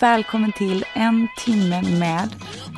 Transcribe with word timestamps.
Välkommen 0.00 0.52
till 0.52 0.84
En 0.94 1.28
timme 1.38 1.82
med 1.82 2.28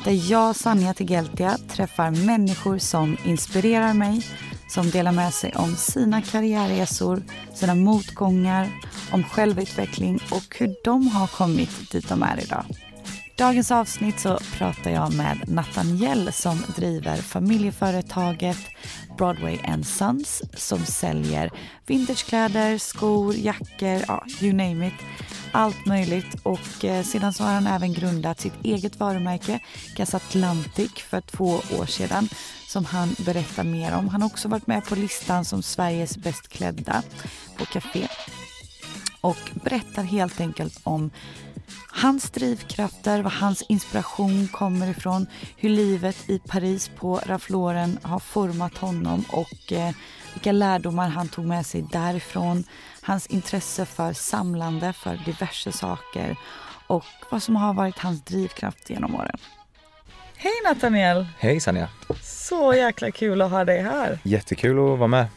där 0.05 0.31
jag, 0.31 0.55
Sanja 0.55 0.93
Tegeltia, 0.93 1.57
träffar 1.69 2.11
människor 2.25 2.77
som 2.77 3.17
inspirerar 3.25 3.93
mig, 3.93 4.25
som 4.67 4.89
delar 4.89 5.11
med 5.11 5.33
sig 5.33 5.53
om 5.55 5.75
sina 5.75 6.21
karriärresor, 6.21 7.23
sina 7.53 7.75
motgångar, 7.75 8.67
om 9.11 9.23
självutveckling 9.23 10.19
och 10.31 10.55
hur 10.59 10.75
de 10.83 11.07
har 11.07 11.27
kommit 11.27 11.91
dit 11.91 12.09
de 12.09 12.23
är 12.23 12.43
idag. 12.43 12.65
Dagens 13.39 13.71
avsnitt 13.71 14.19
så 14.19 14.39
pratar 14.57 14.91
jag 14.91 15.13
med 15.13 15.37
Nathaniel 15.47 16.33
som 16.33 16.63
driver 16.75 17.17
familjeföretaget 17.17 18.57
Broadway 19.17 19.59
and 19.63 19.87
Sons 19.87 20.41
som 20.53 20.85
säljer 20.85 21.51
vintagekläder, 21.85 22.77
skor, 22.77 23.35
jackor, 23.35 24.03
ja, 24.07 24.23
you 24.41 24.53
name 24.53 24.87
it. 24.87 24.93
Allt 25.51 25.85
möjligt 25.85 26.35
och 26.43 26.85
eh, 26.85 27.03
sedan 27.03 27.33
så 27.33 27.43
har 27.43 27.53
han 27.53 27.67
även 27.67 27.93
grundat 27.93 28.39
sitt 28.39 28.65
eget 28.65 28.99
varumärke 28.99 29.59
Gas 29.95 30.13
Atlantic 30.13 30.91
för 30.91 31.21
två 31.21 31.61
år 31.79 31.85
sedan 31.85 32.29
som 32.67 32.85
han 32.85 33.15
berättar 33.25 33.63
mer 33.63 33.95
om. 33.95 34.07
Han 34.07 34.21
har 34.21 34.29
också 34.29 34.47
varit 34.47 34.67
med 34.67 34.85
på 34.85 34.95
listan 34.95 35.45
som 35.45 35.63
Sveriges 35.63 36.17
bäst 36.17 36.47
klädda 36.47 37.03
på 37.57 37.65
Café 37.65 38.07
och 39.21 39.51
berättar 39.63 40.03
helt 40.03 40.39
enkelt 40.39 40.79
om 40.83 41.11
hans 42.01 42.29
drivkrafter, 42.29 43.21
var 43.21 43.31
hans 43.31 43.61
inspiration 43.61 44.47
kommer 44.47 44.89
ifrån, 44.89 45.27
hur 45.57 45.69
livet 45.69 46.29
i 46.29 46.39
Paris 46.39 46.91
på 46.95 47.21
Ralph 47.25 47.51
Lauren 47.51 47.99
har 48.01 48.19
format 48.19 48.77
honom 48.77 49.25
och 49.31 49.71
eh, 49.71 49.91
vilka 50.33 50.51
lärdomar 50.51 51.09
han 51.09 51.27
tog 51.27 51.45
med 51.45 51.65
sig 51.65 51.85
därifrån, 51.91 52.63
hans 53.01 53.27
intresse 53.27 53.85
för 53.85 54.13
samlande, 54.13 54.93
för 54.93 55.21
diverse 55.25 55.71
saker 55.71 56.35
och 56.87 57.05
vad 57.31 57.43
som 57.43 57.55
har 57.55 57.73
varit 57.73 57.97
hans 57.99 58.23
drivkraft 58.23 58.89
genom 58.89 59.15
åren. 59.15 59.37
Hej 60.35 60.53
Nathaniel! 60.63 61.27
Hej 61.37 61.59
Sanja! 61.59 61.89
Så 62.23 62.73
jäkla 62.73 63.11
kul 63.11 63.41
att 63.41 63.51
ha 63.51 63.65
dig 63.65 63.81
här. 63.81 64.19
Jättekul 64.23 64.71
att 64.71 64.99
vara 64.99 65.07
med. 65.07 65.27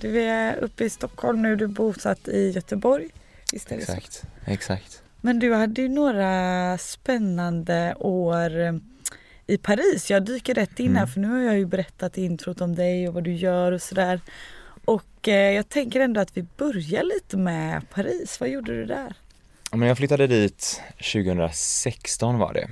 Du 0.00 0.20
är 0.20 0.56
uppe 0.56 0.84
i 0.84 0.90
Stockholm 0.90 1.42
nu, 1.42 1.56
du 1.56 1.64
är 1.64 1.68
bosatt 1.68 2.28
i 2.28 2.50
Göteborg. 2.50 3.08
Visst 3.52 3.72
är 3.72 3.76
det 3.76 3.82
exakt, 3.82 4.12
så? 4.12 4.26
exakt. 4.46 5.01
Men 5.24 5.38
du 5.38 5.54
hade 5.54 5.82
ju 5.82 5.88
några 5.88 6.78
spännande 6.78 7.94
år 7.98 8.60
eh, 8.60 8.72
i 9.46 9.58
Paris. 9.58 10.10
Jag 10.10 10.24
dyker 10.24 10.54
rätt 10.54 10.80
in 10.80 10.90
här 10.96 11.02
Mm. 11.02 11.08
för 11.08 11.20
nu 11.20 11.28
har 11.28 11.40
jag 11.40 11.58
ju 11.58 11.66
berättat 11.66 12.18
i 12.18 12.24
introt 12.24 12.60
om 12.60 12.74
dig 12.74 13.08
och 13.08 13.14
vad 13.14 13.24
du 13.24 13.32
gör 13.32 13.72
och 13.72 13.82
sådär. 13.82 14.20
Och 14.84 15.28
eh, 15.28 15.50
jag 15.52 15.68
tänker 15.68 16.00
ändå 16.00 16.20
att 16.20 16.36
vi 16.36 16.42
börjar 16.56 17.02
lite 17.02 17.36
med 17.36 17.90
Paris. 17.90 18.40
Vad 18.40 18.48
gjorde 18.48 18.72
du 18.72 18.84
där? 18.84 19.14
Ja, 19.70 19.76
Men 19.76 19.88
jag 19.88 19.96
flyttade 19.96 20.26
dit 20.26 20.80
2016 21.12 22.38
var 22.38 22.52
det. 22.54 22.68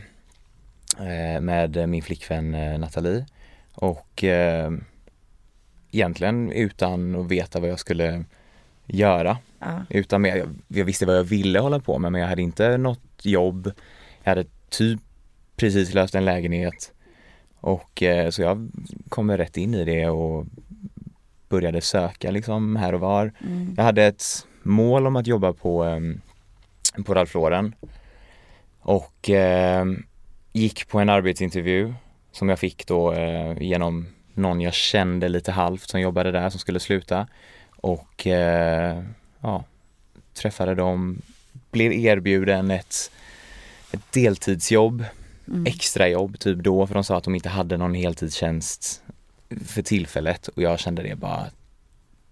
Eh, 1.04 1.40
med 1.40 1.88
min 1.88 2.02
flickvän 2.02 2.54
eh, 2.54 2.78
Nathalie. 2.78 3.26
Och 3.74 4.24
eh, 4.24 4.70
egentligen 5.90 6.52
utan 6.52 7.16
att 7.16 7.28
veta 7.28 7.60
vad 7.60 7.70
jag 7.70 7.78
skulle 7.80 8.24
göra. 8.86 9.38
Ja. 9.60 9.84
Utan 9.90 10.22
med, 10.22 10.38
jag, 10.38 10.48
jag 10.68 10.84
visste 10.84 11.06
vad 11.06 11.16
jag 11.16 11.24
ville 11.24 11.58
hålla 11.58 11.80
på 11.80 11.98
med 11.98 12.12
men 12.12 12.20
jag 12.20 12.28
hade 12.28 12.42
inte 12.42 12.76
något 12.76 13.00
jobb. 13.22 13.72
Jag 14.22 14.30
hade 14.30 14.44
typ 14.68 15.00
precis 15.56 15.94
löst 15.94 16.14
en 16.14 16.24
lägenhet. 16.24 16.92
Och 17.60 18.02
eh, 18.02 18.30
så 18.30 18.42
jag 18.42 18.70
kom 19.08 19.30
rätt 19.30 19.56
in 19.56 19.74
i 19.74 19.84
det 19.84 20.08
och 20.08 20.46
började 21.48 21.80
söka 21.80 22.30
liksom 22.30 22.76
här 22.76 22.94
och 22.94 23.00
var. 23.00 23.32
Mm. 23.46 23.74
Jag 23.76 23.84
hade 23.84 24.04
ett 24.04 24.24
mål 24.62 25.06
om 25.06 25.16
att 25.16 25.26
jobba 25.26 25.52
på, 25.52 25.84
um, 25.84 26.20
på 27.06 27.14
Ralph 27.14 27.36
Lauren 27.36 27.74
och 28.80 29.30
eh, 29.30 29.84
gick 30.52 30.88
på 30.88 30.98
en 30.98 31.08
arbetsintervju 31.08 31.94
som 32.32 32.48
jag 32.48 32.58
fick 32.58 32.86
då 32.86 33.12
eh, 33.12 33.62
genom 33.62 34.06
någon 34.34 34.60
jag 34.60 34.74
kände 34.74 35.28
lite 35.28 35.52
halvt 35.52 35.90
som 35.90 36.00
jobbade 36.00 36.30
där 36.30 36.50
som 36.50 36.60
skulle 36.60 36.80
sluta 36.80 37.26
och 37.70 38.26
eh, 38.26 39.02
ja, 39.40 39.64
träffade 40.34 40.74
dem, 40.74 41.22
blev 41.70 41.92
erbjuden 41.92 42.70
ett, 42.70 43.10
ett 43.92 44.12
deltidsjobb, 44.12 45.04
Mm. 45.48 45.66
extrajobb 45.66 46.38
typ 46.38 46.58
då 46.58 46.86
för 46.86 46.94
de 46.94 47.04
sa 47.04 47.16
att 47.16 47.24
de 47.24 47.34
inte 47.34 47.48
hade 47.48 47.76
någon 47.76 47.94
heltidstjänst 47.94 49.02
för 49.66 49.82
tillfället 49.82 50.48
och 50.48 50.62
jag 50.62 50.78
kände 50.78 51.02
det 51.02 51.16
bara 51.16 51.46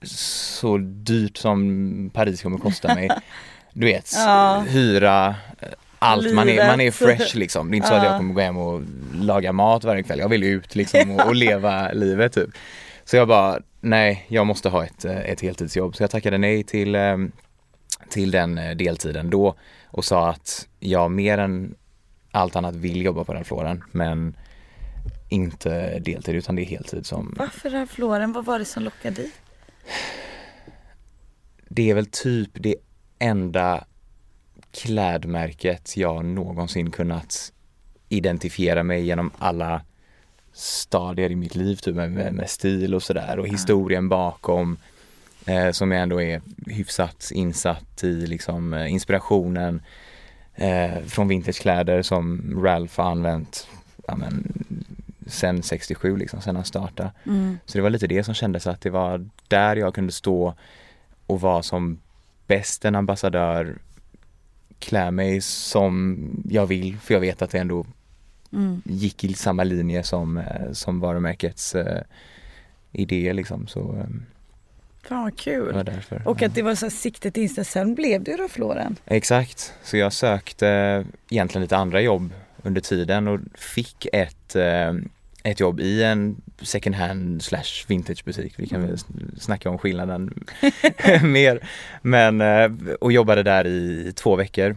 så 0.03 0.79
dyrt 0.83 1.37
som 1.37 2.11
Paris 2.15 2.43
kommer 2.43 2.59
kosta 2.59 2.95
mig. 2.95 3.11
Du 3.73 3.87
vet, 3.87 4.13
Ja. 4.17 4.65
hyra, 4.69 5.29
eh, 5.61 5.69
allt. 5.99 6.35
Man 6.35 6.49
är, 6.49 6.57
man 6.67 6.75
är 6.75 6.77
Livet. 6.79 6.95
fresh 6.95 7.37
liksom. 7.37 7.71
Det 7.71 7.75
är 7.75 7.77
inte 7.77 7.89
så 7.89 7.95
att 7.95 8.03
Ja. 8.05 8.11
jag 8.11 8.19
kommer 8.19 8.35
gå 8.35 8.41
hem 8.41 8.57
och 8.57 8.83
laga 9.15 9.53
mat 9.53 9.85
varje 9.85 10.03
kväll. 10.03 10.19
Jag 10.19 10.29
vill 10.29 10.45
ut 10.45 10.75
liksom 10.75 11.11
och, 11.11 11.27
och 11.27 11.35
leva 11.45 11.93
livet 11.93 12.33
typ. 12.33 12.51
Så 13.11 13.17
jag 13.17 13.29
bara, 13.29 13.61
nej, 13.81 14.27
jag 14.29 14.47
måste 14.47 14.69
ha 14.69 14.85
ett, 14.85 15.05
eh, 15.05 15.19
ett 15.19 15.41
heltidsjobb. 15.41 15.97
Så 15.97 16.03
jag 16.03 16.11
tackade 16.11 16.39
nej 16.39 16.63
till, 16.63 16.95
eh, 16.95 17.17
till 18.09 18.31
den 18.31 18.59
eh, 18.59 18.77
deltiden 18.77 19.31
då 19.31 19.55
och 19.87 20.05
sa 20.05 20.31
att 20.31 20.69
jag 20.81 21.11
mer 21.11 21.39
än 21.39 21.75
allt 22.31 22.57
annat 22.57 22.75
vill 22.75 23.05
jobba 23.05 23.25
på 23.25 23.35
den 23.35 23.45
floren 23.45 23.85
men 23.93 24.37
inte 25.29 25.99
deltid 25.99 26.35
utan 26.35 26.57
det 26.57 26.63
är 26.63 26.67
heltid 26.67 27.07
som 27.07 27.35
Varför 27.39 27.71
Ralph 27.71 28.01
Lauren? 28.01 28.33
Vad 28.33 28.45
var 28.45 28.59
det 28.59 28.65
som 28.65 28.83
lockade 28.83 29.15
dig? 29.15 29.31
det 31.69 31.91
är 31.91 31.95
väl 31.95 32.07
typ 32.07 32.51
det 32.55 32.77
enda 33.19 33.85
klädmärket 34.73 35.97
jag 35.97 36.25
någonsin 36.25 36.91
kunnat 36.91 37.53
identifiera 38.09 38.83
mig 38.83 39.05
genom 39.05 39.31
alla 39.39 39.83
stadier 40.59 41.31
i 41.31 41.37
mitt 41.37 41.55
liv 41.55 41.77
typ 41.77 41.95
med, 41.95 42.35
med, 42.35 42.51
stil 42.51 42.95
och 42.95 43.03
sådär 43.03 43.39
och 43.39 43.49
historien 43.49 44.09
bakom 44.09 44.77
eh, 45.47 45.71
som 45.71 45.93
jag 45.93 46.03
ändå 46.03 46.23
är 46.23 46.41
hyfsat 46.67 47.31
insatt 47.35 48.05
i 48.05 48.27
liksom 48.27 48.75
eh, 48.75 48.93
inspirationen 48.93 49.83
eh, 50.55 51.03
från 51.07 51.29
vintagekläder 51.29 52.03
som 52.03 52.55
Ralph 52.65 53.01
har 53.01 53.11
använt 53.11 53.69
ja, 54.07 54.17
men, 54.17 54.65
sen 55.27 55.63
67 55.63 56.17
liksom, 56.17 56.41
sen 56.41 56.57
han 56.57 56.65
startade. 56.65 57.13
Mm. 57.27 57.59
Så 57.67 57.79
det 57.79 57.83
var 57.83 57.91
lite 57.91 58.07
det 58.07 58.25
som 58.25 58.35
kändes 58.35 58.67
att 58.67 58.81
det 58.81 58.91
var 58.91 59.29
där 59.49 59.77
jag 59.77 59.95
kunde 59.95 60.13
stå 60.13 60.55
och 61.27 61.41
vara 61.41 61.63
som 61.63 61.99
bäst 62.47 62.85
en 62.85 62.95
ambassadör, 62.95 63.79
klä 64.79 65.11
mig 65.11 65.41
som 65.41 66.19
jag 66.51 66.67
vill 66.67 66.97
för 66.97 67.15
jag 67.15 67.21
vet 67.21 67.43
att 67.43 67.51
det 67.51 67.59
ändå 67.59 67.87
Mm. 68.53 68.83
gick 68.85 69.25
i 69.25 69.35
samma 69.35 69.65
linje 69.65 70.03
som, 70.03 70.37
eh, 70.37 70.73
som 70.73 71.01
varumärkets 71.01 71.75
eh, 71.75 72.03
idé 72.93 73.33
liksom. 73.33 73.67
Så 73.67 73.81
eh, 73.81 74.07
Fan 75.09 75.23
vad 75.23 75.39
kul. 75.39 75.75
var 75.75 75.85
därför. 75.85 76.29
Och 76.29 76.43
att 76.43 76.55
det 76.55 76.63
var 76.63 76.75
så 76.75 76.85
här 76.87 76.91
siktet 76.91 77.37
inställt. 77.37 77.69
Sen 77.69 77.95
blev 77.95 78.23
det 78.25 78.37
Ralph 78.37 78.61
Lauren. 78.61 78.97
Exakt, 79.07 79.75
så 79.83 79.97
jag 79.97 80.13
sökte 80.13 81.05
egentligen 81.31 81.63
lite 81.63 81.77
andra 81.77 82.01
jobb 82.01 82.33
under 82.63 82.81
tiden 82.81 83.29
och 83.29 83.41
fick 83.55 84.07
ett, 84.13 84.57
eh, 84.57 84.95
ett 85.43 85.61
jobb 85.61 85.81
i 85.81 86.03
en 86.03 86.37
second 86.63 86.95
hand 86.97 87.43
slash 87.43 87.85
vintage 87.87 88.25
butik. 88.25 88.55
Vi 88.57 88.67
kan 88.67 88.83
väl 88.83 88.95
sn- 88.97 89.39
snacka 89.41 89.71
om 89.71 89.79
skillnaden 89.79 90.45
mer. 91.23 91.69
Men, 92.03 92.41
eh, 92.41 92.71
och 93.01 93.13
jobbade 93.13 93.43
där 93.43 93.67
i 93.67 94.13
två 94.17 94.37
veckor. 94.37 94.77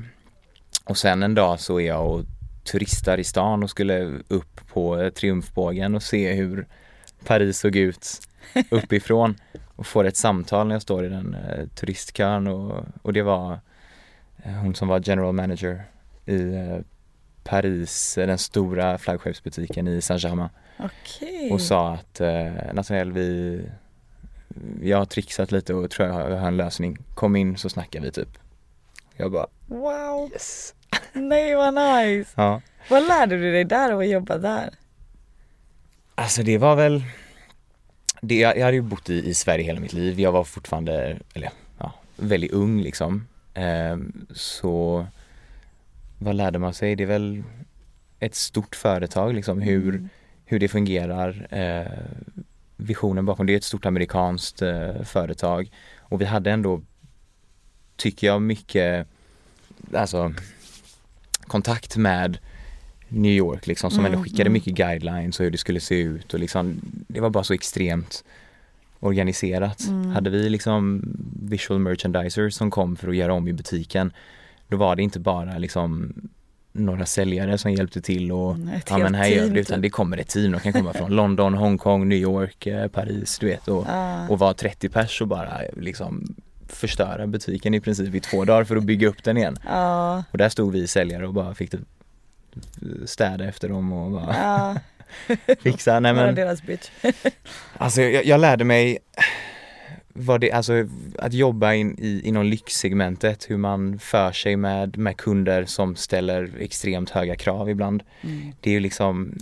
Och 0.86 0.98
sen 0.98 1.24
en 1.24 1.36
dag 1.36 1.60
så 1.60 1.80
är 1.80 1.88
jag 1.88 2.12
och 2.12 2.24
turistar 2.64 3.18
i 3.18 3.24
stan 3.24 3.64
och 3.64 3.70
skulle 3.70 4.20
upp 4.28 4.68
på 4.68 5.12
Triumfbågen 5.16 5.96
och 5.96 6.04
se 6.04 6.34
hur 6.34 6.68
Paris 7.26 7.60
såg 7.60 7.76
ut 7.76 8.20
uppifrån 8.70 9.36
och 9.76 9.88
får 9.88 10.06
ett 10.06 10.18
samtal 10.18 10.68
när 10.68 10.76
jag 10.76 10.82
står 10.82 11.06
i 11.06 11.10
den 11.10 11.34
eh, 11.34 11.68
turistkön 11.68 12.48
och, 12.48 12.86
och 13.02 13.14
det 13.14 13.22
var 13.22 13.60
eh, 14.44 14.52
hon 14.52 14.76
som 14.76 14.88
var 14.88 15.02
general 15.04 15.34
manager 15.34 15.84
i 16.26 16.54
eh, 16.54 16.78
Paris, 17.44 18.18
eh, 18.18 18.28
den 18.28 18.38
stora 18.38 18.98
flaggskeppsbutiken 18.98 19.88
i 19.88 20.02
Saint-Germain. 20.02 20.50
Okej. 20.80 21.52
och 21.52 21.62
sa 21.62 21.94
att 21.94 22.22
eh, 22.22 22.52
Nathaniel 22.74 23.12
vi 23.12 23.62
jag 24.82 24.98
har 24.98 25.06
trixat 25.06 25.52
lite 25.52 25.74
och 25.74 25.92
tror 25.92 26.08
jag 26.08 26.16
har 26.16 26.48
en 26.48 26.58
lösning. 26.58 26.98
Kom 27.14 27.36
in 27.36 27.58
så 27.58 27.70
snackar 27.70 28.02
vi 28.02 28.12
typ. 28.12 28.38
Jag 29.16 29.32
bara 29.32 29.48
Wow, 29.68 30.30
yes. 30.34 30.76
nej 31.30 31.56
vad 31.56 31.74
nice. 31.74 32.32
Ja. 32.36 32.62
Vad 32.90 33.08
lärde 33.08 33.38
du 33.38 33.52
dig 33.52 33.64
där 33.64 33.92
av 33.92 34.00
att 34.00 34.10
jobba 34.10 34.38
där? 34.38 34.70
Alltså 36.16 36.44
det 36.44 36.58
var 36.58 36.76
väl 36.76 37.04
det, 38.22 38.36
jag, 38.36 38.58
jag 38.58 38.66
hade 38.66 38.78
ju 38.78 38.82
bott 38.82 39.10
i, 39.10 39.30
i 39.30 39.34
Sverige 39.34 39.66
hela 39.66 39.80
mitt 39.80 39.94
liv. 39.94 40.20
Jag 40.20 40.32
var 40.32 40.44
fortfarande, 40.44 41.18
eller 41.34 41.50
ja, 41.78 41.94
väldigt 42.16 42.52
ung 42.52 42.82
liksom. 42.82 43.28
Ehm, 43.54 44.26
så 44.34 45.06
vad 46.20 46.36
lärde 46.36 46.60
man 46.60 46.74
sig? 46.74 46.96
Det 46.96 47.04
är 47.04 47.08
väl 47.08 47.44
ett 48.20 48.36
stort 48.36 48.76
företag 48.76 49.34
liksom 49.34 49.62
hur, 49.62 49.90
Mm. 49.90 50.10
hur 50.46 50.60
det 50.60 50.68
fungerar. 50.68 51.48
Eh, 51.52 51.92
visionen 52.78 53.26
bakom 53.26 53.46
det 53.46 53.54
är 53.54 53.58
ett 53.58 53.64
stort 53.64 53.86
amerikanskt 53.86 54.62
eh, 54.62 55.02
företag 55.04 55.72
och 56.00 56.22
vi 56.22 56.26
hade 56.26 56.52
ändå, 56.52 56.82
tycker 57.96 58.28
jag, 58.28 58.42
mycket 58.42 59.08
alltså 59.94 60.34
kontakt 61.52 61.98
med 61.98 62.38
New 63.08 63.32
York 63.32 63.68
liksom 63.68 63.92
som 63.92 64.00
Mm, 64.00 64.12
ändå 64.14 64.24
skickade 64.24 64.42
mm. 64.42 64.54
mycket 64.54 64.74
guidelines 64.74 65.40
och 65.40 65.44
hur 65.44 65.52
det 65.52 65.58
skulle 65.58 65.80
se 65.80 66.00
ut 66.00 66.34
och 66.34 66.40
liksom 66.40 66.82
det 67.08 67.20
var 67.22 67.30
bara 67.30 67.44
så 67.44 67.54
extremt 67.54 68.24
organiserat. 69.00 69.88
Mm. 69.88 70.12
Hade 70.12 70.30
vi 70.30 70.50
liksom 70.50 71.02
visual 71.44 71.80
merchandisers 71.80 72.54
som 72.54 72.72
kom 72.72 72.96
för 72.96 73.08
att 73.10 73.16
göra 73.16 73.34
om 73.34 73.48
i 73.48 73.54
butiken 73.54 74.12
då 74.68 74.78
var 74.78 74.96
det 74.96 75.04
inte 75.04 75.20
bara 75.20 75.58
liksom 75.58 76.14
några 76.74 77.06
säljare 77.06 77.58
som 77.58 77.72
hjälpte 77.72 78.02
till 78.02 78.32
och 78.32 78.56
Mm, 78.56 78.80
ja 78.90 78.98
men 78.98 79.16
här 79.16 79.28
gör 79.28 79.50
det 79.50 79.60
utan 79.60 79.76
typ. 79.76 79.82
det 79.82 79.90
kommer 79.90 80.18
ett 80.18 80.28
team, 80.28 80.52
de 80.52 80.60
kan 80.60 80.74
komma 80.74 80.94
från 80.94 81.12
London, 81.16 81.54
Hongkong, 81.54 82.10
New 82.10 82.18
York, 82.18 82.68
eh, 82.68 82.88
Paris 82.88 83.40
du 83.40 83.46
vet 83.48 83.68
och, 83.68 83.86
Ah. 83.90 84.28
och 84.30 84.40
vara 84.40 84.54
30 84.54 84.90
pers 84.90 85.22
och 85.22 85.28
bara 85.28 85.52
liksom 85.78 86.36
förstöra 86.74 87.28
butiken 87.28 87.74
i 87.74 87.80
princip 87.80 88.16
i 88.16 88.20
två 88.20 88.46
dagar 88.46 88.64
för 88.64 88.76
att 88.76 88.84
bygga 88.84 89.08
upp 89.08 89.24
den 89.24 89.38
igen. 89.38 89.58
Ja, 89.66 90.24
Och 90.32 90.38
där 90.38 90.50
stod 90.50 90.74
vi 90.74 90.88
säljare 90.88 91.28
och 91.28 91.34
bara 91.34 91.56
fick 91.56 91.72
typ 91.72 91.82
städa 93.06 93.46
efter 93.46 93.70
dem 93.70 93.94
och 93.94 94.12
bara 94.12 94.36
ja. 94.36 94.76
fixa. 95.60 96.00
Nej 96.00 96.14
men 96.14 96.36
deras 96.36 96.64
bitch. 96.64 96.90
alltså 97.78 98.02
jag, 98.02 98.26
jag 98.26 98.40
lärde 98.40 98.64
mig 98.64 98.98
vad 100.14 100.42
det, 100.42 100.52
alltså 100.52 100.74
att 101.20 101.34
jobba 101.34 101.74
in, 101.74 101.96
i, 102.00 102.22
inom 102.24 102.46
lyxsegmentet, 102.46 103.50
hur 103.50 103.58
man 103.58 104.00
för 104.00 104.32
sig 104.32 104.56
med, 104.56 104.98
med 104.98 105.18
kunder 105.18 105.66
som 105.66 105.96
ställer 105.96 106.52
extremt 106.60 107.10
höga 107.10 107.36
krav 107.36 107.70
ibland. 107.70 108.04
Mm. 108.22 108.54
Det 108.62 108.70
är 108.70 108.74
ju 108.74 108.80
liksom 108.80 109.38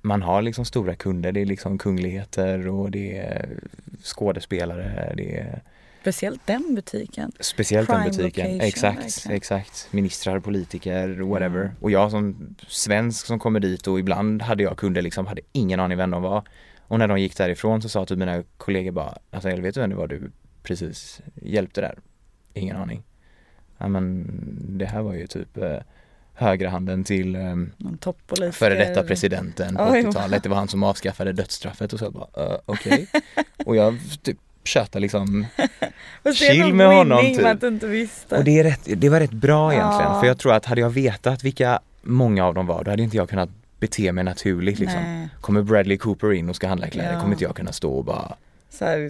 man 0.00 0.22
har 0.22 0.42
liksom 0.42 0.64
stora 0.64 0.94
kunder, 0.94 1.32
det 1.32 1.40
är 1.40 1.46
liksom 1.46 1.78
kungligheter 1.78 2.68
och 2.68 2.90
det 2.90 3.16
är 3.16 3.58
skådespelare, 4.02 5.12
det 5.16 5.36
är 5.36 5.62
Speciellt 6.04 6.46
den 6.46 6.74
butiken. 6.74 7.32
speciellt 7.40 7.88
den 7.88 7.96
Prime 7.96 8.10
butiken. 8.10 8.46
location, 8.46 8.60
Exakt, 8.60 8.98
verkligen. 8.98 9.36
exakt. 9.36 9.88
Ministrar, 9.90 10.40
politiker, 10.40 11.08
whatever. 11.20 11.60
Mm. 11.60 11.74
Och 11.80 11.90
jag 11.90 12.10
som 12.10 12.54
svensk 12.68 13.26
som 13.26 13.38
kommer 13.38 13.60
dit 13.60 13.86
och 13.86 13.98
ibland 13.98 14.42
hade 14.42 14.62
jag 14.62 14.76
kunder 14.76 15.02
liksom, 15.02 15.26
hade 15.26 15.40
ingen 15.52 15.80
aning 15.80 15.98
vem 15.98 16.10
de 16.10 16.22
var. 16.22 16.48
Och 16.88 16.98
när 16.98 17.08
de 17.08 17.20
gick 17.20 17.36
därifrån 17.36 17.82
så 17.82 17.88
sa 17.88 18.06
typ 18.06 18.18
mina 18.18 18.42
kollegor 18.56 18.92
bara, 18.92 19.18
alltså 19.30 19.50
jag 19.50 19.56
vet 19.56 19.74
du 19.74 19.80
vem 19.80 19.90
det 19.90 19.96
var 19.96 20.06
du 20.06 20.30
precis 20.62 21.20
hjälpte 21.42 21.80
där? 21.80 21.98
Ingen 22.54 22.76
aning. 22.76 23.02
Ja 23.78 23.88
men 23.88 24.26
det 24.78 24.86
här 24.86 25.02
var 25.02 25.14
ju 25.14 25.26
typ 25.26 25.56
eh, 25.56 25.78
högra 26.34 26.68
handen 26.68 27.04
till 27.04 27.34
eh, 27.36 28.50
före 28.52 28.74
detta 28.74 29.02
presidenten 29.02 29.76
på 29.76 29.82
Oj, 29.82 30.02
80-talet. 30.02 30.42
Det 30.42 30.48
var 30.48 30.56
han 30.56 30.68
som 30.68 30.82
avskaffade 30.82 31.32
dödsstraffet 31.32 31.92
och 31.92 31.98
så 31.98 32.10
bara, 32.10 32.52
uh, 32.52 32.58
okej. 32.64 33.06
och 33.66 33.76
jag 33.76 33.98
typ 34.22 34.38
tjötade 34.68 35.00
liksom 35.02 35.46
chill 36.34 36.74
med 36.74 36.86
honom, 36.86 37.20
typ. 37.34 37.46
att 37.46 37.60
du 37.60 37.68
inte 37.68 37.86
visste. 37.86 38.36
och 38.36 38.44
det, 38.44 38.58
är 38.58 38.64
rätt, 38.64 38.80
det 39.00 39.08
var 39.08 39.20
rätt 39.20 39.30
bra 39.30 39.72
egentligen 39.72 40.10
Ja. 40.12 40.20
för 40.20 40.26
jag 40.26 40.38
tror 40.38 40.52
att 40.52 40.64
hade 40.64 40.80
jag 40.80 40.90
vetat 40.90 41.44
vilka 41.44 41.80
många 42.02 42.44
av 42.46 42.54
dem 42.54 42.66
var 42.66 42.84
då 42.84 42.90
hade 42.90 43.02
inte 43.02 43.16
jag 43.16 43.28
kunnat 43.28 43.50
bete 43.78 44.12
mig 44.12 44.24
naturligt 44.24 44.78
liksom. 44.78 45.00
Nej. 45.02 45.28
Kommer 45.40 45.62
Bradley 45.62 45.96
Cooper 45.98 46.32
in 46.32 46.48
och 46.48 46.56
ska 46.56 46.68
handla 46.68 46.88
kläder 46.88 47.12
Ja. 47.12 47.20
kommer 47.20 47.32
inte 47.32 47.44
jag 47.44 47.56
kunna 47.56 47.72
stå 47.72 47.94
och 47.94 48.04
bara 48.04 48.36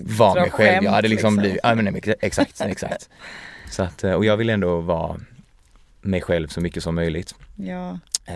vara 0.03 0.35
mig 0.41 0.51
själv. 0.51 0.73
skämt, 0.73 0.85
Jag 0.85 0.91
hade 0.91 1.09
liksom, 1.09 1.29
liksom. 1.35 1.37
blivit, 1.37 1.61
ja 1.63 1.75
men 1.75 1.85
nej, 1.85 2.15
exakt, 2.21 2.61
exakt. 2.61 3.09
Så 3.71 3.83
att, 3.83 4.05
eh, 4.05 4.13
och 4.13 4.25
jag 4.25 4.37
vill 4.37 4.51
ändå 4.51 4.81
vara 4.81 5.17
mig 6.01 6.21
själv 6.21 6.49
så 6.49 6.61
mycket 6.61 6.83
som 6.83 6.95
möjligt. 6.95 7.35
Ja, 7.57 7.99
Eh, 8.27 8.35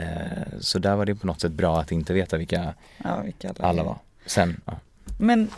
Så 0.61 0.79
där 0.79 0.97
var 0.97 1.07
det 1.07 1.15
på 1.15 1.27
något 1.27 1.41
sätt 1.41 1.53
bra 1.53 1.81
att 1.81 1.93
inte 1.93 2.13
veta 2.13 2.37
vilka 2.37 2.75
ja 3.05 3.21
vilka 3.25 3.55
alla 3.61 3.81
är. 3.83 3.87
var. 3.87 3.99
Sen, 4.27 4.61
ja. 4.65 4.73
Men 5.19 5.49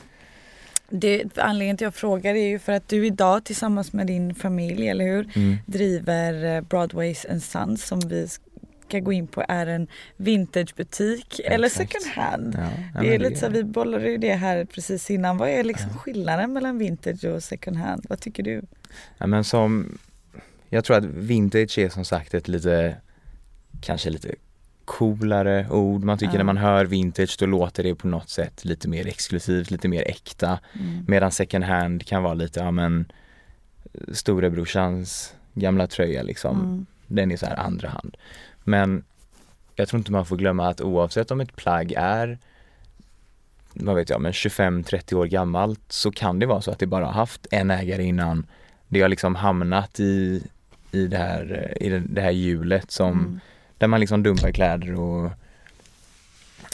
det, 0.90 1.38
anledningen 1.38 1.76
till 1.76 1.86
att 1.86 1.94
jag 1.94 2.00
frågar 2.00 2.34
är 2.34 2.48
ju 2.48 2.58
för 2.58 2.72
att 2.72 2.88
du 2.88 3.06
idag 3.06 3.44
tillsammans 3.44 3.92
med 3.92 4.06
din 4.06 4.34
familj, 4.34 4.88
eller 4.88 5.04
hur? 5.04 5.36
Mm. 5.36 5.56
Driver 5.66 6.56
eh, 6.56 6.60
Broadways 6.60 7.26
and 7.30 7.42
Sons 7.42 7.86
som 7.86 8.00
vi 8.00 8.28
ska 8.88 8.98
gå 8.98 9.12
in 9.12 9.26
på 9.26 9.44
är 9.48 9.66
en 9.66 9.86
vintagebutik 10.16 11.40
eller 11.44 11.68
second 11.68 12.06
hand. 12.06 12.54
Ja, 12.58 12.70
ja, 12.94 13.00
det 13.00 13.14
är 13.14 13.18
lite 13.18 13.36
så 13.36 13.48
vi 13.48 13.64
bollade 13.64 14.10
ju 14.10 14.18
det 14.18 14.34
här 14.34 14.64
precis 14.64 15.10
innan. 15.10 15.36
Vad 15.36 15.48
är 15.48 15.64
liksom 15.64 15.90
skillnaden 15.98 16.52
mellan 16.52 16.78
vintage 16.78 17.24
och 17.24 17.42
second 17.42 17.76
hand? 17.76 18.06
Vad 18.08 18.20
tycker 18.20 18.42
du? 18.42 18.62
Ja 19.18 19.26
men 19.26 19.44
som, 19.44 19.98
jag 20.68 20.84
tror 20.84 20.96
att 20.96 21.04
vintage 21.04 21.78
är 21.78 21.88
som 21.88 22.04
sagt 22.04 22.34
ett 22.34 22.48
lite, 22.48 22.96
kanske 23.80 24.10
lite 24.10 24.34
coolare 24.98 25.66
ord. 25.70 26.04
Man 26.04 26.18
tycker 26.18 26.32
Ja. 26.32 26.38
när 26.38 26.44
man 26.44 26.56
hör 26.56 26.84
vintage 26.84 27.36
då 27.40 27.46
låter 27.46 27.82
det 27.82 27.94
på 27.94 28.08
något 28.08 28.28
sätt 28.28 28.64
lite 28.64 28.88
mer 28.88 29.06
exklusivt, 29.06 29.70
lite 29.70 29.88
mer 29.88 30.02
äkta. 30.08 30.58
Mm. 30.72 31.04
Medan 31.08 31.30
second 31.32 31.64
hand 31.64 32.06
kan 32.06 32.22
vara 32.22 32.34
lite, 32.34 32.60
ja 32.60 32.70
men 32.70 33.12
storebrorsans 34.12 35.34
gamla 35.54 35.86
tröja 35.86 36.22
liksom. 36.22 36.60
Mm. 36.60 36.86
Den 37.06 37.32
är 37.32 37.36
så 37.36 37.46
här 37.46 37.56
andra 37.56 37.88
hand. 37.88 38.16
Men 38.64 39.04
jag 39.76 39.88
tror 39.88 39.98
inte 39.98 40.12
man 40.12 40.26
får 40.26 40.36
glömma 40.36 40.68
att 40.68 40.80
oavsett 40.80 41.30
om 41.30 41.40
ett 41.40 41.56
plagg 41.56 41.92
är 41.96 42.38
vad 43.72 43.96
vet 43.96 44.10
jag, 44.10 44.20
men 44.20 44.32
25-30 44.32 45.14
år 45.14 45.26
gammalt 45.26 45.80
så 45.88 46.10
kan 46.10 46.38
det 46.38 46.46
vara 46.46 46.60
så 46.60 46.70
att 46.70 46.78
det 46.78 46.86
bara 46.86 47.04
har 47.06 47.12
haft 47.12 47.46
en 47.50 47.70
ägare 47.70 48.04
innan. 48.04 48.46
Det 48.88 49.00
har 49.00 49.08
liksom 49.08 49.34
hamnat 49.34 50.00
i, 50.00 50.42
i, 50.92 51.06
det, 51.06 51.16
här, 51.16 51.72
i 51.80 51.88
det, 51.88 51.98
det 51.98 52.20
här 52.20 52.30
hjulet 52.30 52.90
som, 52.90 53.10
Mm. 53.12 53.40
Där 53.80 53.86
man 53.86 54.00
liksom 54.00 54.22
dumpar 54.22 54.52
kläder 54.52 54.94
och 55.00 55.30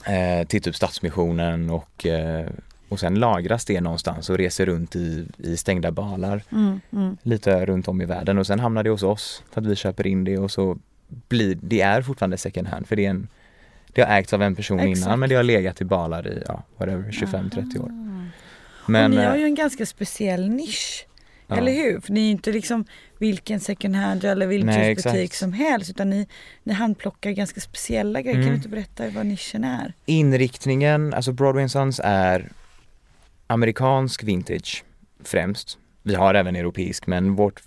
eh, 0.08 0.47
till 0.47 0.62
typ 0.62 0.76
Stadsmissionen 0.76 1.70
och, 1.70 2.06
eh, 2.06 2.47
och 2.88 3.00
sen 3.00 3.14
lagras 3.14 3.64
det 3.64 3.80
någonstans 3.80 4.30
och 4.30 4.38
reser 4.38 4.66
runt 4.66 4.97
i, 4.97 5.26
i 5.38 5.57
stängda 5.57 5.90
balar 5.90 6.42
Mm. 6.52 6.80
Mm. 6.92 7.16
lite 7.23 7.66
runt 7.66 7.88
om 7.88 8.00
i 8.00 8.04
världen 8.04 8.38
och 8.38 8.47
sen 8.47 8.61
hamnar 8.61 8.83
det 8.83 8.90
hos 8.90 9.02
oss 9.02 9.42
för 9.52 9.61
att 9.61 9.66
vi 9.66 9.76
köper 9.76 10.07
in 10.07 10.25
det 10.25 10.38
och 10.38 10.50
så 10.50 10.78
blir 11.28 11.59
det 11.62 11.80
är 11.80 12.02
fortfarande 12.02 12.37
second 12.37 12.69
hand 12.69 12.87
för 12.87 12.97
det 12.97 13.07
är 13.07 13.11
en 13.11 13.28
det 13.92 14.02
har 14.02 14.16
ägts 14.19 14.33
av 14.33 14.42
en 14.42 14.54
person 14.57 14.80
Exakt. 14.80 15.07
innan 15.07 15.21
men 15.21 15.28
det 15.28 15.35
har 15.35 15.42
legat 15.42 15.80
i 15.80 15.85
balar 15.85 16.26
i, 16.28 16.42
ja, 16.47 16.62
whatever, 16.76 17.11
25-30 17.11 17.78
år. 17.83 17.90
Men, 18.87 19.04
och 19.04 19.11
ni 19.11 19.25
har 19.25 19.35
eh, 19.35 19.40
ju 19.40 19.45
en 19.45 19.54
ganska 19.54 19.87
speciell 19.87 20.49
nisch. 20.50 21.07
Ja. 21.47 21.57
Eller 21.57 21.73
hur? 21.73 22.00
För 22.00 22.12
ni 22.12 22.21
är 22.21 22.25
ju 22.25 22.31
inte 22.31 22.53
liksom 22.53 22.85
vilken 23.19 23.61
second 23.61 23.97
hand 23.97 24.25
eller 24.25 24.47
vintagebutik 24.47 25.07
exakt. 25.15 25.35
som 25.35 25.53
helst 25.53 25.91
utan 25.91 26.11
ni, 26.11 26.26
ni 26.62 26.73
handplockar 26.73 27.31
ganska 27.31 27.61
speciella 27.61 28.23
grejer. 28.23 28.35
Kan 28.35 28.43
Mm. 28.43 28.53
du 28.53 28.57
inte 28.57 28.69
berätta 28.69 29.09
vad 29.11 29.26
nischen 29.26 29.65
är? 29.65 29.95
Inriktningen, 30.07 31.15
alltså 31.15 31.33
Broadway 31.33 31.69
Sons 31.69 32.00
är 32.05 32.49
amerikansk 33.47 34.23
vintage 34.25 34.85
främst. 35.25 35.79
Vi 36.03 36.15
har 36.15 36.35
även 36.35 36.57
europeisk 36.57 37.07
men 37.07 37.35
vårt 37.35 37.62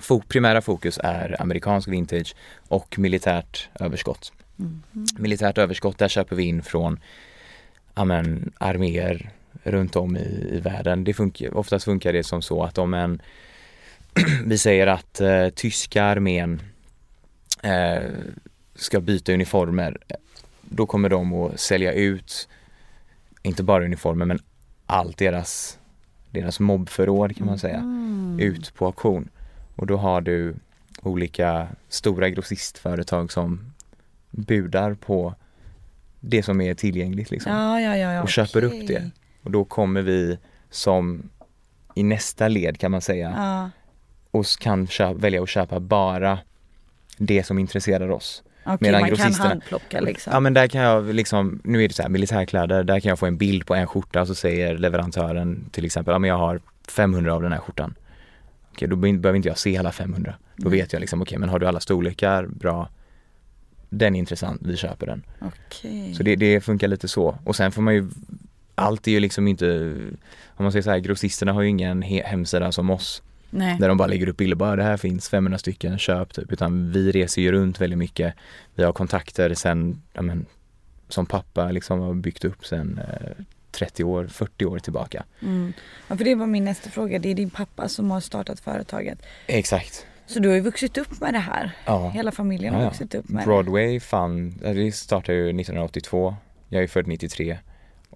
fo- 0.00 0.22
primära 0.28 0.60
fokus 0.62 0.98
är 1.02 1.42
amerikansk 1.42 1.88
vintage 1.88 2.34
och 2.68 2.98
militärt 2.98 3.68
överskott. 3.80 4.32
Mm. 4.58 4.82
Militärt 5.18 5.58
överskott, 5.58 5.98
där 5.98 6.08
köper 6.08 6.36
vi 6.36 6.42
in 6.42 6.62
från 6.62 7.00
ja, 7.94 8.04
men, 8.04 8.52
arméer 8.58 9.30
runt 9.62 9.96
om 9.96 10.16
i, 10.16 10.48
i 10.52 10.60
världen. 10.60 11.04
Det 11.04 11.14
funkar, 11.14 11.56
oftast 11.56 11.84
funkar 11.84 12.12
det 12.12 12.24
som 12.24 12.42
så 12.42 12.62
att 12.64 12.78
om 12.78 12.94
en 12.94 13.22
vi 14.44 14.58
säger 14.58 14.86
att 14.86 15.20
eh, 15.20 15.48
tyska 15.48 16.04
armén 16.04 16.62
eh, 17.62 18.02
ska 18.74 19.00
byta 19.00 19.32
uniformer 19.32 19.98
då 20.60 20.86
kommer 20.86 21.08
de 21.08 21.32
att 21.32 21.60
sälja 21.60 21.92
ut 21.92 22.48
inte 23.42 23.62
bara 23.62 23.84
uniformer 23.84 24.24
men 24.26 24.38
allt 24.86 25.16
deras 25.16 25.78
deras 26.30 26.60
mobbförråd 26.60 27.36
kan 27.36 27.46
man 27.46 27.58
säga 27.58 27.76
Mm. 27.78 28.40
ut 28.40 28.74
på 28.74 28.86
auktion 28.86 29.28
och 29.76 29.86
då 29.86 29.96
har 29.96 30.20
du 30.20 30.54
olika 31.02 31.68
stora 31.88 32.28
grossistföretag 32.30 33.32
som 33.32 33.72
budar 34.30 34.94
på 34.94 35.34
det 36.20 36.42
som 36.42 36.60
är 36.60 36.74
tillgängligt 36.74 37.30
liksom. 37.30 37.52
Ja, 37.52 37.80
ja, 37.80 37.96
ja. 37.96 38.22
Och 38.22 38.28
köper 38.28 38.64
upp 38.64 38.72
okej. 38.72 38.86
det. 38.86 39.10
Och 39.46 39.52
då 39.52 39.64
kommer 39.64 40.02
vi 40.02 40.38
som 40.70 41.30
i 41.94 42.02
nästa 42.02 42.48
led 42.48 42.78
kan 42.80 42.90
man 42.90 43.00
säga 43.00 43.34
Ja, 43.36 43.70
och 44.30 44.46
kan 44.60 44.86
köpa, 44.86 45.14
välja 45.14 45.42
att 45.42 45.48
köpa 45.48 45.80
bara 45.80 46.38
det 47.18 47.42
som 47.46 47.58
intresserar 47.58 48.08
oss. 48.10 48.42
Okej, 48.64 48.78
Medan 48.80 49.00
man 49.00 49.10
kan 49.10 49.32
handplocka 49.32 50.00
liksom. 50.00 50.32
Ja 50.32 50.40
men 50.40 50.54
där 50.54 50.68
kan 50.68 50.80
jag 50.80 51.14
liksom, 51.14 51.60
nu 51.64 51.84
är 51.84 51.88
det 51.88 51.94
så 51.94 52.02
här 52.02 52.08
militärkläder, 52.08 52.84
där 52.84 53.00
kan 53.00 53.08
jag 53.08 53.18
få 53.18 53.26
en 53.26 53.36
bild 53.36 53.66
på 53.66 53.74
en 53.74 53.86
skjorta 53.86 54.20
och 54.20 54.26
så 54.26 54.34
säger 54.34 54.78
leverantören 54.78 55.64
till 55.70 55.84
exempel, 55.84 56.12
ja 56.12 56.18
men 56.18 56.28
jag 56.30 56.38
har 56.38 56.60
500 56.88 57.34
av 57.34 57.42
den 57.42 57.52
här 57.52 57.58
skjortan. 57.60 57.94
Okej, 58.72 58.88
då 58.88 58.96
be- 58.96 59.12
behöver 59.12 59.36
inte 59.36 59.48
jag 59.48 59.58
se 59.58 59.76
alla 59.78 59.92
500. 59.92 60.34
Då 60.56 60.68
vet 60.68 60.92
jag 60.92 61.00
liksom, 61.00 61.22
okej 61.22 61.38
men 61.38 61.48
har 61.48 61.58
du 61.58 61.66
alla 61.66 61.80
storlekar, 61.80 62.46
bra. 62.46 62.88
Den 63.90 64.14
är 64.14 64.18
intressant, 64.18 64.60
vi 64.64 64.76
köper 64.76 65.06
den. 65.06 65.22
Okej. 65.40 66.14
Så 66.14 66.22
det, 66.22 66.36
det 66.36 66.60
funkar 66.60 66.88
lite 66.88 67.08
så. 67.08 67.38
Och 67.44 67.56
sen 67.56 67.72
får 67.72 67.82
man 67.82 67.94
ju, 67.94 68.08
allt 68.78 69.06
är 69.06 69.10
ju 69.12 69.20
liksom 69.20 69.48
inte, 69.48 69.94
om 70.46 70.62
man 70.64 70.72
säger 70.72 70.82
så 70.82 70.90
här, 70.90 70.98
grossisterna 70.98 71.52
har 71.52 71.62
ju 71.62 71.68
ingen 71.68 72.04
he- 72.04 72.24
hemsida 72.24 72.72
som 72.72 72.90
oss. 72.90 73.22
Nej. 73.50 73.76
Där 73.80 73.88
de 73.88 73.96
bara 73.96 74.08
lägger 74.08 74.28
upp 74.28 74.36
bilder, 74.36 74.56
bara 74.56 74.76
det 74.76 74.82
här 74.82 74.96
finns 74.96 75.28
500 75.28 75.58
stycken, 75.58 75.98
köp 75.98 76.32
typ. 76.34 76.52
Utan 76.52 76.92
vi 76.92 77.12
reser 77.12 77.42
ju 77.42 77.52
runt 77.52 77.80
väldigt 77.80 77.98
mycket. 77.98 78.34
Vi 78.74 78.84
har 78.84 78.92
kontakter 78.92 79.54
sen, 79.54 80.02
ja 80.12 80.22
men, 80.22 80.46
som 81.08 81.26
pappa 81.26 81.70
liksom 81.70 82.00
har 82.00 82.14
byggt 82.14 82.44
upp 82.44 82.66
sen 82.66 83.00
eh, 83.08 83.44
30 83.70 84.04
år, 84.04 84.26
40 84.26 84.64
år 84.66 84.78
tillbaka. 84.78 85.24
Mm. 85.42 85.72
Ja, 86.08 86.16
för 86.16 86.24
det 86.24 86.34
var 86.34 86.46
min 86.46 86.64
nästa 86.64 86.90
fråga. 86.90 87.18
Det 87.18 87.28
är 87.30 87.34
din 87.34 87.50
pappa 87.50 87.88
som 87.88 88.10
har 88.10 88.20
startat 88.20 88.60
företaget. 88.60 89.18
Exakt. 89.46 90.06
Så 90.26 90.38
du 90.38 90.48
har 90.48 90.54
ju 90.54 90.60
vuxit 90.60 90.98
upp 90.98 91.20
med 91.20 91.34
det 91.34 91.38
här. 91.38 91.70
Ja. 91.86 92.08
Hela 92.10 92.32
familjen 92.32 92.72
Ja, 92.72 92.78
har 92.78 92.84
ja. 92.84 92.88
vuxit 92.90 93.14
upp 93.14 93.28
med 93.28 93.44
Broadway 93.44 94.00
fann, 94.00 94.54
ja, 94.62 94.72
det 94.74 94.92
startade 94.92 95.38
ju 95.38 95.44
1982. 95.48 96.36
Jag 96.68 96.82
är 96.82 96.86
född 96.88 97.06
93. 97.06 97.58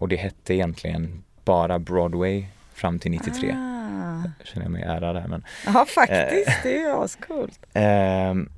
Och 0.00 0.08
det 0.08 0.16
hette 0.16 0.54
egentligen 0.54 1.22
bara 1.44 1.78
Broadway 1.78 2.44
fram 2.74 2.98
till 2.98 3.12
det. 3.12 3.18
93. 3.18 3.50
Ah. 3.50 4.22
Känner 4.44 4.64
jag 4.64 4.70
mig 4.70 4.82
ärad 4.82 5.16
där 5.16 5.28
men. 5.28 5.44
Ja 5.66 5.86
faktiskt, 5.88 6.62
det 6.62 6.76
är 6.76 6.80
ju 6.80 6.90
ascoolt. 6.90 7.60
Ehm, 7.72 8.48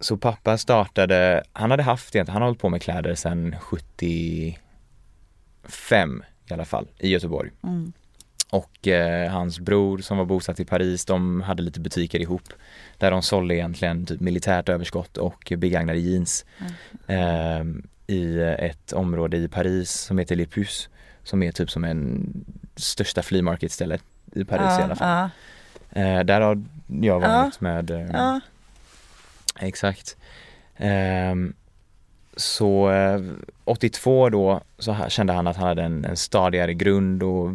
så 0.00 0.16
pappa 0.16 0.58
startade, 0.58 1.42
han 1.52 1.70
hade 1.70 1.82
haft 1.82 2.14
egentligen, 2.14 2.32
han 2.32 2.42
har 2.42 2.48
hållit 2.48 2.60
på 2.60 2.68
med 2.68 2.82
kläder 2.82 3.14
sedan 3.14 3.56
75 3.60 6.22
i 6.46 6.52
alla 6.52 6.64
fall, 6.64 6.86
i 6.98 7.08
Göteborg. 7.08 7.50
Mm. 7.62 7.92
Och 8.50 8.88
eh, 8.88 9.30
hans 9.30 9.60
bror 9.60 9.98
som 9.98 10.18
var 10.18 10.24
bosatt 10.24 10.60
i 10.60 10.64
Paris, 10.64 11.04
de 11.04 11.40
hade 11.40 11.62
lite 11.62 11.80
butiker 11.80 12.20
ihop. 12.20 12.48
Där 12.98 13.10
de 13.10 13.22
sålde 13.22 13.54
egentligen 13.54 14.06
typ 14.06 14.20
militärt 14.20 14.68
överskott 14.68 15.16
och 15.16 15.52
begagnade 15.56 15.98
jeans. 15.98 16.44
Ehm, 17.06 17.86
I 18.12 18.40
ett 18.58 18.92
område 18.92 19.36
i 19.36 19.48
Paris 19.48 19.90
som 19.90 20.18
heter 20.18 20.36
Les 20.36 20.48
Puces. 20.48 20.88
Som 21.24 21.42
är 21.42 21.52
typ 21.52 21.70
som 21.70 21.84
en 21.84 22.30
största 22.76 23.22
flea 23.22 23.42
market 23.42 23.72
stället 23.72 24.02
i 24.32 24.44
Paris 24.44 24.78
i 24.78 24.82
alla 24.82 24.94
fall. 24.96 25.08
Ja, 25.08 25.30
Eh, 25.92 26.20
där 26.20 26.40
har 26.40 26.62
jag 26.86 27.20
varit 27.20 27.60
med 27.60 27.90
eh, 27.90 28.06
ja. 28.12 28.40
Exakt. 29.60 30.16
Ehm, 30.76 31.52
så 32.36 32.90
eh, 32.90 33.20
82 33.64 34.28
då 34.28 34.60
så 34.78 34.96
kände 35.08 35.32
han 35.32 35.46
att 35.46 35.56
han 35.56 35.68
hade 35.68 35.82
en, 35.82 36.04
en 36.04 36.16
stadigare 36.16 36.74
grund 36.74 37.22
och 37.22 37.52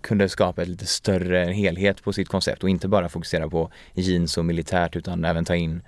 kunde 0.00 0.28
skapa 0.28 0.62
ett 0.62 0.68
lite 0.68 0.86
större 0.86 1.52
helhet 1.52 2.02
på 2.02 2.12
sitt 2.12 2.28
koncept 2.28 2.62
och 2.62 2.68
inte 2.68 2.88
bara 2.88 3.08
fokusera 3.08 3.48
på 3.48 3.70
jeans 3.94 4.38
och 4.38 4.44
militärt 4.44 4.96
utan 4.96 5.24
även 5.24 5.44
ta 5.44 5.54
in 5.54 5.82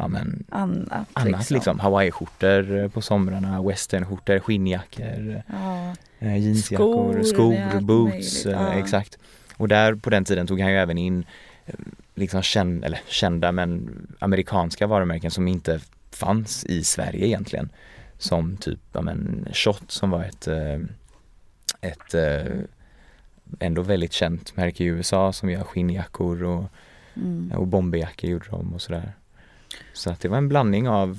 ja, 0.00 0.08
men, 0.08 0.44
Annat, 0.48 1.08
annat 1.12 1.50
liksom. 1.50 1.78
Hawaii-skjortor 1.80 2.78
eh, 2.78 2.88
på 2.88 3.00
somrarna, 3.00 3.62
westernskjortor, 3.62 4.38
skinnjackor, 4.38 5.42
Ja. 5.46 5.94
eh, 6.18 6.36
jeansjackor, 6.36 7.22
Skor, 7.22 7.22
skor, 7.22 7.80
boots, 7.80 8.46
eh, 8.46 8.52
ja. 8.52 8.72
exakt. 8.72 9.18
Och 9.56 9.68
där 9.68 9.94
på 9.94 10.10
den 10.10 10.24
tiden 10.24 10.46
tog 10.46 10.60
han 10.60 10.70
ju 10.70 10.76
även 10.78 10.98
in 10.98 11.24
eh, 11.66 11.74
liksom 12.14 12.42
känd, 12.42 12.84
eller 12.84 13.00
kända 13.06 13.52
men 13.52 13.90
amerikanska 14.18 14.86
varumärken 14.86 15.30
som 15.30 15.48
inte 15.48 15.80
fanns 16.10 16.64
i 16.64 16.84
Sverige 16.84 17.26
egentligen. 17.26 17.68
Som 18.18 18.56
typ, 18.56 18.78
ja 18.92 19.00
men 19.00 19.48
Shot 19.52 19.90
som 19.90 20.10
var 20.10 20.24
ett, 20.24 20.48
eh, 20.48 20.78
ett 21.80 22.14
eh, 22.14 22.52
ändå 23.60 23.82
väldigt 23.82 24.12
känt 24.12 24.56
märke 24.56 24.84
i 24.84 24.86
USA 24.86 25.32
som 25.32 25.50
gör 25.50 25.64
skinnjackor 25.64 26.42
och, 26.42 26.64
Mm. 27.16 27.52
och 27.52 27.66
bomberjackor 27.66 28.30
gjorde 28.30 28.46
de 28.50 28.74
och 28.74 28.82
sådär. 28.82 29.12
Så 29.92 30.10
att 30.10 30.20
det 30.20 30.28
var 30.28 30.38
en 30.38 30.48
blandning 30.48 30.88
av 30.88 31.18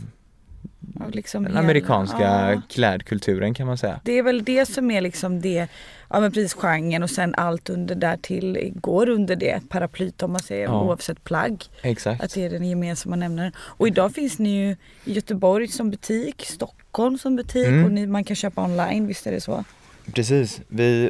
Ja, 0.99 1.05
liksom 1.11 1.43
den 1.43 1.51
hela- 1.51 1.59
amerikanska 1.63 2.51
ja. 2.53 2.61
klädkulturen 2.69 3.53
kan 3.53 3.67
man 3.67 3.77
säga. 3.77 3.99
Det 4.03 4.11
är 4.17 4.23
väl 4.23 4.43
det 4.43 4.65
som 4.65 4.91
är 4.91 5.01
liksom 5.01 5.41
det, 5.41 5.67
ja 6.09 6.19
men 6.19 6.31
precis 6.31 6.53
genren 6.53 7.03
och 7.03 7.09
sen 7.09 7.35
allt 7.37 7.69
under 7.69 7.95
där 7.95 8.17
till 8.17 8.71
går 8.75 9.09
under 9.09 9.35
det 9.35 9.69
paraplyt 9.69 10.23
om 10.23 10.31
man 10.31 10.41
säger 10.41 10.63
Ja. 10.63 10.81
oavsett 10.83 11.23
plagg. 11.23 11.63
Exakt. 11.81 12.23
Att 12.23 12.33
det 12.33 12.45
är 12.45 12.49
den 12.49 12.63
gemensamma 12.69 13.15
nämnaren. 13.15 13.51
Och 13.57 13.87
idag 13.87 14.13
finns 14.13 14.39
ni 14.39 14.49
ju 14.65 14.75
i 15.11 15.13
Göteborg 15.13 15.67
som 15.67 15.89
butik, 15.91 16.45
Stockholm 16.45 17.17
som 17.17 17.35
butik 17.35 17.67
Mm. 17.67 17.85
och 17.85 17.91
ni, 17.91 18.07
man 18.07 18.23
kan 18.23 18.35
köpa 18.35 18.63
online, 18.63 19.07
visst 19.07 19.27
är 19.27 19.31
det 19.31 19.41
så? 19.41 19.63
Precis. 20.13 20.61
Vi, 20.67 21.09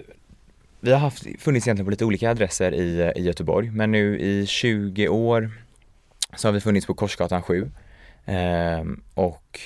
vi 0.80 0.92
har 0.92 1.00
haft, 1.00 1.26
funnits 1.40 1.68
egentligen 1.68 1.86
på 1.86 1.92
lite 1.92 2.06
olika 2.06 2.32
adresser 2.32 2.72
i, 2.74 3.12
i 3.16 3.22
Göteborg 3.22 3.70
men 3.72 3.92
nu 3.92 4.20
i 4.20 4.46
20 4.48 5.08
år 5.08 5.52
så 6.36 6.48
har 6.48 6.54
vi 6.54 6.62
funnits 6.62 6.88
på 6.88 6.94
Korsgatan 6.94 7.42
7 7.42 7.72
ehm, 8.26 9.02
och 9.14 9.60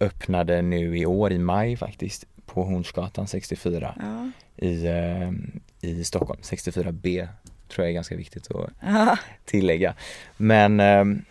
öppnade 0.00 0.62
nu 0.62 0.98
i 0.98 1.06
år 1.06 1.32
i 1.32 1.38
maj 1.38 1.76
faktiskt 1.76 2.26
på 2.46 2.62
Hornsgatan 2.64 3.26
64 3.26 3.94
Ja. 4.00 4.30
i, 4.66 4.86
ehm, 4.88 5.60
i 5.80 6.04
Stockholm. 6.04 6.40
64B 6.42 7.28
tror 7.68 7.84
jag 7.84 7.88
är 7.90 7.94
ganska 7.94 8.16
viktigt 8.16 8.50
att 8.50 8.70
Ja. 8.80 9.16
tillägga. 9.44 9.94
Men 10.36 10.80
ehm, 10.80 11.24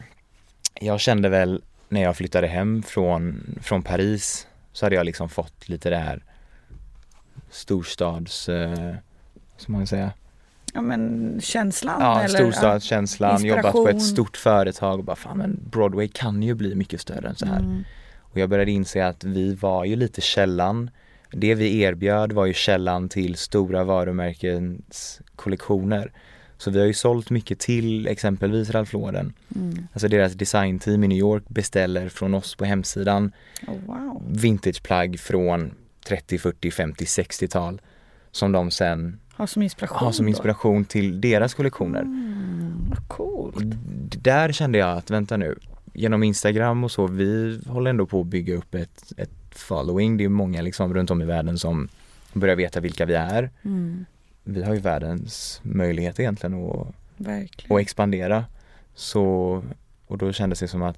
jag 0.82 1.00
kände 1.00 1.30
väl 1.30 1.62
när 1.90 2.02
jag 2.02 2.18
flyttade 2.18 2.48
hem 2.48 2.84
från, 2.84 3.44
från 3.62 3.84
Paris 3.84 4.48
så 4.74 4.86
hade 4.86 4.96
jag 4.96 5.06
liksom 5.06 5.30
fått 5.30 5.70
lite 5.70 5.90
det 5.90 5.98
här 5.98 6.24
storstads, 7.50 8.50
eh, 8.50 8.96
ska 9.58 9.72
man 9.72 9.88
säga? 9.88 10.12
Ja 10.74 10.82
men 10.82 11.36
känslan 11.42 12.02
Ja, 12.02 12.22
eller? 12.22 12.40
storstadskänslan, 12.40 13.46
jobbat 13.46 13.72
på 13.72 13.90
ett 13.90 14.02
stort 14.02 14.38
företag 14.38 15.00
och 15.00 15.06
bara 15.06 15.16
fan 15.16 15.38
men 15.38 15.60
Broadway 15.72 16.08
kan 16.08 16.44
ju 16.44 16.54
bli 16.54 16.76
mycket 16.76 17.02
större 17.02 17.28
än 17.28 17.36
så 17.36 17.46
här. 17.46 17.60
Mm. 17.60 17.84
Och 18.20 18.38
jag 18.38 18.50
började 18.50 18.72
inse 18.72 19.08
att 19.08 19.24
vi 19.24 19.56
var 19.56 19.86
ju 19.86 19.96
lite 19.96 20.22
källan. 20.22 20.90
Det 21.32 21.56
vi 21.56 21.82
erbjöd 21.82 22.32
var 22.32 22.46
ju 22.46 22.54
källan 22.54 23.10
till 23.10 23.36
stora 23.36 23.84
varumärkens 23.84 25.22
kollektioner. 25.36 26.12
Så 26.58 26.72
vi 26.72 26.80
har 26.80 26.86
ju 26.86 26.94
sålt 26.94 27.30
mycket 27.30 27.60
till 27.60 28.08
exempelvis 28.08 28.70
Ralph 28.70 28.94
Lauren. 28.96 29.34
Mm. 29.56 29.88
Alltså 29.94 30.08
deras 30.08 30.34
designteam 30.34 31.04
i 31.04 31.08
New 31.08 31.18
York 31.18 31.44
beställer 31.48 32.10
från 32.10 32.34
oss 32.34 32.56
på 32.56 32.66
hemsidan 32.66 33.32
Oh, 33.68 33.76
wow. 33.86 34.24
vintageplagg 34.30 35.20
från 35.20 35.74
30, 36.08 36.38
40, 36.38 36.72
50, 36.72 37.06
60-tal 37.06 37.82
som 38.32 38.52
de 38.52 38.72
sen 38.72 39.20
Ha 39.38 39.48
som 39.48 39.62
inspiration 39.62 40.06
har 40.06 40.12
som 40.12 40.26
då. 40.26 40.30
inspiration 40.30 40.86
till 40.86 41.22
deras 41.22 41.54
kollektioner. 41.54 42.02
Mm, 42.02 42.86
vad 42.90 43.08
coolt. 43.08 43.56
Där 44.24 44.52
kände 44.52 44.78
jag 44.78 44.98
att, 44.98 45.10
vänta 45.12 45.38
nu, 45.38 45.60
genom 45.94 46.24
Instagram 46.24 46.84
och 46.84 46.92
så, 46.92 47.08
vi 47.08 47.62
håller 47.68 47.90
ändå 47.90 48.06
på 48.06 48.22
att 48.22 48.28
bygga 48.28 48.56
upp 48.56 48.76
ett, 48.76 49.14
ett 49.18 49.30
following. 49.52 50.18
Det 50.18 50.24
är 50.24 50.30
många 50.30 50.62
liksom 50.62 50.94
runt 50.94 51.12
om 51.12 51.22
i 51.22 51.26
världen 51.26 51.58
som 51.60 51.88
börjar 52.34 52.56
veta 52.56 52.80
vilka 52.80 53.06
vi 53.06 53.14
är. 53.14 53.50
Mm, 53.64 54.06
Vi 54.44 54.64
har 54.64 54.74
ju 54.74 54.80
världens 54.80 55.60
möjlighet 55.64 56.20
egentligen 56.20 56.70
att, 56.70 56.88
verkligen. 57.18 57.76
att 57.76 57.82
expandera. 57.82 58.46
Så, 58.96 59.64
och 60.08 60.18
då 60.18 60.34
kändes 60.34 60.60
det 60.60 60.68
som 60.68 60.82
att 60.82 60.98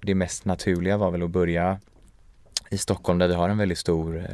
det 0.00 0.14
mest 0.14 0.44
naturliga 0.44 0.96
var 0.96 1.10
väl 1.10 1.22
att 1.22 1.30
börja 1.30 1.78
i 2.70 2.78
Stockholm 2.78 3.18
där 3.18 3.28
vi 3.28 3.34
har 3.34 3.48
en 3.48 3.58
väldigt 3.58 3.78
stor 3.78 4.16
eh, 4.18 4.24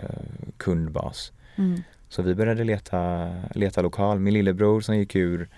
kundbas. 0.56 1.32
Mm. 1.56 1.82
Så 2.14 2.22
vi 2.22 2.34
började 2.34 2.64
leta, 2.64 3.30
leta 3.54 3.82
lokal. 3.82 4.18
Min 4.20 4.34
lillebror 4.34 4.80
som 4.80 4.96
gick 4.96 5.14
ur 5.16 5.48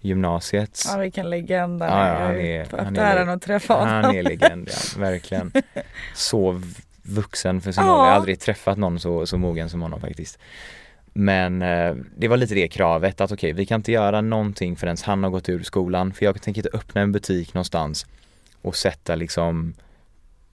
gymnasiet 0.00 0.82
Ja 0.86 0.96
vilken 0.98 1.30
legend 1.30 1.82
han 1.82 1.90
är. 1.92 2.12
ja, 2.14 2.26
han 2.26 2.36
är- 2.36 2.84
han 2.84 2.96
är- 3.28 3.32
att 3.34 3.42
träffa 3.42 3.74
honom. 3.74 3.88
Han 3.88 4.14
är 4.16 4.22
legend, 4.22 4.68
ja, 4.72 5.00
verkligen. 5.00 5.52
Så 6.14 6.62
vuxen 7.02 7.60
för 7.60 7.72
sin 7.72 7.84
Ja. 7.84 7.90
ålder. 7.92 8.04
Jag 8.04 8.10
har 8.10 8.16
aldrig 8.16 8.40
träffat 8.40 8.78
någon 8.78 9.00
så, 9.00 9.26
så 9.26 9.38
mogen 9.38 9.68
som 9.70 9.82
honom 9.82 10.00
faktiskt. 10.00 10.38
Men 11.12 11.62
eh, 11.62 11.94
det 12.16 12.28
var 12.28 12.36
lite 12.36 12.54
det 12.54 12.68
kravet 12.68 13.20
att 13.20 13.32
okej, 13.32 13.52
vi 13.52 13.66
kan 13.66 13.80
inte 13.80 13.92
göra 13.92 14.20
någonting 14.20 14.76
förrän 14.76 14.96
han 15.04 15.22
har 15.24 15.30
gått 15.30 15.48
ur 15.48 15.62
skolan. 15.62 16.12
För 16.12 16.24
jag 16.24 16.42
tänker 16.42 16.58
inte 16.66 16.76
öppna 16.78 17.00
en 17.00 17.12
butik 17.12 17.54
någonstans 17.54 18.06
och 18.62 18.76
sätta 18.76 19.14
liksom 19.14 19.74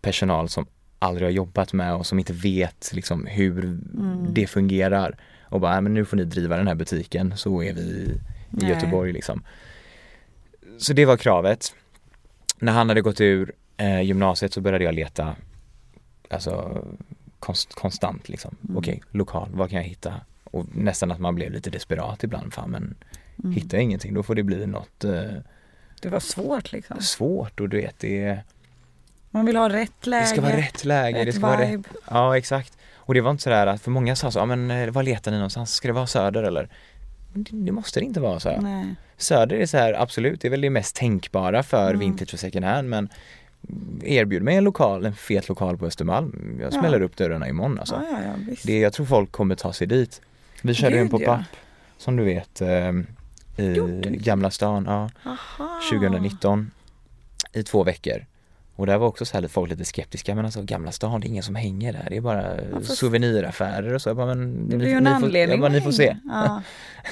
personal 0.02 0.50
som 0.50 0.66
aldrig 1.00 1.26
har 1.28 1.32
jobbat 1.32 1.74
med 1.74 1.94
och 1.96 2.06
som 2.06 2.20
inte 2.20 2.34
vet 2.34 2.90
liksom 2.94 3.26
hur 3.26 3.64
Mm. 3.64 4.28
det 4.34 4.48
fungerar. 4.48 5.18
Och 5.50 5.60
bara, 5.62 5.72
"Nej, 5.72 5.82
men 5.82 5.94
nu 5.94 6.06
får 6.06 6.18
ni 6.18 6.24
driva 6.24 6.58
den 6.58 6.68
här 6.68 6.76
butiken 6.76 7.38
så 7.38 7.64
är 7.64 7.74
vi 7.74 7.82
i 7.82 8.20
Nej. 8.50 8.70
Göteborg 8.70 9.14
liksom. 9.14 9.44
Så 10.78 10.94
det 10.94 11.06
var 11.06 11.18
kravet. 11.18 11.76
När 12.60 12.72
han 12.72 12.90
hade 12.90 13.02
gått 13.02 13.22
ur 13.22 13.52
eh, 13.78 14.02
gymnasiet 14.02 14.54
så 14.54 14.62
började 14.62 14.84
jag 14.84 14.94
leta 14.96 15.36
alltså 16.30 16.84
konst, 17.40 17.74
konstant 17.76 18.30
liksom. 18.30 18.56
Mm. 18.64 18.78
Okej, 18.78 19.04
lokal, 19.12 19.50
vad 19.54 19.70
kan 19.70 19.78
jag 19.78 19.84
hitta? 19.90 20.14
Och 20.44 20.66
nästan 20.76 21.12
att 21.12 21.20
man 21.20 21.36
blev 21.36 21.52
lite 21.52 21.70
desperat 21.70 22.24
ibland. 22.24 22.54
Fan 22.54 22.70
men 22.72 22.96
Mm. 23.44 23.52
hittar 23.56 23.78
jag 23.78 23.84
ingenting 23.84 24.14
då 24.14 24.24
får 24.24 24.36
det 24.36 24.44
bli 24.44 24.68
något 24.68 25.04
eh, 25.04 25.22
Det 26.02 26.10
var 26.10 26.20
svårt 26.20 26.72
liksom. 26.72 27.02
svårt 27.02 27.60
och 27.60 27.70
du 27.70 27.78
vet 27.78 28.00
det 28.00 28.40
Man 29.32 29.46
vill 29.46 29.56
ha 29.56 29.70
rätt 29.70 30.08
läge. 30.08 30.24
Det 30.24 30.28
ska 30.28 30.42
vara 30.42 30.58
rätt 30.58 30.86
läge, 30.86 31.20
rätt 31.20 31.26
det 31.26 31.32
ska 31.32 31.42
vara 31.48 31.62
rätt. 31.62 31.70
vibe. 31.70 31.90
Ja 32.10 32.38
exakt. 32.38 32.77
Och 33.08 33.14
det 33.14 33.22
var 33.22 33.32
inte 33.32 33.44
sådär 33.44 33.68
att, 33.68 33.82
för 33.82 33.92
många 33.92 34.16
sa 34.16 34.32
så, 34.32 34.40
ja 34.40 34.46
men 34.46 34.72
eh, 34.72 34.90
var 34.92 35.04
letar 35.04 35.32
ni 35.32 35.38
någonstans? 35.38 35.74
Ska 35.74 35.88
det 35.88 35.94
vara 35.94 36.08
söder 36.08 36.44
eller? 36.44 36.70
Det, 37.34 37.50
det 37.54 37.72
måste 37.72 38.00
det 38.00 38.06
inte 38.06 38.20
vara 38.20 38.40
så. 38.40 38.62
Nej. 38.62 38.96
Söder 39.18 39.56
är 39.56 39.66
så 39.66 39.78
här, 39.78 39.94
absolut, 39.94 40.42
det 40.42 40.48
är 40.48 40.50
väl 40.50 40.62
det 40.62 40.70
mest 40.70 40.96
tänkbara 40.96 41.64
för 41.64 41.88
Mm. 41.90 42.00
vintage 42.00 42.34
och 42.34 42.40
second 42.40 42.66
hand 42.66 42.90
men 42.90 43.10
erbjud 44.04 44.44
mig 44.44 44.56
en 44.56 44.64
lokal, 44.64 45.06
en 45.06 45.16
fet 45.16 45.50
lokal 45.50 45.78
på 45.78 45.86
Östermalm. 45.86 46.58
Jag 46.62 46.74
Ja. 46.74 46.80
smäller 46.80 47.02
upp 47.02 47.16
dörrarna 47.18 47.48
imorgon 47.50 47.80
alltså. 47.80 47.96
Ja, 48.12 48.18
ja, 48.26 48.34
ja. 48.48 48.54
Det, 48.64 48.80
jag 48.80 48.94
tror 48.94 49.06
folk 49.06 49.32
kommer 49.32 49.56
ta 49.56 49.74
sig 49.74 49.88
dit. 49.88 50.22
Vi 50.62 50.74
körde 50.74 50.94
Gud, 50.94 51.02
en 51.02 51.10
pop-up 51.10 51.28
ja. 51.28 51.44
som 51.98 52.16
du 52.16 52.24
vet 52.24 52.62
eh, 52.62 52.92
i? 53.66 54.18
Gamla 54.24 54.52
stan, 54.52 54.84
ja, 54.88 55.10
Aha. 55.26 55.80
2019 55.92 56.72
i 57.54 57.64
två 57.64 57.84
veckor. 57.84 58.26
Och 58.78 58.86
där 58.86 58.98
var 58.98 59.08
också 59.08 59.26
så 59.26 59.38
här 59.42 59.48
folk 59.48 59.70
lite 59.72 59.86
skeptiska 59.86 60.36
men 60.36 60.46
alltså 60.46 60.62
Gamla 60.62 60.92
stan, 60.92 61.22
det 61.22 61.28
är 61.28 61.30
ingen 61.30 61.44
som 61.44 61.56
hänger 61.56 61.94
där. 61.94 62.06
Det 62.10 62.18
är 62.18 62.22
bara 62.22 62.56
fast- 62.74 62.98
souveniraffärer 62.98 63.94
och 63.94 64.02
så. 64.02 64.10
Jag 64.10 64.18
bara, 64.18 64.36
men, 64.36 64.70
Det 64.70 64.78
blir 64.78 64.88
ju 64.88 64.94
en 64.94 65.04
ni 65.04 65.10
får- 65.10 65.16
anledning 65.16 65.52
Jag 65.52 65.60
bara, 65.60 65.72
ni 65.72 65.82
får 65.82 65.92
se. 65.92 66.18
Ja. 66.26 66.62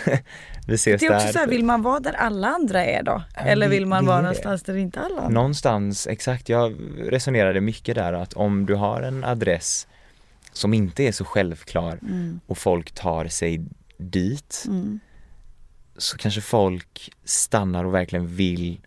Vi 0.67 0.75
ses 0.75 1.01
Det 1.01 1.07
är 1.07 1.15
också 1.15 1.25
där. 1.25 1.33
så 1.33 1.39
här, 1.39 1.47
vill 1.47 1.63
man 1.65 1.81
vara 1.81 1.99
där 1.99 2.13
alla 2.13 2.47
andra 2.47 2.85
är 2.85 3.03
då? 3.03 3.23
Ja, 3.35 3.41
Eller 3.41 3.69
vill 3.69 3.85
man 3.85 4.05
vara 4.05 4.15
det. 4.17 4.21
någonstans 4.21 4.63
där 4.63 4.77
inte 4.77 4.99
alla 4.99 5.15
andra? 5.21 5.29
Någonstans, 5.29 6.07
exakt. 6.07 6.49
Jag 6.49 6.75
resonerade 6.99 7.61
mycket 7.61 7.95
där 7.95 8.13
att 8.13 8.33
om 8.33 8.65
du 8.65 8.75
har 8.75 9.01
en 9.01 9.23
adress 9.23 9.87
som 10.53 10.73
inte 10.73 11.03
är 11.03 11.11
så 11.11 11.25
självklar 11.25 11.99
Mm. 12.01 12.39
och 12.47 12.57
folk 12.57 12.91
tar 12.91 13.25
sig 13.27 13.65
dit 13.97 14.63
Mm. 14.67 14.99
så 15.97 16.17
kanske 16.17 16.41
folk 16.41 17.11
stannar 17.23 17.85
och 17.85 17.93
verkligen 17.93 18.27
vill 18.27 18.79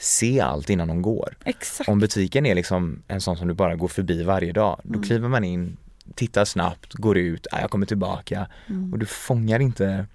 se 0.00 0.40
allt 0.40 0.70
innan 0.70 0.88
de 0.88 1.02
går. 1.02 1.36
Exakt. 1.44 1.88
Om 1.88 1.98
butiken 1.98 2.46
är 2.46 2.54
liksom 2.54 3.02
en 3.08 3.20
sån 3.20 3.36
som 3.36 3.48
du 3.48 3.54
bara 3.54 3.74
går 3.76 3.88
förbi 3.88 4.22
varje 4.22 4.52
dag, 4.52 4.80
då 4.84 4.94
Mm. 4.94 5.02
kliver 5.02 5.28
man 5.28 5.44
in, 5.44 5.76
tittar 6.14 6.44
snabbt, 6.44 6.94
går 6.94 7.18
ut, 7.18 7.46
ah, 7.52 7.60
jag 7.60 7.70
kommer 7.70 7.86
tillbaka 7.86 8.46
Mm. 8.68 8.92
och 8.92 8.98
du 8.98 9.06
fångar 9.06 9.60
inte 9.60 10.06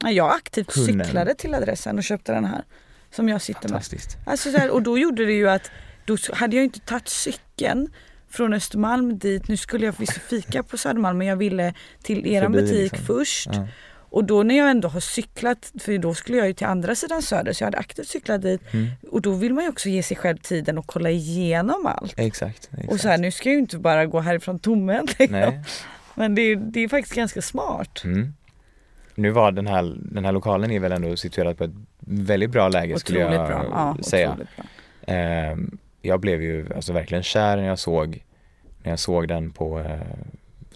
Ja, 0.00 0.10
Jag 0.10 0.34
aktivt 0.34 0.72
Kunden. 0.72 1.06
cyklade 1.06 1.34
till 1.34 1.54
adressen 1.54 1.98
och 1.98 2.04
köpte 2.04 2.32
den 2.32 2.44
här. 2.44 2.62
Som 3.10 3.28
jag 3.28 3.42
sitter 3.42 3.60
med. 3.62 3.70
fantastiskt. 3.70 4.16
Alltså 4.26 4.50
så 4.52 4.58
här, 4.58 4.70
och 4.70 4.82
då 4.82 4.98
gjorde 4.98 5.24
det 5.26 5.32
ju 5.32 5.48
att, 5.48 5.70
då 6.04 6.16
hade 6.32 6.56
jag 6.56 6.64
inte 6.64 6.80
tagit 6.80 7.08
cykeln 7.08 7.88
från 8.30 8.52
Östermalm 8.54 9.18
dit. 9.18 9.48
Nu 9.48 9.56
skulle 9.56 9.86
jag 9.86 9.94
visst 9.98 10.12
fika 10.18 10.62
på 10.62 10.78
Södermalm 10.78 11.18
men 11.18 11.26
jag 11.26 11.36
ville 11.36 11.74
till 12.02 12.26
eran 12.26 12.52
Förbi, 12.52 12.62
butik 12.64 12.92
liksom. 12.92 13.06
först. 13.06 13.48
Ja. 13.52 13.68
Och 14.12 14.24
då 14.24 14.42
när 14.42 14.58
jag 14.58 14.70
ändå 14.70 14.88
har 14.88 15.00
cyklat, 15.00 15.72
för 15.80 15.98
då 15.98 16.14
skulle 16.14 16.38
jag 16.38 16.46
ju 16.46 16.52
till 16.52 16.66
andra 16.66 16.94
sidan 16.94 17.22
söder 17.22 17.52
så 17.52 17.62
jag 17.62 17.66
hade 17.66 17.78
aktivt 17.78 18.08
cyklat 18.08 18.42
dit. 18.42 18.60
Mm. 18.74 18.90
Och 19.10 19.22
då 19.22 19.32
vill 19.32 19.54
man 19.54 19.64
ju 19.64 19.70
också 19.70 19.88
ge 19.88 20.02
sig 20.02 20.16
själv 20.16 20.36
tiden 20.36 20.78
och 20.78 20.86
kolla 20.86 21.10
igenom 21.10 21.86
allt. 21.86 22.14
Exakt. 22.16 22.68
exakt. 22.72 22.92
Och 22.92 23.00
så 23.00 23.08
här, 23.08 23.18
nu 23.18 23.30
ska 23.30 23.48
jag 23.48 23.54
ju 23.54 23.60
inte 23.60 23.78
bara 23.78 24.06
gå 24.06 24.20
härifrån 24.20 24.58
tomhänt. 24.58 25.18
liksom. 25.18 25.64
Men 26.14 26.34
det 26.34 26.42
är, 26.42 26.56
det 26.56 26.80
är 26.80 26.88
faktiskt 26.88 27.14
ganska 27.14 27.42
smart. 27.42 28.04
Mm. 28.04 28.34
Nu 29.14 29.30
var 29.30 29.52
den 29.52 29.66
här, 29.66 29.96
den 29.98 30.24
här 30.24 30.32
lokalen 30.32 30.70
är 30.70 30.80
väl 30.80 30.92
ändå 30.92 31.16
situerad 31.16 31.58
på 31.58 31.64
ett 31.64 31.74
väldigt 31.98 32.50
bra 32.50 32.68
läge 32.68 32.98
skulle 32.98 33.18
jag 33.18 33.28
Otroligt 33.32 33.48
bra. 33.48 33.64
Ja, 33.70 34.02
säga. 34.02 34.30
otroligt 34.30 34.56
bra. 34.56 34.64
Ehm, 35.14 35.78
jag 36.02 36.20
blev 36.20 36.42
ju 36.42 36.74
alltså 36.74 36.92
verkligen 36.92 37.22
kär 37.22 37.56
när 37.56 37.64
jag 37.64 37.78
såg, 37.78 38.24
när 38.82 38.92
jag 38.92 38.98
såg 38.98 39.28
den 39.28 39.50
på, 39.50 39.78
eh, 39.80 40.00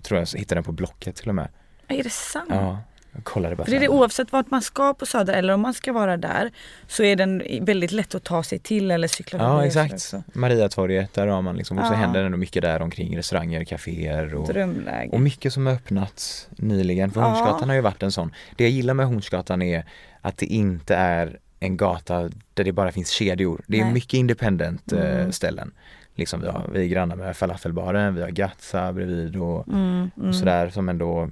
tror 0.02 0.20
jag 0.20 0.26
hittade 0.38 0.54
den 0.54 0.64
på 0.64 0.72
Blocket 0.72 1.16
till 1.16 1.28
och 1.28 1.34
med. 1.34 1.48
Är 1.88 2.02
det 2.02 2.10
sant? 2.10 2.48
Ja, 2.50 2.78
kollade 3.22 3.56
bara 3.56 3.64
För 3.64 3.70
det 3.70 3.76
är 3.76 3.80
det 3.80 3.88
oavsett 3.88 4.32
vart 4.32 4.50
man 4.50 4.62
ska 4.62 4.94
på 4.94 5.06
Söder 5.06 5.32
eller 5.34 5.52
om 5.54 5.60
man 5.60 5.74
ska 5.74 5.92
vara 5.92 6.16
där 6.16 6.50
så 6.86 7.02
är 7.02 7.16
den 7.16 7.42
väldigt 7.60 7.92
lätt 7.92 8.14
att 8.14 8.24
ta 8.24 8.42
sig 8.42 8.58
till 8.58 8.90
eller 8.90 9.08
cykla 9.08 9.38
Ja 9.38 9.64
exakt. 9.66 10.12
Mariatorget, 10.32 11.14
där 11.14 11.26
har 11.26 11.42
man 11.42 11.56
liksom, 11.56 11.78
och 11.78 11.86
så 11.86 11.92
Ja. 11.92 11.96
händer 11.96 12.20
det 12.20 12.26
ändå 12.26 12.38
mycket 12.38 12.62
där 12.62 12.82
omkring 12.82 13.16
restauranger, 13.16 13.64
kaféer 13.64 14.34
och, 14.34 14.46
Drömläge. 14.48 15.10
och 15.12 15.20
mycket 15.20 15.52
som 15.52 15.66
har 15.66 15.72
öppnats 15.72 16.48
nyligen. 16.50 17.10
För 17.10 17.20
Ja. 17.20 17.26
Hornsgatan 17.26 17.68
har 17.68 17.76
ju 17.76 17.82
varit 17.82 18.02
en 18.02 18.12
sån. 18.12 18.32
Det 18.56 18.64
jag 18.64 18.70
gillar 18.70 18.94
med 18.94 19.06
Hornsgatan 19.06 19.62
är 19.62 19.84
att 20.20 20.36
det 20.38 20.46
inte 20.46 20.94
är 20.96 21.38
en 21.60 21.76
gata 21.76 22.30
där 22.54 22.64
det 22.64 22.72
bara 22.72 22.92
finns 22.92 23.10
kedjor. 23.10 23.60
Det 23.66 23.80
är 23.80 23.84
Nej. 23.84 23.92
mycket 23.92 24.14
independent 24.14 24.92
eh, 24.92 25.00
Mm. 25.16 25.32
ställen. 25.32 25.72
Liksom 26.14 26.40
vi, 26.40 26.46
har, 26.48 26.70
vi 26.72 26.80
är 26.82 26.86
grannar 26.86 27.16
med 27.16 27.36
falafelbaren, 27.36 28.14
vi 28.14 28.22
har 28.22 28.28
Gatsa 28.30 28.92
bredvid 28.92 29.36
och, 29.36 29.68
Mm, 29.68 30.10
mm. 30.16 30.28
och 30.28 30.34
sådär 30.34 30.68
som 30.70 30.88
ändå, 30.88 31.30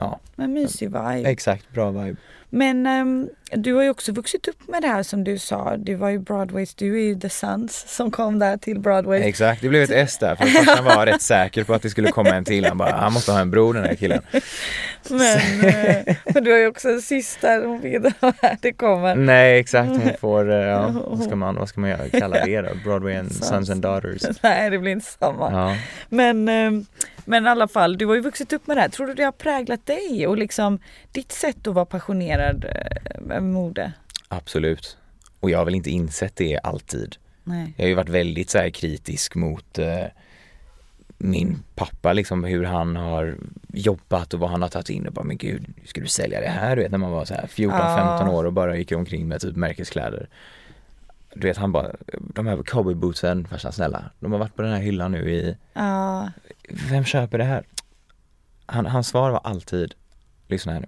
ja 0.00 0.18
Men 0.36 0.52
mysig 0.52 0.88
vibe. 0.92 1.28
exakt, 1.28 1.66
bra 1.74 1.90
vibe. 1.90 2.16
Men 2.50 2.86
ehm, 2.86 3.28
du 3.52 3.74
har 3.74 3.82
ju 3.82 3.90
också 3.90 4.12
vuxit 4.12 4.48
upp 4.48 4.68
med 4.68 4.82
det 4.82 4.88
här 4.88 5.02
som 5.02 5.24
du 5.24 5.38
sa. 5.38 5.76
Du 5.76 5.94
var 5.94 6.08
ju 6.08 6.18
Broadways, 6.18 6.74
du 6.74 7.00
är 7.00 7.04
ju 7.04 7.20
The 7.20 7.28
Sons 7.28 7.84
som 7.88 8.10
kom 8.10 8.38
där 8.38 8.56
till 8.56 8.80
Broadway. 8.80 9.20
Exakt, 9.20 9.62
det 9.62 9.68
blev 9.68 9.82
ett 9.82 9.90
S 9.90 10.18
där 10.20 10.36
för 10.36 10.46
farsan 10.46 10.84
var 10.84 11.06
rätt 11.06 11.22
säker 11.22 11.64
på 11.64 11.74
att 11.74 11.82
det 11.82 11.90
skulle 11.90 12.08
komma 12.08 12.30
en 12.30 12.44
till. 12.44 12.64
Han 12.64 12.78
bara, 12.78 12.96
han 12.96 13.12
måste 13.12 13.32
ha 13.32 13.40
en 13.40 13.50
bror 13.50 13.74
den 13.74 13.84
här 13.84 13.94
killen. 13.94 14.22
Men 15.10 15.64
eh, 15.64 16.16
du 16.42 16.50
har 16.50 16.58
ju 16.58 16.66
också 16.66 16.88
en 16.88 17.02
syster, 17.02 17.64
hon 17.64 17.80
vara 18.20 18.34
här, 18.42 18.58
det 18.60 18.72
kommer. 18.72 19.14
Nej 19.14 19.58
exakt, 19.58 19.88
hon 19.88 20.10
får, 20.20 20.50
eh, 20.50 20.56
ja, 20.56 21.02
vad 21.06 21.22
ska 21.22 21.36
man, 21.36 21.54
vad 21.54 21.68
ska 21.68 21.80
man 21.80 21.90
göra, 21.90 22.08
kalla 22.08 22.44
det 22.44 22.60
då? 22.60 22.68
Broadway 22.84 23.16
and 23.16 23.32
Sons. 23.32 23.48
Sons 23.48 23.70
and 23.70 23.82
Daughters. 23.82 24.22
Nej 24.42 24.70
det 24.70 24.78
blir 24.78 24.92
inte 24.92 25.06
samma. 25.06 25.52
Ja. 25.52 25.76
Men, 26.08 26.48
ehm, 26.48 26.86
men 27.24 27.46
i 27.46 27.48
alla 27.48 27.68
fall, 27.68 27.98
du 27.98 28.06
har 28.06 28.14
ju 28.14 28.20
vuxit 28.20 28.52
upp 28.52 28.66
med 28.66 28.76
det 28.76 28.80
här. 28.80 28.88
Tror 28.88 29.06
du 29.06 29.14
det 29.14 29.24
har 29.24 29.32
präglat 29.32 29.86
dig 29.86 30.26
och 30.26 30.36
liksom 30.36 30.78
ditt 31.12 31.32
sätt 31.32 31.66
att 31.66 31.74
vara 31.74 31.84
passionerad 31.84 32.35
eh, 32.40 33.20
med 33.20 33.42
mode? 33.42 33.92
Absolut. 34.28 34.96
Och 35.40 35.50
jag 35.50 35.58
har 35.58 35.64
väl 35.64 35.74
inte 35.74 35.90
insett 35.90 36.36
det 36.36 36.58
alltid. 36.58 37.16
Nej. 37.44 37.74
Jag 37.76 37.84
har 37.84 37.88
ju 37.88 37.94
varit 37.94 38.08
väldigt 38.08 38.50
så 38.50 38.70
kritisk 38.74 39.34
mot 39.34 39.78
eh, 39.78 40.04
min 41.18 41.62
pappa 41.74 42.12
liksom 42.12 42.44
hur 42.44 42.64
han 42.64 42.96
har 42.96 43.36
jobbat 43.72 44.34
och 44.34 44.40
vad 44.40 44.50
han 44.50 44.62
har 44.62 44.68
tagit 44.68 44.90
in 44.90 45.06
och 45.06 45.12
bara 45.12 45.24
men 45.24 45.36
gud, 45.36 45.66
ska 45.84 46.00
du 46.00 46.06
sälja 46.06 46.40
det 46.40 46.48
här? 46.48 46.76
Du 46.76 46.82
vet 46.82 46.90
när 46.90 46.98
man 46.98 47.10
var 47.10 47.24
så 47.24 47.34
här 47.34 47.46
14-15 47.46 47.70
Ja. 47.70 48.30
år 48.30 48.44
och 48.44 48.52
bara 48.52 48.76
gick 48.76 48.92
omkring 48.92 49.28
med 49.28 49.40
typ 49.40 49.56
märkeskläder. 49.56 50.28
Du 51.34 51.46
vet 51.46 51.56
han 51.56 51.72
bara, 51.72 51.92
de 52.34 52.46
här 52.46 52.62
cowboybootsen, 52.62 53.46
farsan 53.48 53.72
snälla, 53.72 54.10
de 54.20 54.32
har 54.32 54.38
varit 54.38 54.56
på 54.56 54.62
den 54.62 54.72
här 54.72 54.80
hyllan 54.80 55.12
nu 55.12 55.30
i, 55.32 55.56
Ja, 55.72 56.30
vem 56.90 57.04
köper 57.04 57.38
det 57.38 57.44
här? 57.44 57.64
Han, 58.66 58.86
hans 58.86 59.08
svar 59.08 59.30
var 59.30 59.40
alltid, 59.44 59.94
lyssna 60.48 60.72
här 60.72 60.80
nu, 60.80 60.86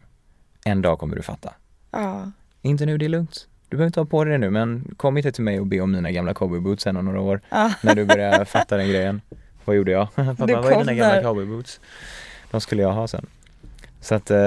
en 0.68 0.82
dag 0.82 0.98
kommer 0.98 1.16
du 1.16 1.22
fatta. 1.22 1.54
ja. 1.90 2.30
Inte 2.62 2.86
nu, 2.86 2.98
det 2.98 3.04
är 3.04 3.08
lugnt. 3.08 3.48
Du 3.68 3.76
behöver 3.76 3.86
inte 3.86 4.00
ha 4.00 4.04
på 4.04 4.24
dig 4.24 4.32
det 4.32 4.38
nu 4.38 4.50
men 4.50 4.94
kom 4.96 5.16
inte 5.16 5.32
till 5.32 5.44
mig 5.44 5.60
och 5.60 5.66
be 5.66 5.80
om 5.80 5.92
mina 5.92 6.10
gamla 6.10 6.34
cowboyboots 6.34 6.82
sen 6.82 6.96
om 6.96 7.04
några 7.04 7.20
år 7.20 7.40
ja. 7.50 7.72
när 7.82 7.94
du 7.94 8.04
börjar 8.04 8.44
fatta 8.54 8.76
den 8.76 8.88
grejen. 8.88 9.20
Vad 9.64 9.76
gjorde 9.76 9.90
jag? 9.92 10.08
Pappa, 10.14 10.46
Du 10.46 10.54
vad 10.54 10.72
är 10.72 10.78
dina 10.78 10.94
gamla 10.94 11.22
cowboyboots? 11.22 11.80
De 12.50 12.60
skulle 12.60 12.82
jag 12.82 12.92
ha 12.92 13.08
sen. 13.08 13.26
Så 14.00 14.14
att, 14.14 14.30
eh, 14.30 14.38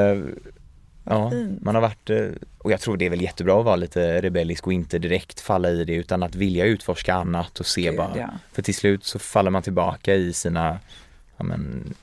ja, 1.03 1.29
fint. 1.31 1.62
man 1.62 1.75
har 1.75 1.81
varit, 1.81 2.10
eh, 2.10 2.25
och 2.57 2.71
jag 2.71 2.79
tror 2.79 2.97
det 2.97 3.05
är 3.05 3.10
väl 3.10 3.21
jättebra 3.21 3.60
att 3.60 3.65
vara 3.65 3.75
lite 3.75 4.21
rebellisk 4.21 4.67
och 4.67 4.73
inte 4.73 4.99
direkt 4.99 5.39
falla 5.39 5.69
i 5.69 5.84
det 5.84 5.93
utan 5.93 6.23
att 6.23 6.36
vilja 6.36 6.65
utforska 6.65 7.13
annat 7.13 7.60
och 7.60 7.65
se 7.65 7.81
Gud, 7.81 7.97
bara. 7.97 8.17
ja. 8.17 8.29
För 8.51 8.62
till 8.62 8.75
slut 8.75 9.03
så 9.03 9.19
faller 9.19 9.51
man 9.51 9.62
tillbaka 9.63 10.15
i 10.15 10.34
sina, 10.34 10.79
ja 11.38 11.43
men, 11.43 11.93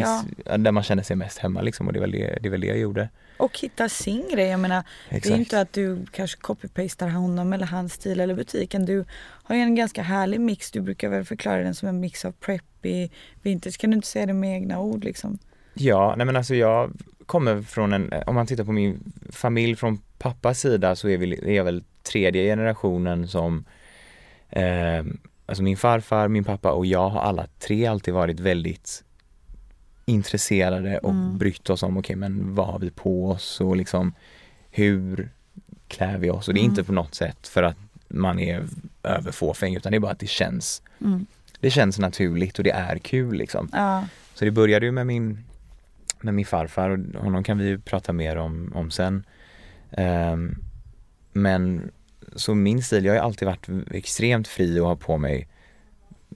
Ja. 0.00 0.24
där 0.56 0.72
man 0.72 0.82
känner 0.82 1.02
sig 1.02 1.16
mest 1.16 1.38
hemma 1.38 1.62
liksom 1.62 1.86
och 1.86 1.92
det 1.92 1.98
är 1.98 2.00
väl 2.00 2.10
det, 2.10 2.38
det, 2.40 2.48
är 2.48 2.50
väl 2.50 2.60
det 2.60 2.66
jag 2.66 2.78
gjorde. 2.78 3.08
Och 3.36 3.58
hitta 3.58 3.88
sin 3.88 4.28
grej. 4.32 4.46
Jag 4.46 4.60
menar, 4.60 4.84
det 5.08 5.14
är 5.14 5.18
Exakt. 5.18 5.38
inte 5.38 5.60
att 5.60 5.72
du 5.72 6.06
kanske 6.12 6.40
copy-pastar 6.40 7.08
honom 7.08 7.52
eller 7.52 7.66
hans 7.66 7.92
stil 7.92 8.20
eller 8.20 8.34
butiken. 8.34 8.86
Du 8.86 9.04
har 9.20 9.54
ju 9.54 9.60
en 9.60 9.74
ganska 9.74 10.02
härlig 10.02 10.40
mix. 10.40 10.70
Du 10.70 10.80
brukar 10.80 11.08
väl 11.08 11.24
förklara 11.24 11.62
den 11.62 11.74
som 11.74 11.88
en 11.88 12.00
mix 12.00 12.24
av 12.24 12.32
preppy, 12.32 13.08
vintage. 13.42 13.78
Kan 13.78 13.90
du 13.90 13.96
inte 13.96 14.08
säga 14.08 14.26
det 14.26 14.32
med 14.32 14.56
egna 14.56 14.80
ord 14.80 15.04
liksom? 15.04 15.38
Ja, 15.74 16.14
nej 16.16 16.26
men 16.26 16.36
alltså 16.36 16.54
jag 16.54 16.92
kommer 17.26 17.62
från 17.62 17.92
en, 17.92 18.12
om 18.26 18.34
man 18.34 18.46
tittar 18.46 18.64
på 18.64 18.72
min 18.72 19.12
familj 19.30 19.76
från 19.76 19.98
pappas 20.18 20.60
sida 20.60 20.96
så 20.96 21.08
är, 21.08 21.18
vi, 21.18 21.50
är 21.50 21.56
jag 21.56 21.64
väl 21.64 21.84
tredje 22.02 22.44
generationen 22.44 23.28
som 23.28 23.64
eh, 24.48 25.02
Alltså 25.46 25.62
min 25.62 25.76
farfar, 25.76 26.28
min 26.28 26.44
pappa 26.44 26.72
och 26.72 26.86
jag 26.86 27.08
har 27.08 27.20
alla 27.20 27.46
tre 27.58 27.86
alltid 27.86 28.14
varit 28.14 28.40
väldigt 28.40 29.04
intresserade 30.04 30.98
och 30.98 31.10
Mm. 31.10 31.38
brytt 31.38 31.70
oss 31.70 31.82
om, 31.82 31.96
okej 31.96 32.16
men 32.16 32.54
vad 32.54 32.66
har 32.66 32.78
vi 32.78 32.90
på 32.90 33.30
oss 33.30 33.60
och 33.60 33.76
liksom 33.76 34.14
hur 34.70 35.30
klär 35.88 36.18
vi 36.18 36.30
oss? 36.30 36.48
Och 36.48 36.54
det 36.54 36.60
är 36.60 36.62
Mm. 36.62 36.70
inte 36.72 36.84
på 36.84 36.92
något 36.92 37.14
sätt 37.14 37.48
för 37.48 37.62
att 37.62 37.76
man 38.08 38.38
är 38.38 38.64
överfåfäng 39.02 39.76
utan 39.76 39.92
det 39.92 39.98
är 39.98 40.00
bara 40.00 40.12
att 40.12 40.18
det 40.18 40.26
känns 40.28 40.82
Mm. 41.00 41.26
Det 41.60 41.70
känns 41.70 41.98
naturligt 41.98 42.58
och 42.58 42.64
det 42.64 42.70
är 42.70 42.98
kul 42.98 43.34
liksom. 43.34 43.68
Ja, 43.72 44.04
Så 44.34 44.44
det 44.44 44.50
började 44.50 44.86
ju 44.86 44.92
med 44.92 45.06
min, 45.06 45.44
med 46.20 46.34
min 46.34 46.46
farfar 46.46 46.90
och 46.90 47.22
honom 47.24 47.44
kan 47.44 47.58
vi 47.58 47.64
ju 47.66 47.78
prata 47.78 48.12
mer 48.12 48.36
om, 48.36 48.72
om 48.74 48.90
sen. 48.90 49.24
Ehm, 49.90 50.54
men 51.32 51.90
så 52.36 52.54
min 52.54 52.82
stil, 52.82 53.04
jag 53.04 53.12
har 53.12 53.16
ju 53.16 53.24
alltid 53.24 53.46
varit 53.48 53.68
extremt 53.90 54.48
fri 54.48 54.80
och 54.80 54.86
har 54.88 54.96
på 54.96 55.18
mig 55.18 55.48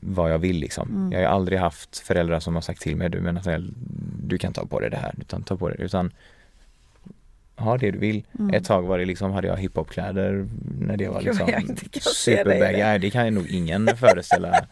vad 0.08 0.32
jag 0.32 0.38
vill 0.38 0.56
liksom. 0.56 0.88
Mm. 0.88 1.12
Jag 1.12 1.28
har 1.28 1.36
aldrig 1.36 1.58
haft 1.58 1.98
föräldrar 1.98 2.40
som 2.40 2.54
har 2.54 2.62
sagt 2.62 2.80
till 2.80 2.96
mig, 2.96 3.08
du 3.08 3.20
men 3.20 3.34
Nathaniel, 3.34 3.74
du 4.22 4.38
kan 4.38 4.52
ta 4.52 4.66
på 4.66 4.80
dig 4.80 4.90
det 4.90 4.96
här, 4.96 5.14
utan 5.20 5.42
ta 5.42 5.56
på 5.56 5.68
dig 5.68 5.78
utan 5.80 6.12
ha 7.56 7.78
det 7.78 7.90
du 7.90 7.98
vill. 7.98 8.26
Mm. 8.38 8.54
Ett 8.54 8.64
tag 8.64 8.82
var 8.82 8.98
det 8.98 9.04
liksom, 9.04 9.32
hade 9.32 9.48
jag 9.48 9.56
hiphopkläder 9.56 10.48
när 10.80 10.96
det 10.96 11.08
var 11.08 11.20
liksom 11.20 11.48
jag 11.48 12.02
superbag. 12.02 12.74
det. 12.74 12.84
Nej, 12.84 12.98
det 12.98 13.10
kan 13.10 13.24
ju 13.24 13.30
nog 13.30 13.46
ingen 13.46 13.88
föreställa 13.96 14.66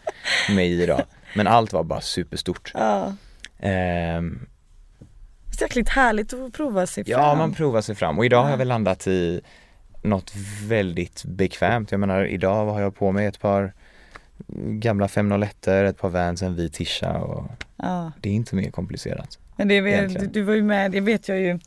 mig 0.51 0.83
idag. 0.83 1.03
Men 1.37 1.47
allt 1.47 1.73
var 1.73 1.85
bara 1.85 2.01
superstort. 2.01 2.71
Ja. 2.75 3.15
Det 3.59 3.69
är 3.69 4.31
jäkligt 5.61 5.89
härligt 5.89 6.33
att 6.33 6.53
prova 6.53 6.87
sig 6.87 7.05
ja, 7.07 7.19
fram. 7.19 7.39
man 7.39 7.55
provar 7.55 7.81
sig 7.81 7.95
fram 7.95 8.19
och 8.19 8.25
idag 8.25 8.43
har 8.43 8.51
jag 8.51 8.57
väl 8.57 8.69
landat 8.69 9.07
i 9.07 9.41
något 10.03 10.33
väldigt 10.63 11.25
bekvämt. 11.25 11.91
Jag 11.91 12.01
menar 12.01 12.25
idag 12.25 12.67
har 12.67 12.81
jag 12.81 12.97
på 12.97 13.13
mig 13.13 13.27
ett 13.27 13.41
par 13.41 13.73
gamla 14.55 15.09
501 15.09 15.67
ett 15.69 15.99
par 15.99 16.09
Vans, 16.09 16.43
en 16.43 16.57
vit 16.57 16.73
tisha 16.73 17.19
och 17.19 17.47
Ja. 17.77 18.13
det 18.21 18.29
är 18.29 18.33
inte 18.33 18.55
mer 18.57 18.71
komplicerat. 18.71 19.39
Men 19.57 19.69
det 19.69 19.75
är 19.75 19.83
väl, 19.83 20.15
du, 20.15 20.27
du 20.27 20.43
var 20.43 20.55
ju 20.55 20.63
med, 20.63 20.91
det 20.91 21.01
vet 21.01 21.29
jag 21.29 21.41
ju. 21.41 21.59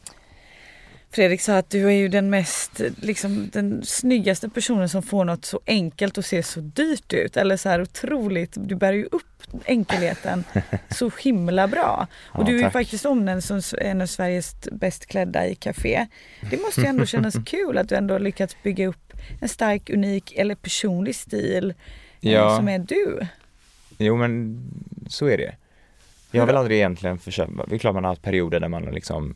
Fredrik 1.12 1.42
sa 1.42 1.58
att 1.58 1.70
du 1.70 1.86
är 1.88 1.92
ju 1.92 2.08
den 2.08 2.30
mest, 2.30 2.82
liksom 3.02 3.50
den 3.54 3.84
snyggaste 3.86 4.50
personen 4.50 4.90
som 4.90 5.04
får 5.04 5.26
något 5.26 5.46
så 5.46 5.60
enkelt 5.66 6.18
och 6.18 6.26
ser 6.26 6.42
så 6.42 6.60
dyrt 6.60 7.14
ut. 7.14 7.38
Eller 7.38 7.58
så 7.58 7.70
här 7.70 7.82
otroligt, 7.82 8.54
du 8.56 8.76
bär 8.76 8.94
ju 8.94 9.06
upp 9.06 9.24
enkelheten 9.66 10.44
så 10.90 11.12
himla 11.22 11.68
bra. 11.68 12.08
Och 12.26 12.40
Ja, 12.42 12.46
du 12.46 12.52
är 12.52 12.58
ju 12.58 12.64
tack. 12.64 12.74
faktiskt 12.74 13.06
omnämnd 13.06 13.44
som 13.44 13.62
en 13.82 14.02
av 14.02 14.06
Sveriges 14.06 14.56
bäst 14.72 15.06
klädda 15.06 15.48
i 15.48 15.56
café. 15.56 16.08
Det 16.50 16.58
måste 16.62 16.82
ju 16.82 16.88
ändå 16.88 17.06
kännas 17.16 17.36
kul 17.46 17.78
att 17.78 17.90
du 17.90 17.96
ändå 17.96 18.14
har 18.14 18.20
lyckats 18.20 18.58
bygga 18.64 18.88
upp 18.88 19.14
en 19.42 19.50
stark, 19.50 19.90
unik 19.90 20.34
eller 20.36 20.56
personlig 20.56 21.16
stil 21.16 21.74
Ja. 22.20 22.56
som 22.58 22.68
är 22.68 22.80
du. 22.80 23.20
Jo 23.98 24.18
men 24.18 24.60
så 25.08 25.26
är 25.26 25.38
det. 25.38 25.56
Jag 26.32 26.42
har 26.42 26.48
väl 26.48 26.58
aldrig 26.58 26.78
egentligen 26.78 27.18
försökt, 27.20 27.52
det 27.70 27.76
är 27.76 27.80
klart 27.80 27.94
man 27.94 28.04
har 28.04 28.12
haft 28.12 28.22
perioder 28.22 28.60
där 28.60 28.68
man 28.68 28.84
har 28.86 28.92
liksom 28.92 29.36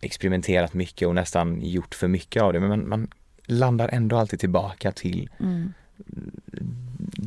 experimenterat 0.00 0.74
mycket 0.74 1.08
och 1.08 1.14
nästan 1.14 1.60
gjort 1.62 1.94
för 1.94 2.08
mycket 2.08 2.42
av 2.42 2.52
det 2.52 2.60
men 2.60 2.68
man, 2.68 2.88
man 2.88 3.08
landar 3.44 3.88
ändå 3.88 4.16
alltid 4.16 4.40
tillbaka 4.40 4.92
till 4.92 5.30
Mm. 5.40 5.72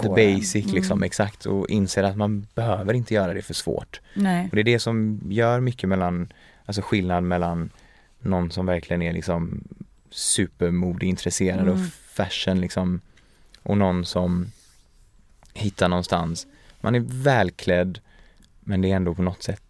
the 0.01 0.10
basic 0.10 0.65
liksom, 0.73 1.04
exakt 1.04 1.45
och 1.45 1.69
inser 1.69 2.04
att 2.04 2.17
man 2.17 2.47
behöver 2.56 2.93
inte 2.93 3.13
göra 3.13 3.34
det 3.34 3.41
för 3.41 3.54
svårt. 3.54 4.01
Nej. 4.13 4.47
Och 4.49 4.56
det 4.56 4.62
är 4.62 4.63
det 4.63 4.80
som 4.80 5.21
gör 5.30 5.60
mycket 5.60 5.89
mellan, 5.89 6.34
alltså 6.65 6.82
skillnad 6.82 7.23
mellan 7.23 7.69
någon 8.19 8.51
som 8.51 8.65
verkligen 8.65 9.01
är 9.01 9.13
liksom 9.13 9.63
supermodeintresserad 10.10 11.60
Mm. 11.60 11.73
och 11.73 11.80
fashion 12.13 12.62
liksom 12.62 13.01
och 13.63 13.78
någon 13.78 14.06
som 14.06 14.51
hittar 15.56 15.89
någonstans. 15.89 16.48
Man 16.82 16.96
är 16.96 17.04
välklädd 17.06 18.00
men 18.60 18.82
det 18.82 18.91
är 18.91 18.96
ändå 18.96 19.15
på 19.15 19.22
något 19.22 19.44
sätt 19.44 19.62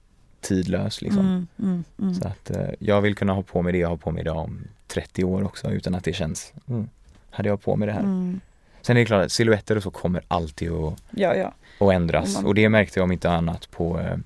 tidlös 0.42 1.02
liksom. 1.02 1.20
Mm, 1.26 1.48
mm, 1.60 1.84
mm. 2.02 2.14
Så 2.16 2.28
att 2.28 2.50
eh, 2.50 2.70
jag 2.80 3.02
vill 3.02 3.16
kunna 3.16 3.34
ha 3.34 3.42
på 3.44 3.62
mig 3.62 3.74
det 3.74 3.80
jag 3.80 3.90
har 3.90 3.98
på 3.98 4.12
mig 4.12 4.22
idag 4.22 4.38
om 4.38 4.60
30 4.88 5.24
år 5.24 5.44
också 5.44 5.72
utan 5.72 5.96
att 5.96 6.04
det 6.04 6.14
känns, 6.14 6.54
mm, 6.70 6.90
hade 7.30 7.50
jag 7.50 7.62
på 7.62 7.76
mig 7.76 7.86
det 7.88 7.94
här? 7.94 8.00
Mm. 8.00 8.40
Sen 8.82 8.98
är 8.98 9.02
det 9.02 9.06
klart 9.06 9.26
att 9.26 9.32
silhuetter 9.32 9.76
och 9.78 9.84
så 9.84 9.92
kommer 9.92 10.22
alltid 10.28 10.72
att 10.72 11.04
Ja, 11.12 11.36
ja. 11.36 11.54
och 11.80 11.94
ändras. 11.94 12.28
Och 12.36 12.42
man- 12.42 12.46
Och 12.46 12.56
det 12.56 12.70
märkte 12.70 13.00
jag 13.00 13.04
om 13.04 13.12
inte 13.12 13.30
annat 13.32 13.72
på, 13.72 14.00
eh, 14.00 14.18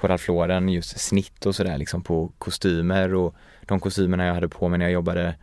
på 0.00 0.08
Ralph 0.08 0.30
Lauren, 0.30 0.68
just 0.68 1.00
snitt 1.00 1.46
och 1.46 1.54
sådär 1.54 1.78
liksom 1.78 2.02
på 2.02 2.30
kostymer 2.38 3.14
och 3.14 3.34
de 3.66 3.80
kostymerna 3.80 4.26
jag 4.26 4.34
hade 4.34 4.48
på 4.48 4.68
mig 4.68 4.78
när 4.78 4.84
jag 4.86 4.92
jobbade 4.92 5.34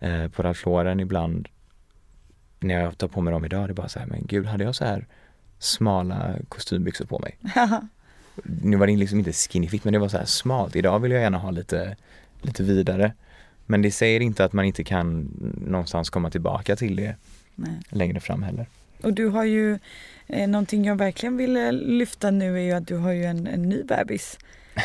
eh, 0.00 0.28
på 0.28 0.42
Ralph 0.42 0.68
Lauren 0.68 1.00
ibland 1.00 1.48
när 2.62 2.80
jag 2.80 2.98
tar 2.98 3.08
på 3.08 3.20
mig 3.20 3.32
dem 3.32 3.44
idag, 3.44 3.68
det 3.68 3.72
är 3.72 3.74
bara 3.74 3.88
så 3.88 3.98
här, 3.98 4.06
men 4.06 4.26
gud, 4.26 4.46
hade 4.46 4.64
jag 4.64 4.74
så 4.74 4.84
här 4.84 5.06
smala 5.58 6.34
kostymbyxor 6.48 7.04
på 7.04 7.18
mig? 7.18 7.38
Nu 8.44 8.76
var 8.76 8.86
det 8.86 8.96
liksom 8.96 9.18
inte 9.18 9.32
skinny 9.32 9.68
fit, 9.68 9.84
men 9.84 9.92
det 9.92 9.98
var 9.98 10.08
så 10.08 10.18
här 10.18 10.24
smalt. 10.24 10.76
Idag 10.76 10.98
vill 10.98 11.12
jag 11.12 11.20
gärna 11.20 11.38
ha 11.38 11.50
lite, 11.50 11.96
lite 12.42 12.62
vidare. 12.62 13.12
Men 13.66 13.82
det 13.82 13.90
säger 13.90 14.20
inte 14.20 14.44
att 14.44 14.52
man 14.52 14.64
inte 14.64 14.84
kan 14.84 15.30
någonstans 15.66 16.10
komma 16.10 16.30
tillbaka 16.30 16.76
till 16.76 16.96
det 16.96 17.16
Nej. 17.54 17.80
längre 17.88 18.20
fram 18.20 18.42
heller. 18.42 18.66
Och 19.02 19.12
du 19.12 19.28
har 19.28 19.44
ju, 19.44 19.78
eh, 20.26 20.48
någonting 20.48 20.84
jag 20.84 20.96
verkligen 20.96 21.36
vill 21.36 21.56
eh, 21.56 21.72
lyfta 21.72 22.30
nu 22.30 22.56
är 22.56 22.62
ju 22.62 22.72
att 22.72 22.86
du 22.86 22.96
har 22.96 23.12
ju 23.12 23.24
en, 23.24 23.46
en 23.46 23.62
ny 23.62 23.82
bebis. 23.82 24.38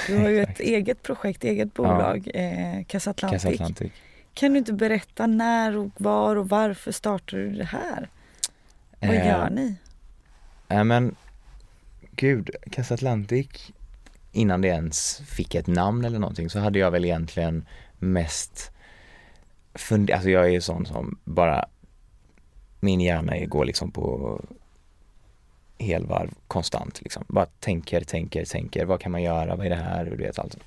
Du 0.08 0.18
har 0.18 0.30
ju 0.30 0.42
ett 0.44 0.60
eget 0.60 1.04
projekt, 1.04 1.44
eget 1.44 1.74
bolag, 1.74 2.32
eh, 2.34 2.84
Casa 2.88 3.10
Atlantic. 3.12 3.92
Kan 4.38 4.52
du 4.54 4.58
inte 4.60 4.74
berätta 4.74 5.28
när 5.28 5.78
och 5.78 5.90
var 5.98 6.36
och 6.36 6.50
varför 6.50 6.92
startade 6.92 7.44
du 7.44 7.52
det 7.52 7.64
här? 7.64 8.10
Vad 9.00 9.10
Eh, 9.10 9.28
gör 9.28 9.50
ni? 9.50 9.76
Nej 10.68 10.84
men 10.84 11.16
gud, 12.12 12.50
Casa 12.72 12.94
Atlantic 12.94 13.48
innan 14.32 14.62
det 14.62 14.68
ens 14.68 15.18
fick 15.26 15.56
ett 15.56 15.68
namn 15.68 16.06
eller 16.06 16.20
någonting 16.20 16.50
så 16.50 16.60
hade 16.60 16.80
jag 16.80 16.92
väl 16.92 17.06
egentligen 17.06 17.66
mest 18.00 18.72
fund- 19.74 20.12
alltså 20.12 20.30
jag 20.30 20.46
är 20.46 20.50
ju 20.50 20.62
sån 20.62 20.86
som 20.86 21.18
bara 21.24 21.66
min 22.80 23.02
hjärna 23.02 23.36
är- 23.38 23.46
går 23.46 23.66
liksom 23.66 23.92
på 23.92 24.42
helvarv 25.80 26.30
konstant 26.48 27.02
liksom. 27.02 27.24
Bara 27.28 27.46
tänker, 27.46 28.02
tänker, 28.02 28.46
tänker. 28.46 28.86
Vad 28.86 29.00
kan 29.00 29.12
man 29.12 29.24
göra? 29.24 29.56
Vad 29.56 29.66
är 29.66 29.70
det 29.70 29.76
här? 29.76 30.06
Du 30.06 30.16
vet 30.16 30.40
allt. 30.40 30.58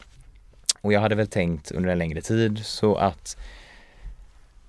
Och 0.80 0.92
jag 0.92 1.00
hade 1.00 1.14
väl 1.14 1.26
tänkt 1.26 1.70
under 1.70 1.90
en 1.90 1.98
längre 1.98 2.20
tid 2.20 2.59
så 2.66 2.96
att 2.96 3.37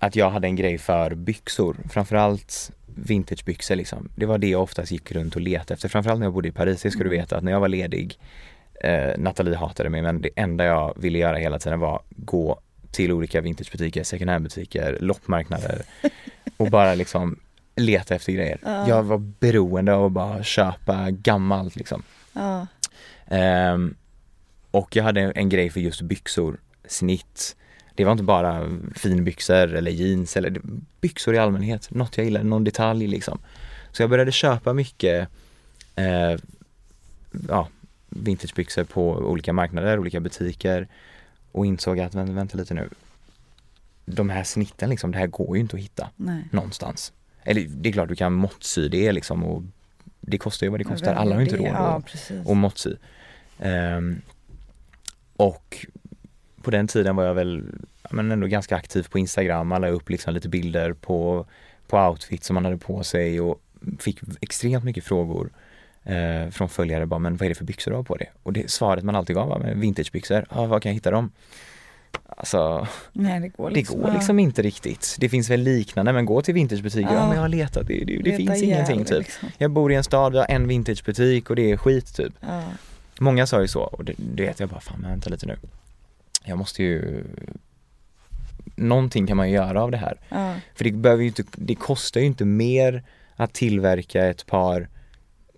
att 0.01 0.15
jag 0.15 0.29
hade 0.29 0.47
en 0.47 0.55
grej 0.55 0.77
för 0.77 1.15
byxor, 1.15 1.77
framförallt 1.89 2.71
vintagebyxor 2.85 3.75
liksom. 3.75 4.09
Det 4.15 4.25
var 4.25 4.37
det 4.37 4.47
jag 4.47 4.61
oftast 4.61 4.91
gick 4.91 5.11
runt 5.11 5.35
och 5.35 5.41
letade 5.41 5.73
efter, 5.73 5.89
framförallt 5.89 6.19
när 6.19 6.25
jag 6.25 6.33
bodde 6.33 6.47
i 6.47 6.51
Paris. 6.51 6.81
Det 6.81 6.91
ska 6.91 7.03
du 7.03 7.09
veta 7.09 7.37
att 7.37 7.43
när 7.43 7.51
jag 7.51 7.59
var 7.59 7.67
ledig, 7.67 8.19
eh, 8.83 9.17
Nathalie 9.17 9.55
hatade 9.55 9.89
mig 9.89 10.01
men 10.01 10.21
det 10.21 10.29
enda 10.35 10.65
jag 10.65 10.93
ville 10.97 11.19
göra 11.19 11.37
hela 11.37 11.59
tiden 11.59 11.79
var 11.79 12.01
gå 12.09 12.59
till 12.91 13.11
olika 13.11 13.41
vintagebutiker, 13.41 14.03
second 14.03 14.29
hand-butiker, 14.29 14.97
loppmarknader 15.01 15.81
och 16.57 16.69
bara 16.69 16.95
liksom 16.95 17.39
leta 17.75 18.15
efter 18.15 18.33
grejer. 18.33 18.59
Ja. 18.63 18.87
Jag 18.87 19.03
var 19.03 19.17
beroende 19.17 19.93
av 19.93 20.05
att 20.05 20.11
bara 20.11 20.43
köpa 20.43 21.11
gammalt 21.11 21.75
liksom. 21.75 22.03
Ja, 22.33 22.67
Ehm, 23.31 23.95
och 24.71 24.95
jag 24.95 25.03
hade 25.03 25.21
en 25.21 25.49
grej 25.49 25.69
för 25.69 25.79
just 25.79 26.01
byxor, 26.01 26.59
snitt. 26.87 27.55
Det 27.95 28.05
var 28.05 28.11
inte 28.11 28.23
bara 28.23 28.69
finbyxor 28.95 29.75
eller 29.75 29.91
jeans 29.91 30.37
eller 30.37 30.61
byxor 31.01 31.35
i 31.35 31.37
allmänhet, 31.37 31.91
något 31.91 32.17
jag 32.17 32.25
gillade, 32.25 32.45
någon 32.45 32.63
detalj 32.63 33.07
liksom. 33.07 33.39
Så 33.91 34.03
jag 34.03 34.09
började 34.09 34.31
köpa 34.31 34.73
mycket 34.73 35.29
eh, 35.95 36.39
ja, 37.49 37.67
vintagebyxor 38.09 38.83
på 38.83 39.11
olika 39.11 39.53
marknader, 39.53 39.99
olika 39.99 40.19
butiker 40.19 40.87
och 41.51 41.65
insåg 41.65 41.99
att 41.99 42.15
vänta, 42.15 42.33
vänta 42.33 42.57
lite 42.57 42.73
nu. 42.73 42.89
De 44.05 44.29
här 44.29 44.43
snitten 44.43 44.89
liksom, 44.89 45.11
det 45.11 45.17
här 45.17 45.27
går 45.27 45.55
ju 45.57 45.61
inte 45.61 45.75
att 45.75 45.81
hitta 45.81 46.09
nej. 46.15 46.43
någonstans. 46.51 47.13
Eller 47.43 47.61
det 47.61 47.89
är 47.89 47.93
klart 47.93 48.09
du 48.09 48.15
kan 48.15 48.33
måttsy 48.33 48.89
det 48.89 49.11
liksom 49.11 49.43
och 49.43 49.63
det 50.21 50.37
kostar 50.37 50.65
ju 50.65 50.71
vad 50.71 50.79
det 50.79 50.83
kostar. 50.83 51.13
Alla 51.13 51.35
har 51.35 51.41
ju 51.41 51.45
inte 51.45 51.57
råd 51.57 51.67
Ja, 51.67 52.01
att 52.05 52.31
och 52.45 52.57
måttsy. 52.57 52.95
Ehm, 53.59 54.21
och 55.35 55.85
på 56.61 56.71
den 56.71 56.87
tiden 56.87 57.15
var 57.15 57.23
jag 57.25 57.33
väl 57.33 57.63
men 58.09 58.31
ändå 58.31 58.47
ganska 58.47 58.75
aktiv 58.75 59.07
på 59.11 59.19
Instagram. 59.19 59.67
Man 59.67 59.81
la 59.81 59.87
upp 59.87 60.09
liksom 60.09 60.33
lite 60.33 60.49
bilder 60.49 60.93
på, 60.93 61.45
på 61.87 61.97
outfits 61.97 62.47
som 62.47 62.53
man 62.53 62.65
hade 62.65 62.77
på 62.77 63.03
sig 63.03 63.41
och 63.41 63.61
fick 63.99 64.19
extremt 64.41 64.83
mycket 64.83 65.03
frågor 65.03 65.49
eh, 66.03 66.49
från 66.51 66.69
följare. 66.69 67.05
Bara, 67.05 67.19
men 67.19 67.37
vad 67.37 67.45
är 67.45 67.49
det 67.49 67.55
för 67.55 67.65
byxor 67.65 67.91
du 67.91 67.97
har 67.97 68.03
på 68.03 68.15
dig? 68.17 68.31
Och 68.43 68.53
det 68.53 68.71
svaret 68.71 69.03
man 69.03 69.15
alltid 69.15 69.35
gav 69.35 69.49
var 69.49 69.59
men 69.59 69.79
vintagebyxor. 69.79 70.45
Ja, 70.49 70.65
var 70.65 70.79
kan 70.79 70.89
jag 70.89 70.93
hitta 70.93 71.11
dem? 71.11 71.31
Alltså, 72.37 72.87
Nej, 73.13 73.39
det 73.39 73.47
går 73.47 73.69
det 73.69 73.75
liksom. 73.75 73.99
går 73.99 74.09
ja. 74.09 74.13
liksom 74.13 74.39
inte 74.39 74.61
riktigt. 74.61 75.15
Det 75.19 75.29
finns 75.29 75.49
väl 75.49 75.59
liknande, 75.61 76.13
men 76.13 76.25
gå 76.25 76.41
till 76.41 76.53
vintagebutiker. 76.53 77.09
Ja, 77.09 77.15
Ja. 77.15 77.25
men 77.27 77.35
jag 77.35 77.41
har 77.41 77.49
letat, 77.49 77.87
det, 77.87 78.03
det, 78.05 78.17
det 78.17 78.37
finns 78.37 78.61
ingenting 78.63 78.99
det, 78.99 79.05
typ. 79.05 79.17
liksom. 79.19 79.49
Jag 79.57 79.71
bor 79.71 79.91
i 79.91 79.95
en 79.95 80.03
stad, 80.03 80.31
vi 80.31 80.37
har 80.37 80.45
en 80.49 80.67
vintagebutik 80.67 81.49
och 81.49 81.55
det 81.55 81.71
är 81.71 81.77
skit 81.77 82.15
typ. 82.15 82.33
Ja. 82.39 82.63
Många 83.19 83.47
sa 83.47 83.61
ju 83.61 83.67
så 83.67 83.81
och 83.81 84.05
det, 84.05 84.13
det 84.17 84.43
vet 84.43 84.59
jag 84.59 84.69
bara, 84.69 84.79
fan 84.79 84.99
men 85.01 85.09
vänta 85.11 85.29
lite 85.29 85.45
nu. 85.45 85.57
Jag 86.43 86.57
måste 86.57 86.83
ju 86.83 87.23
Någonting 88.75 89.27
kan 89.27 89.37
man 89.37 89.49
ju 89.49 89.55
göra 89.55 89.83
av 89.83 89.91
det 89.91 89.97
här. 89.97 90.19
Ja. 90.29 90.55
För 90.75 90.83
det 90.83 90.91
behöver 90.91 91.23
inte, 91.23 91.43
det 91.55 91.75
kostar 91.75 92.21
ju 92.21 92.27
inte 92.27 92.45
mer 92.45 93.03
att 93.35 93.53
tillverka 93.53 94.25
ett 94.25 94.45
par 94.45 94.87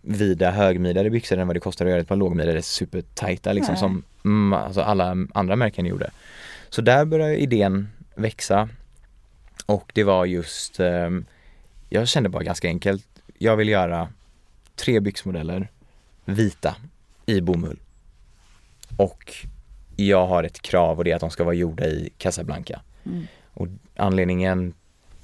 vida 0.01 0.51
högmidjade 0.51 1.09
byxor 1.09 1.37
än 1.37 1.47
vad 1.47 1.55
det 1.55 1.59
kostar 1.59 1.85
att 1.85 1.91
göra 1.91 2.01
ett 2.01 2.07
par 2.07 2.15
lågmidjade 2.15 2.61
supertajta 2.61 3.53
liksom 3.53 3.73
Nej. 3.73 3.79
som 3.79 4.03
mm, 4.25 4.53
alltså 4.53 4.81
alla 4.81 5.15
andra 5.33 5.55
märken 5.55 5.85
gjorde. 5.85 6.11
Så 6.69 6.81
där 6.81 7.05
började 7.05 7.37
idén 7.37 7.89
växa 8.15 8.69
och 9.65 9.91
det 9.93 10.03
var 10.03 10.25
just, 10.25 10.79
ehm, 10.79 11.25
jag 11.89 12.07
kände 12.07 12.29
bara 12.29 12.43
ganska 12.43 12.67
enkelt, 12.67 13.07
jag 13.37 13.55
vill 13.55 13.69
göra 13.69 14.09
tre 14.75 14.99
byxmodeller 14.99 15.67
vita 16.25 16.75
i 17.25 17.41
bomull. 17.41 17.79
Och 18.97 19.35
jag 19.95 20.27
har 20.27 20.43
ett 20.43 20.61
krav 20.61 20.97
och 20.97 21.03
det 21.03 21.11
är 21.11 21.15
att 21.15 21.21
de 21.21 21.29
ska 21.29 21.43
vara 21.43 21.55
gjorda 21.55 21.85
i 21.85 22.09
Casablanca. 22.17 22.81
Mm. 23.05 23.27
Och 23.53 23.67
anledningen 23.95 24.73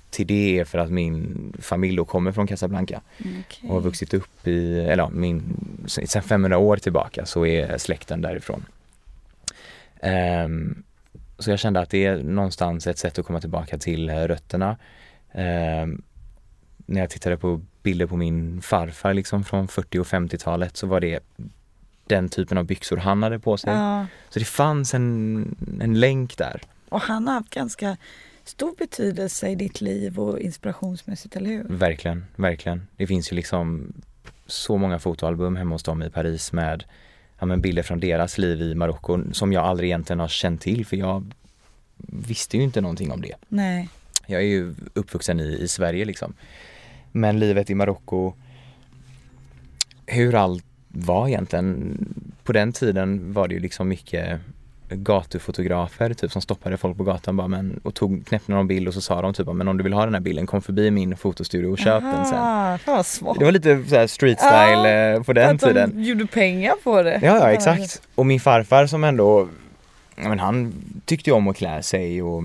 till 0.10 0.28
det 0.28 0.60
är 0.60 0.66
för 0.66 0.78
att 0.78 0.92
min 0.92 1.54
familj 1.60 1.98
då 1.98 2.06
kommer 2.06 2.32
från 2.32 2.48
Casablanca 2.48 3.02
Mm, 3.18 3.44
okej. 3.48 3.70
och 3.70 3.76
har 3.76 3.82
vuxit 3.82 4.14
upp 4.14 4.48
i, 4.48 4.80
eller 4.80 5.10
min, 5.10 5.44
sen 5.88 6.24
500 6.24 6.58
år 6.58 6.78
tillbaka 6.78 7.26
så 7.26 7.46
är 7.46 7.78
släkten 7.78 8.22
därifrån. 8.22 8.66
Ehm, 10.02 10.84
så 11.40 11.50
jag 11.50 11.60
kände 11.60 11.80
att 11.80 11.90
det 11.90 12.06
är 12.06 12.24
någonstans 12.24 12.88
ett 12.88 12.98
sätt 12.98 13.20
att 13.20 13.26
komma 13.26 13.42
tillbaka 13.42 13.78
till 13.78 14.10
rötterna. 14.10 14.78
Eh, 15.32 15.88
när 16.86 17.02
jag 17.02 17.10
tittade 17.10 17.38
på 17.38 17.62
bilder 17.84 18.06
på 18.06 18.18
min 18.18 18.62
farfar 18.62 19.14
liksom 19.14 19.44
från 19.44 19.68
40 19.68 20.00
och 20.00 20.08
50-talet 20.08 20.78
så 20.78 20.88
var 20.88 21.00
det 21.00 21.20
den 22.10 22.30
typen 22.30 22.58
av 22.58 22.66
byxor 22.66 22.98
han 22.98 23.24
hade 23.24 23.40
på 23.40 23.58
sig. 23.58 23.74
Ja. 23.74 24.06
Så 24.30 24.40
det 24.40 24.46
fanns 24.46 24.94
en, 24.94 25.56
en 25.82 26.00
länk 26.00 26.38
där. 26.38 26.62
Och 26.90 27.02
han 27.02 27.28
har 27.28 27.34
haft 27.34 27.50
ganska 27.50 27.98
stor 28.44 28.76
betydelse 28.78 29.50
i 29.50 29.56
ditt 29.56 29.82
liv 29.82 30.20
och 30.20 30.40
inspirationsmässigt, 30.40 31.36
eller 31.36 31.50
hur? 31.50 31.64
Verkligen, 31.64 32.26
verkligen. 32.36 32.88
Det 32.98 33.08
finns 33.08 33.32
ju 33.32 33.36
liksom 33.36 33.94
så 34.48 34.78
många 34.78 35.00
fotoalbum 35.00 35.56
hemma 35.56 35.76
hos 35.76 35.84
dem 35.84 36.04
i 36.04 36.10
Paris 36.10 36.54
med 36.54 36.84
ja, 37.40 37.46
men 37.46 37.62
bilder 37.62 37.84
från 37.84 38.00
deras 38.00 38.38
liv 38.38 38.62
i 38.62 38.76
Marocko 38.76 39.34
som 39.34 39.54
jag 39.54 39.66
aldrig 39.66 39.90
egentligen 39.90 40.20
har 40.20 40.28
känt 40.28 40.62
till 40.62 40.86
för 40.86 40.98
jag 40.98 41.34
visste 42.08 42.58
ju 42.58 42.64
inte 42.64 42.82
någonting 42.82 43.12
om 43.12 43.22
det. 43.22 43.36
Nej. 43.48 43.90
Jag 44.28 44.42
är 44.42 44.46
ju 44.46 44.76
uppvuxen 44.94 45.40
i, 45.40 45.58
i 45.62 45.68
Sverige 45.68 46.06
liksom. 46.06 46.34
Men 47.12 47.40
livet 47.40 47.70
i 47.70 47.76
Marocko, 47.76 48.34
hur 50.06 50.36
allt 50.36 50.66
var 50.92 51.28
egentligen. 51.28 51.98
På 52.44 52.54
den 52.54 52.74
tiden 52.74 53.34
var 53.34 53.48
det 53.48 53.54
ju 53.54 53.60
liksom 53.60 53.88
mycket 53.88 54.40
gatufotografer 54.92 56.14
typ 56.14 56.32
som 56.32 56.42
stoppade 56.42 56.78
folk 56.78 56.98
på 56.98 57.04
gatan 57.04 57.38
bara 57.38 57.48
men 57.48 57.80
och 57.84 57.94
tog, 57.96 58.26
knäppte 58.26 58.52
någon 58.52 58.68
bild 58.68 58.88
och 58.88 58.94
så 58.94 59.02
sa 59.02 59.22
de 59.22 59.34
typ 59.34 59.48
men 59.48 59.68
om 59.68 59.78
du 59.78 59.84
vill 59.84 59.94
ha 59.94 60.06
den 60.06 60.14
här 60.14 60.22
bilden 60.22 60.46
kom 60.48 60.62
förbi 60.62 60.92
min 60.92 61.18
fotostudio 61.18 61.68
och 61.68 61.78
köp 61.78 62.04
den 62.04 62.26
sen. 62.26 62.38
Aha, 62.38 62.78
vad 62.86 63.06
smart. 63.06 63.36
Det 63.40 63.46
var 63.46 63.52
lite 63.52 63.84
så 63.88 63.96
här 63.96 64.08
street 64.08 64.40
style 64.40 64.90
Ja, 64.90 65.16
eh, 65.16 65.24
på 65.24 65.34
den 65.34 65.56
att 65.56 65.60
de 65.62 65.68
tiden. 65.68 66.04
gjorde 66.04 66.26
pengar 66.26 66.74
på 66.84 67.02
det. 67.04 67.20
Ja, 67.24 67.38
ja 67.38 67.52
exakt. 67.52 68.02
Och 68.16 68.26
min 68.26 68.40
farfar 68.40 68.86
som 68.86 69.04
ändå, 69.04 69.50
men 70.16 70.40
han 70.40 70.74
tyckte 71.06 71.30
ju 71.30 71.36
om 71.36 71.48
att 71.48 71.58
klä 71.58 71.84
sig 71.84 72.22
och, 72.22 72.44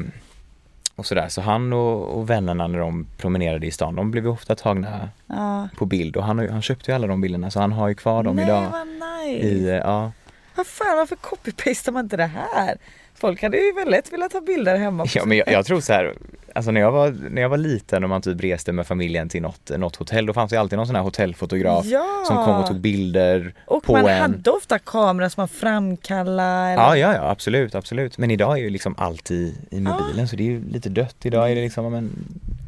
och 0.97 1.07
sådär. 1.07 1.29
Så 1.29 1.41
han 1.41 1.73
och, 1.73 2.19
och 2.19 2.31
vännerna 2.31 2.67
när 2.67 2.79
de 2.79 3.07
promenerade 3.17 3.67
i 3.67 3.71
stan, 3.71 3.95
de 3.95 4.11
blev 4.11 4.25
ju 4.25 4.31
ofta 4.31 4.55
tagna 4.55 5.09
Ja. 5.27 5.69
på 5.77 5.87
bild 5.87 6.17
och 6.17 6.25
han, 6.25 6.49
han 6.49 6.63
köpte 6.63 6.91
ju 6.91 6.95
alla 6.95 7.07
de 7.07 7.21
bilderna 7.21 7.51
så 7.51 7.61
han 7.61 7.73
har 7.73 7.89
ju 7.89 7.95
kvar 7.95 8.23
dem 8.23 8.37
Nej, 8.37 8.45
idag. 8.45 8.63
vad 8.71 8.87
nice. 8.87 9.47
I, 9.47 9.69
ja. 9.85 10.13
Vad 10.57 10.67
fan, 10.67 10.97
varför 10.97 11.17
copy-pastar 11.17 11.93
man 11.93 12.05
inte 12.05 12.17
det 12.17 12.27
här? 12.55 12.77
Folk 13.15 13.43
hade 13.43 13.57
ju 13.57 13.73
väl 13.73 13.91
lätt 13.91 14.13
velat 14.13 14.33
ha 14.33 14.41
bilder 14.41 14.77
hemma. 14.77 15.07
ja 15.15 15.25
men 15.25 15.39
jag, 15.39 15.49
jag 15.49 15.67
tror 15.67 15.81
så 15.81 15.93
här, 15.93 16.15
alltså 16.55 16.71
när 16.71 16.81
jag 16.81 16.93
var, 16.93 17.17
när 17.31 17.43
jag 17.43 17.49
var 17.49 17.57
liten 17.57 18.03
och 18.05 18.11
man 18.11 18.23
typ 18.23 18.45
reste 18.45 18.73
med 18.73 18.87
familjen 18.87 19.29
till 19.29 19.43
något, 19.43 19.71
något 19.79 19.97
hotell, 19.97 20.27
då 20.27 20.33
fanns 20.33 20.51
det 20.51 20.57
alltid 20.61 20.77
någon 20.77 20.87
sån 20.87 20.97
här 20.97 21.03
hotellfotograf 21.03 21.85
Ja. 21.87 22.25
som 22.27 22.37
kom 22.37 22.57
och 22.57 22.67
tog 22.67 22.81
bilder 22.81 23.55
Och 23.67 23.83
på 23.83 23.93
man 23.93 24.07
en. 24.07 24.21
hade 24.21 24.51
ofta 24.51 24.79
kameror 24.79 25.29
som 25.29 25.41
man 25.41 25.49
framkallade. 25.49 26.73
Eller... 26.73 26.83
Ja, 26.83 26.97
ja, 26.97 27.15
ja, 27.15 27.31
absolut, 27.31 27.75
absolut. 27.75 28.19
Men 28.19 28.31
idag 28.31 28.59
är 28.59 28.63
ju 28.63 28.71
liksom 28.71 28.95
allt 28.99 29.31
i, 29.31 29.55
i 29.71 29.81
mobilen 29.81 30.29
så 30.29 30.37
det 30.37 30.43
är 30.43 30.51
ju 30.51 30.65
lite 30.69 30.89
dött. 30.89 31.17
Idag 31.23 31.51
är 31.51 31.55
det 31.55 31.63
liksom 31.63 31.93
men, 31.93 32.11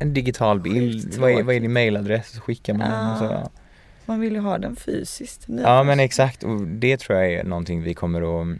en 0.00 0.14
digital 0.14 0.60
bild. 0.60 1.14
Vad 1.18 1.30
är, 1.30 1.42
vad 1.42 1.54
är 1.54 1.60
din 1.60 1.72
mailadress? 1.72 2.30
Så 2.32 2.40
skickar 2.40 2.74
man 2.74 2.90
den 2.90 3.10
och 3.12 3.18
så. 3.18 3.24
Ja. 3.24 3.50
Man 4.06 4.20
vill 4.20 4.32
ju 4.32 4.40
ha 4.40 4.58
den 4.58 4.76
fysiskt. 4.76 5.44
Ja, 5.46 5.82
men 5.82 6.00
exakt. 6.00 6.42
Och 6.42 6.60
det 6.60 6.96
tror 6.96 7.18
jag 7.18 7.32
är 7.32 7.44
någonting 7.44 7.82
vi 7.82 7.94
kommer 7.94 8.40
att 8.42 8.58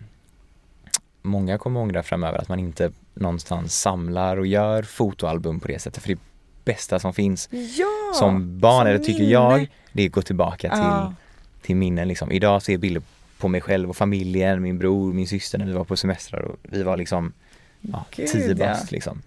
Många 1.26 1.58
kommer 1.58 1.80
ångra 1.80 2.02
framöver 2.02 2.38
att 2.38 2.48
man 2.48 2.58
inte 2.58 2.90
någonstans 3.14 3.80
samlar 3.80 4.36
och 4.36 4.46
gör 4.46 4.82
fotoalbum 4.82 5.60
på 5.60 5.68
det 5.68 5.78
sättet. 5.78 6.02
För 6.02 6.08
det 6.08 6.18
bästa 6.64 6.98
som 6.98 7.14
finns 7.14 7.48
Ja, 7.52 8.14
som 8.14 8.58
barn, 8.60 8.86
eller 8.86 8.98
tycker 8.98 9.20
minne. 9.20 9.32
jag, 9.32 9.70
det 9.92 10.02
är 10.02 10.06
att 10.06 10.12
gå 10.12 10.22
tillbaka 10.22 10.68
till 10.70 10.78
Ja. 10.78 11.14
till 11.62 11.76
minnen 11.76 12.08
liksom. 12.08 12.32
Idag 12.32 12.62
ser 12.62 12.72
jag 12.72 12.80
bilder 12.80 13.02
på 13.38 13.48
mig 13.48 13.60
själv 13.60 13.90
och 13.90 13.96
familjen, 13.96 14.62
min 14.62 14.78
bror, 14.78 15.12
min 15.12 15.26
syster 15.26 15.58
när 15.58 15.66
vi 15.66 15.72
var 15.72 15.84
på 15.84 15.96
semestrar 15.96 16.40
och 16.42 16.56
vi 16.62 16.82
var 16.82 16.96
liksom 16.96 17.32
ja, 17.80 18.04
Gud, 18.16 18.28
tio 18.28 18.54
bast 18.54 18.90
liksom. 18.92 19.22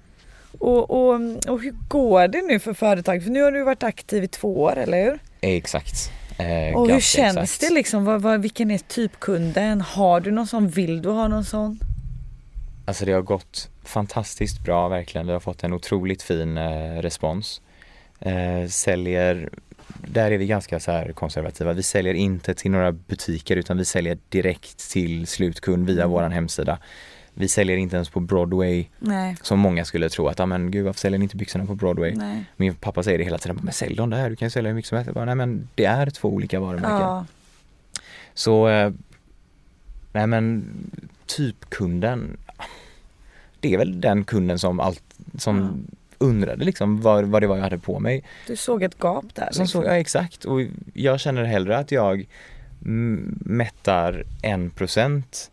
Och, 0.59 0.89
och, 0.91 1.13
och 1.47 1.61
hur 1.61 1.73
går 1.87 2.27
det 2.27 2.41
nu 2.41 2.59
för 2.59 2.73
företaget? 2.73 3.23
För 3.23 3.31
nu 3.31 3.41
har 3.43 3.51
du 3.51 3.63
varit 3.63 3.83
aktiv 3.83 4.23
i 4.23 4.27
två 4.27 4.61
år, 4.61 4.77
eller 4.77 5.03
hur? 5.03 5.19
Exakt. 5.41 6.11
Eh, 6.37 6.75
Och 6.77 6.89
hur 6.89 6.99
känns 6.99 7.37
exakt. 7.37 7.61
det 7.61 7.73
liksom? 7.73 8.05
Vad, 8.05 8.21
vad, 8.21 8.41
vilken 8.41 8.71
är 8.71 8.77
typkunden? 8.77 9.81
Har 9.81 10.19
du 10.19 10.31
någon 10.31 10.47
sån? 10.47 10.69
Vill 10.69 11.01
du 11.01 11.09
ha 11.09 11.27
någon 11.27 11.45
sån? 11.45 11.79
Alltså 12.89 13.05
det 13.05 13.11
har 13.11 13.21
gått 13.21 13.69
fantastiskt 13.83 14.63
bra 14.63 14.87
verkligen. 14.87 15.27
Vi 15.27 15.33
har 15.33 15.39
fått 15.39 15.63
en 15.63 15.73
otroligt 15.73 16.21
fin 16.23 16.57
eh, 16.57 17.01
respons. 17.01 17.61
Eh, 18.19 18.67
säljer, 18.69 19.49
där 20.07 20.31
är 20.31 20.37
vi 20.37 20.47
ganska 20.47 20.79
så 20.79 20.91
här 20.91 21.11
konservativa. 21.11 21.73
Vi 21.73 21.83
säljer 21.83 22.13
inte 22.13 22.53
till 22.53 22.71
några 22.71 22.91
butiker 22.91 23.55
utan 23.57 23.77
vi 23.77 23.85
säljer 23.85 24.17
direkt 24.29 24.91
till 24.91 25.27
slutkund 25.27 25.87
via 25.87 26.03
Mm. 26.03 26.09
våran 26.11 26.31
hemsida. 26.31 26.79
Vi 27.33 27.47
säljer 27.47 27.77
inte 27.77 27.95
ens 27.95 28.09
på 28.09 28.19
Broadway 28.19 28.85
Nej. 28.99 29.35
som 29.41 29.59
många 29.59 29.85
skulle 29.85 30.09
tro 30.09 30.27
att, 30.27 30.39
ja 30.39 30.45
men 30.45 30.71
gud 30.71 30.85
varför 30.85 30.99
säljer 30.99 31.19
ni 31.19 31.23
inte 31.25 31.37
byxorna 31.37 31.65
på 31.65 31.75
Broadway? 31.75 32.15
Nej. 32.15 32.43
Min 32.57 32.75
pappa 32.75 33.03
säger 33.03 33.17
det 33.17 33.23
hela 33.23 33.37
tiden, 33.37 33.59
men 33.63 33.73
sälj 33.73 33.95
dem 33.95 34.09
där, 34.09 34.29
du 34.29 34.35
kan 34.35 34.45
ju 34.45 34.49
sälja 34.49 34.69
hur 34.69 34.75
mycket 34.75 34.89
som 34.89 34.95
helst. 34.95 35.07
Jag 35.07 35.15
bara, 35.15 35.25
nej 35.25 35.35
men 35.35 35.69
det 35.75 35.85
är 35.85 36.09
två 36.09 36.27
olika 36.29 36.59
varumärken. 36.59 36.99
Ja. 37.01 37.25
Så, 38.33 38.67
eh, 38.69 38.91
nej 40.11 40.27
men 40.27 40.65
typkunden, 41.25 42.37
det 43.59 43.73
är 43.73 43.77
väl 43.77 44.01
den 44.01 44.23
kunden 44.23 44.59
som 44.59 44.79
allt, 44.79 45.03
som 45.37 45.85
undrade 46.17 46.65
liksom 46.65 47.01
vad, 47.01 47.25
vad 47.25 47.43
det 47.43 47.47
var 47.47 47.55
jag 47.55 47.63
hade 47.63 47.77
på 47.77 47.99
mig. 47.99 48.23
Du 48.47 48.55
såg 48.55 48.83
ett 48.83 48.99
gap 48.99 49.35
där. 49.35 49.49
Som 49.51 49.63
liksom. 49.63 49.83
ja 49.83 49.97
exakt 49.97 50.45
och 50.45 50.61
jag 50.93 51.19
känner 51.19 51.43
hellre 51.43 51.77
att 51.77 51.91
jag 51.91 52.27
mm, 52.85 53.39
mättar 53.45 54.23
en 54.41 54.69
procent 54.69 55.51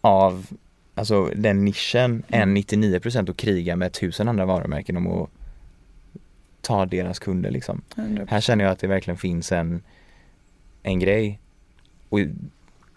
av 0.00 0.46
alltså 0.94 1.30
den 1.36 1.64
nischen 1.64 2.22
än 2.28 2.54
99 2.54 3.00
procent 3.00 3.28
och 3.28 3.36
krigar 3.36 3.76
med 3.76 3.92
tusen 3.92 4.28
andra 4.28 4.44
varumärken 4.44 4.96
om 4.96 5.06
att 5.06 5.30
ta 6.60 6.86
deras 6.86 7.18
kunder 7.18 7.50
liksom. 7.50 7.82
100%. 7.94 8.26
Här 8.28 8.40
känner 8.40 8.64
jag 8.64 8.72
att 8.72 8.78
det 8.78 8.86
verkligen 8.86 9.18
finns 9.18 9.52
en, 9.52 9.82
en 10.82 10.98
grej. 10.98 11.40
Och 12.08 12.20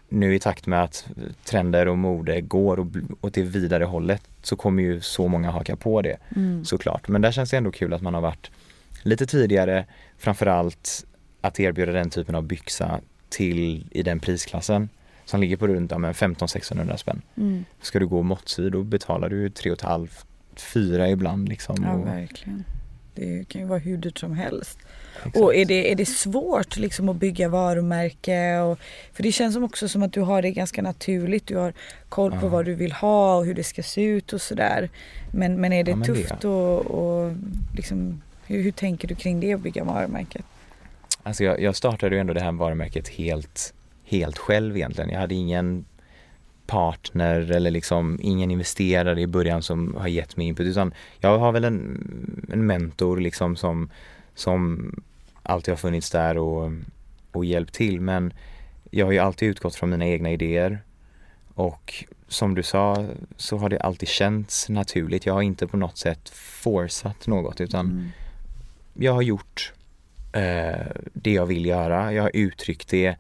nu 0.09 0.35
i 0.35 0.39
takt 0.39 0.67
med 0.67 0.83
att 0.83 1.07
trender 1.43 1.87
och 1.87 1.97
mode 1.97 2.41
går 2.41 2.87
åt 3.21 3.33
det 3.33 3.41
vidare 3.41 3.83
hållet 3.83 4.21
så 4.41 4.55
kommer 4.55 4.83
ju 4.83 5.01
så 5.01 5.27
många 5.27 5.51
haka 5.51 5.75
på 5.75 6.01
det 6.01 6.17
Mm. 6.35 6.65
såklart. 6.65 7.07
Men 7.07 7.21
där 7.21 7.31
känns 7.31 7.49
det 7.49 7.57
ändå 7.57 7.71
kul 7.71 7.93
att 7.93 8.01
man 8.01 8.13
har 8.13 8.21
varit 8.21 8.51
lite 9.03 9.25
tidigare, 9.25 9.85
framförallt 10.17 11.05
att 11.41 11.59
erbjuda 11.59 11.91
den 11.91 12.09
typen 12.09 12.35
av 12.35 12.43
byxa 12.43 12.99
till 13.29 13.87
i 13.91 14.03
den 14.03 14.19
prisklassen 14.19 14.89
som 15.25 15.41
ligger 15.41 15.57
på 15.57 15.67
runt 15.67 15.91
ja, 15.91 15.97
men 15.97 16.13
15-1600 16.13 16.95
spänn. 16.97 17.21
Mm. 17.37 17.65
Ska 17.81 17.99
du 17.99 18.07
gå 18.07 18.23
måttsyd 18.23 18.71
då 18.71 18.83
betalar 18.83 19.29
du 19.29 19.47
3,5 19.49 20.07
4 20.55 21.09
ibland 21.09 21.49
liksom. 21.49 21.75
Ja, 21.83 21.97
verkligen. 21.97 22.63
Det 23.15 23.47
kan 23.47 23.61
ju 23.61 23.67
vara 23.67 23.79
hur 23.79 23.97
dyrt 23.97 24.17
som 24.17 24.33
helst. 24.33 24.79
Exakt. 25.17 25.37
Och 25.37 25.55
är 25.55 25.65
det, 25.65 25.91
är 25.91 25.95
det 25.95 26.05
svårt 26.05 26.77
liksom 26.77 27.09
att 27.09 27.15
bygga 27.15 27.49
varumärke? 27.49 28.59
Och, 28.59 28.79
för 29.13 29.23
det 29.23 29.31
känns 29.31 29.53
som 29.53 29.63
också 29.63 29.87
som 29.87 30.03
att 30.03 30.13
du 30.13 30.21
har 30.21 30.41
det 30.41 30.51
ganska 30.51 30.81
naturligt. 30.81 31.47
Du 31.47 31.57
har 31.57 31.73
koll 32.09 32.31
på 32.31 32.45
Ja. 32.45 32.49
vad 32.49 32.65
du 32.65 32.75
vill 32.75 32.91
ha 32.91 33.37
och 33.37 33.45
hur 33.45 33.53
det 33.53 33.63
ska 33.63 33.83
se 33.83 34.03
ut 34.03 34.33
och 34.33 34.41
sådär. 34.41 34.89
Men, 35.31 35.61
men 35.61 35.73
är 35.73 35.83
det 35.83 35.91
Ja, 35.91 35.95
men 35.97 36.07
det- 36.07 36.15
tufft 36.15 36.45
och, 36.45 36.85
och 36.85 37.31
liksom, 37.75 38.21
hur, 38.47 38.63
hur 38.63 38.71
tänker 38.71 39.07
du 39.07 39.15
kring 39.15 39.39
det 39.39 39.53
att 39.53 39.61
bygga 39.61 39.83
varumärket? 39.83 40.45
Alltså 41.23 41.43
jag, 41.43 41.61
jag 41.61 41.75
startade 41.75 42.15
ju 42.15 42.21
ändå 42.21 42.33
det 42.33 42.41
här 42.41 42.51
varumärket 42.51 43.07
helt, 43.07 43.73
helt 44.05 44.37
själv 44.37 44.75
egentligen. 44.77 45.09
Jag 45.09 45.19
hade 45.19 45.35
ingen 45.35 45.85
partner 46.67 47.51
eller 47.51 47.71
liksom 47.71 48.19
ingen 48.21 48.51
investerare 48.51 49.21
i 49.21 49.27
början 49.27 49.61
som 49.63 49.95
har 49.95 50.07
gett 50.07 50.37
mig 50.37 50.47
input 50.47 50.67
utan 50.67 50.93
jag 51.19 51.37
har 51.39 51.51
väl 51.51 51.63
en, 51.63 52.03
en 52.53 52.65
mentor 52.65 53.17
liksom 53.17 53.55
som, 53.55 53.89
som 54.39 54.91
alltid 55.43 55.71
har 55.71 55.77
funnits 55.77 56.09
där 56.09 56.37
och, 56.37 56.71
och 57.31 57.45
hjälpt 57.45 57.73
till 57.73 58.01
men 58.01 58.33
jag 58.91 59.05
har 59.05 59.11
ju 59.13 59.19
alltid 59.19 59.49
utgått 59.49 59.75
från 59.75 59.89
mina 59.89 60.05
egna 60.05 60.31
idéer 60.31 60.79
och 61.53 62.03
som 62.27 62.55
du 62.55 62.63
sa 62.63 63.07
så 63.37 63.57
har 63.57 63.69
det 63.69 63.79
alltid 63.79 64.09
känts 64.09 64.69
naturligt. 64.69 65.25
Jag 65.25 65.33
har 65.33 65.41
inte 65.41 65.67
på 65.67 65.77
något 65.77 65.97
sätt 65.97 66.29
forceat 66.29 67.27
något 67.27 67.61
utan 67.61 67.85
Mm. 67.85 68.09
jag 68.93 69.13
har 69.13 69.21
gjort 69.21 69.73
eh, 70.33 70.85
det 71.13 71.31
jag 71.31 71.45
vill 71.45 71.65
göra. 71.65 72.13
Jag 72.13 72.23
har 72.23 72.31
uttryckt 72.33 72.89
det 72.89 73.15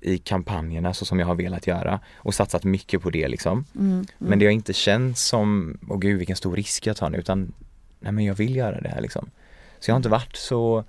i 0.00 0.18
kampanjerna 0.18 0.94
så 0.94 1.04
som 1.04 1.18
jag 1.18 1.26
har 1.26 1.34
velat 1.34 1.66
göra 1.66 2.00
och 2.16 2.34
satsat 2.34 2.64
mycket 2.64 3.02
på 3.02 3.10
det 3.10 3.28
liksom. 3.28 3.64
Mm. 3.78 4.06
Men 4.18 4.38
det 4.38 4.44
har 4.44 4.52
inte 4.52 4.72
känts 4.72 5.22
som, 5.22 5.78
åh 5.88 5.98
gud 5.98 6.18
vilken 6.18 6.36
stor 6.36 6.56
risk 6.56 6.86
jag 6.86 6.96
tar 6.96 7.10
nu 7.10 7.18
utan 7.18 7.52
nej 8.00 8.12
men 8.12 8.24
jag 8.24 8.34
vill 8.34 8.56
göra 8.56 8.80
det 8.80 8.88
här 8.88 9.00
liksom. 9.00 9.30
Så 9.80 9.90
jag 9.90 9.94
har 9.94 9.96
inte 9.98 10.08
varit 10.08 10.36
så, 10.36 10.84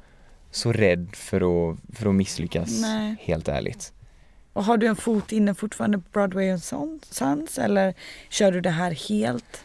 så 0.51 0.71
rädd 0.71 1.07
för 1.13 1.35
att, 1.71 1.77
för 1.93 2.09
att 2.09 2.15
misslyckas 2.15 2.81
Nej. 2.81 3.15
helt 3.19 3.47
ärligt. 3.47 3.93
Och 4.53 4.63
har 4.63 4.77
du 4.77 4.87
en 4.87 4.95
fot 4.95 5.31
inne 5.31 5.53
fortfarande 5.53 5.97
på 5.97 6.03
Broadway 6.11 6.51
och 6.53 6.59
Son- 6.59 6.99
Sons 7.09 7.57
eller 7.57 7.93
kör 8.29 8.51
du 8.51 8.61
det 8.61 8.69
här 8.69 8.91
helt? 9.09 9.63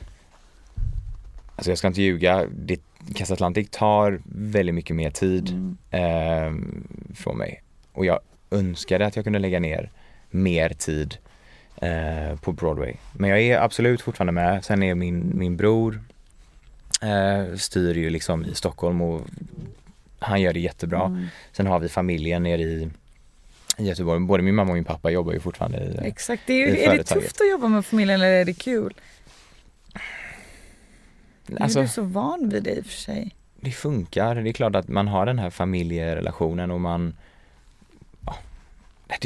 Alltså 1.56 1.70
jag 1.70 1.78
ska 1.78 1.86
inte 1.88 2.02
ljuga, 2.02 2.46
det, 2.56 2.80
Casa 3.14 3.34
Atlantic 3.34 3.68
tar 3.70 4.20
väldigt 4.24 4.74
mycket 4.74 4.96
mer 4.96 5.10
tid 5.10 5.48
Mm. 5.48 5.76
eh, 5.90 7.14
från 7.14 7.38
mig. 7.38 7.62
Och 7.92 8.06
jag 8.06 8.20
önskade 8.50 9.06
att 9.06 9.16
jag 9.16 9.24
kunde 9.24 9.38
lägga 9.38 9.60
ner 9.60 9.90
mer 10.30 10.68
tid. 10.68 11.16
eh, 11.76 12.36
på 12.40 12.52
Broadway. 12.52 12.94
Men 13.12 13.30
jag 13.30 13.40
är 13.40 13.58
absolut 13.60 14.00
fortfarande 14.02 14.32
med. 14.32 14.64
Sen 14.64 14.82
är 14.82 14.94
min, 14.94 15.32
min 15.38 15.56
bror 15.56 16.02
styr 17.56 17.94
ju 17.94 18.10
liksom 18.10 18.44
i 18.44 18.54
Stockholm 18.54 19.00
och 19.00 19.22
han 20.18 20.40
gör 20.42 20.52
det 20.52 20.60
jättebra. 20.60 21.04
Mm. 21.04 21.26
Sen 21.52 21.66
har 21.66 21.78
vi 21.78 21.88
familjen 21.88 22.42
nere 22.42 22.62
i, 22.62 22.90
Göteborg. 23.78 24.20
Både 24.20 24.42
min 24.42 24.54
mamma 24.54 24.70
och 24.70 24.74
min 24.76 24.84
pappa 24.84 25.10
jobbar 25.10 25.32
ju 25.32 25.40
fortfarande 25.40 25.78
i, 25.78 25.98
Exakt, 26.08 26.42
det 26.46 26.52
är, 26.52 26.68
ju, 26.68 26.78
är 26.78 26.96
det 26.96 27.04
tufft 27.04 27.40
att 27.40 27.50
jobba 27.50 27.68
med 27.68 27.86
familjen 27.86 28.20
eller 28.20 28.32
är 28.32 28.44
det 28.44 28.52
kul? 28.52 28.94
Nu 31.46 31.56
är 31.56 31.62
Alltså, 31.62 31.80
du 31.82 31.88
så 31.88 32.02
van 32.02 32.48
vid 32.48 32.62
det 32.62 32.70
i 32.76 32.80
och 32.80 32.84
för 32.86 32.92
sig. 32.92 33.34
det 33.60 33.70
funkar. 33.70 34.34
Det 34.34 34.50
är 34.50 34.52
klart 34.52 34.76
att 34.76 34.88
man 34.88 35.08
har 35.08 35.26
den 35.26 35.38
här 35.38 35.50
familjerelationen 35.50 36.70
och 36.70 36.80
man 36.80 37.14
ja, 38.24 38.36
det 39.06 39.14
jag 39.14 39.20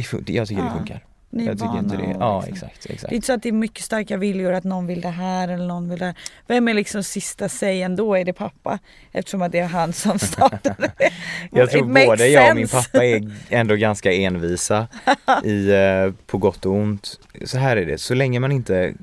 tycker 0.49 0.63
det 0.63 0.69
Ja, 0.69 0.75
funkar. 0.77 1.05
Ni 1.33 1.47
Jag 1.47 1.59
tycker 1.59 1.79
inte 1.79 1.97
det. 1.97 2.03
och 2.03 2.23
Ja 2.23 2.45
liksom. 2.47 2.69
exakt, 2.69 2.83
Det 2.83 2.91
är 2.91 2.95
exakt. 2.95 3.13
inte 3.13 3.27
så 3.27 3.33
att 3.33 3.43
det 3.43 3.49
är 3.49 3.53
mycket 3.53 3.85
starka 3.85 4.17
viljor 4.17 4.53
att 4.53 4.65
någon 4.65 4.87
vill 4.87 5.01
det 5.01 5.09
här 5.09 5.49
eller 5.49 5.67
någon 5.67 5.89
vill 5.89 5.99
det 5.99 6.05
här. 6.05 6.15
Vem 6.47 6.69
är 6.69 6.75
liksom 6.75 7.03
sista 7.03 7.49
sägen 7.49 7.97
då? 7.97 8.15
Är 8.15 8.25
det 8.25 8.33
pappa? 8.33 8.79
Eftersom 9.13 9.43
att 9.43 9.53
det 9.53 9.59
är 9.59 9.67
han 9.67 9.93
som 9.93 10.19
startade 10.19 10.91
det. 10.99 11.11
Jag 11.53 11.71
tror 11.71 12.07
både 12.07 12.29
jag 12.29 12.51
och 12.51 12.57
min 12.57 12.69
pappa 12.69 13.05
är 13.05 13.31
ändå 13.49 13.75
ganska 13.77 14.13
envisa 14.13 14.89
i, 15.45 15.71
eh, 15.73 16.13
på 16.27 16.39
gott 16.39 16.67
och 16.67 16.73
ont. 16.73 17.21
Så 17.45 17.59
här 17.59 17.77
är 17.77 17.87
det, 17.87 17.99
så 17.99 18.15
länge 18.15 18.41
man 18.41 18.53
inte 18.53 18.95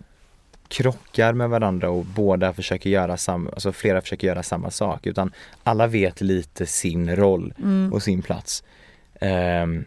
krockar 0.67 1.33
med 1.33 1.49
varandra 1.49 1.89
och 1.89 2.05
båda 2.05 2.53
försöker 2.53 2.89
göra 2.89 3.17
samma, 3.17 3.49
alltså 3.49 3.71
flera 3.71 4.01
försöker 4.01 4.27
göra 4.27 4.43
samma 4.43 4.71
sak 4.71 5.05
utan 5.07 5.31
alla 5.63 5.87
vet 5.87 6.21
lite 6.21 6.65
sin 6.65 7.15
roll 7.15 7.53
Mm. 7.59 7.93
och 7.93 8.03
sin 8.03 8.21
plats. 8.21 8.63
Ehm, 9.21 9.85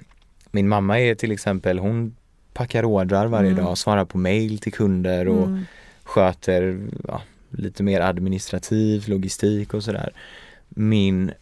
min 0.50 0.68
mamma 0.68 1.00
är 1.00 1.14
till 1.14 1.32
exempel, 1.32 1.78
hon 1.78 2.16
packar 2.52 2.84
ordrar 2.84 3.26
varje 3.26 3.50
Mm. 3.50 3.64
dag, 3.64 3.78
svarar 3.78 4.04
på 4.04 4.18
mail 4.18 4.58
till 4.58 4.72
kunder 4.72 5.28
och 5.28 5.46
Mm. 5.46 5.64
sköter 6.04 6.80
ja, 7.08 7.22
lite 7.50 7.82
mer 7.82 8.00
administrativ 8.00 9.08
logistik 9.08 9.74
och 9.74 9.84
sådär. 9.84 10.12
Min, 10.68 11.32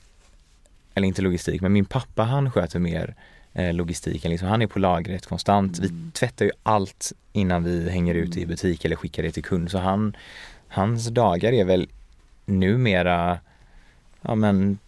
eller 0.95 1.07
inte 1.09 1.23
logistik, 1.23 1.61
men 1.61 1.73
min 1.73 1.85
pappa 1.85 2.23
han 2.23 2.51
sköter 2.51 2.79
mer 2.79 3.15
eh, 3.53 3.73
logistiken. 3.75 4.31
Liksom, 4.31 4.49
han 4.49 4.63
är 4.63 4.67
på 4.67 4.79
lagret 4.79 5.27
konstant. 5.27 5.79
Vi 5.79 5.91
tvättar 6.13 6.45
ju 6.45 6.51
allt 6.63 7.13
innan 7.33 7.65
vi 7.65 7.91
hänger 7.91 8.15
ut 8.15 8.37
i 8.37 8.47
butik 8.47 8.85
eller 8.85 8.97
skickar 8.97 9.23
det 9.23 9.31
till 9.33 9.45
kund. 9.45 9.71
Så 9.71 9.79
han, 9.79 10.17
hans 10.69 11.07
dagar 11.09 11.53
är 11.53 11.65
väl 11.65 11.89
numera, 12.47 13.39
ja 14.23 14.35
men 14.35 14.79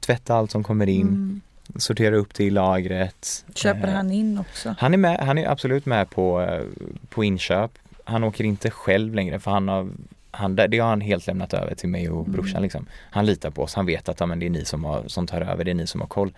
tvätta 0.00 0.34
allt 0.34 0.50
som 0.50 0.62
kommer 0.64 0.88
in, 0.88 1.06
Mm. 1.06 1.40
Sortera 1.76 2.16
upp 2.16 2.34
det 2.34 2.44
i 2.44 2.50
lagret. 2.50 3.44
Köper 3.54 3.88
Eh, 3.88 3.94
han 3.94 4.10
in 4.10 4.38
också? 4.38 4.74
han 4.78 4.94
är, 4.94 4.98
med, 4.98 5.20
han 5.20 5.38
är 5.38 5.48
absolut 5.48 5.86
med 5.86 6.10
på, 6.10 6.40
eh, 6.42 6.62
på 7.08 7.24
inköp. 7.24 7.70
Han 8.04 8.24
åker 8.24 8.44
inte 8.44 8.70
själv 8.70 9.14
längre 9.14 9.40
för 9.40 9.50
han 9.50 9.68
har, 9.68 9.88
han, 10.30 10.56
det 10.56 10.78
har 10.78 10.88
han 10.88 11.00
helt 11.00 11.26
lämnat 11.26 11.54
över 11.54 11.74
till 11.74 11.88
mig 11.88 12.10
och 12.10 12.24
brorsan 12.26 12.50
Mm. 12.50 12.62
liksom. 12.62 12.86
Han 13.10 13.26
litar 13.26 13.50
på 13.50 13.62
oss, 13.62 13.74
han 13.74 13.86
vet 13.86 14.08
att 14.08 14.20
ja, 14.20 14.26
men 14.26 14.38
det 14.38 14.46
är 14.46 14.50
ni 14.50 14.64
som, 14.64 14.84
har, 14.84 15.02
som 15.06 15.26
tar 15.26 15.40
över, 15.40 15.64
det 15.64 15.70
är 15.70 15.74
ni 15.74 15.86
som 15.86 16.00
har 16.00 16.08
koll. 16.08 16.32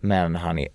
Men 0.00 0.36
han 0.36 0.58
är 0.58 0.68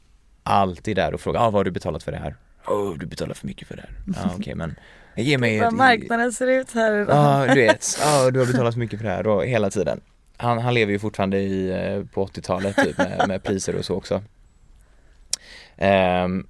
alltid 0.43 0.95
där 0.95 1.13
och 1.13 1.21
frågar, 1.21 1.39
ah, 1.41 1.43
vad 1.43 1.53
har 1.53 1.63
du 1.63 1.71
betalat 1.71 2.03
för 2.03 2.11
det 2.11 2.17
här? 2.17 2.35
Åh, 2.67 2.93
du 2.97 3.05
betalar 3.05 3.33
för 3.33 3.47
mycket 3.47 3.67
för 3.67 3.75
det 3.75 3.81
här. 3.81 3.91
Ja 4.23 4.31
okej 4.39 4.55
men 4.55 4.75
ge 5.15 5.37
mig 5.37 5.59
ett, 5.59 5.71
marknaden 5.71 6.31
ser 6.33 6.47
ut 6.47 6.71
här 6.73 7.01
idag. 7.01 7.15
Ja, 7.47 7.53
du 7.53 7.61
vet. 7.61 7.85
Ja, 8.01 8.29
du 8.31 8.39
har 8.39 8.45
betalat 8.45 8.73
så 8.73 8.79
mycket 8.79 8.99
för 8.99 9.07
det 9.07 9.13
här 9.13 9.27
och 9.27 9.45
hela 9.45 9.69
tiden. 9.69 10.01
Han, 10.41 10.57
han 10.59 10.73
lever 10.73 10.91
ju 10.91 10.99
fortfarande 10.99 11.37
i, 11.39 11.69
eh, 11.69 12.05
på 12.13 12.25
80-talet 12.25 12.75
typ 12.75 12.97
med, 12.97 13.25
med 13.27 13.43
priser 13.43 13.75
och 13.75 13.85
så 13.85 13.95
också. 13.95 14.23
Ehm, 15.77 16.47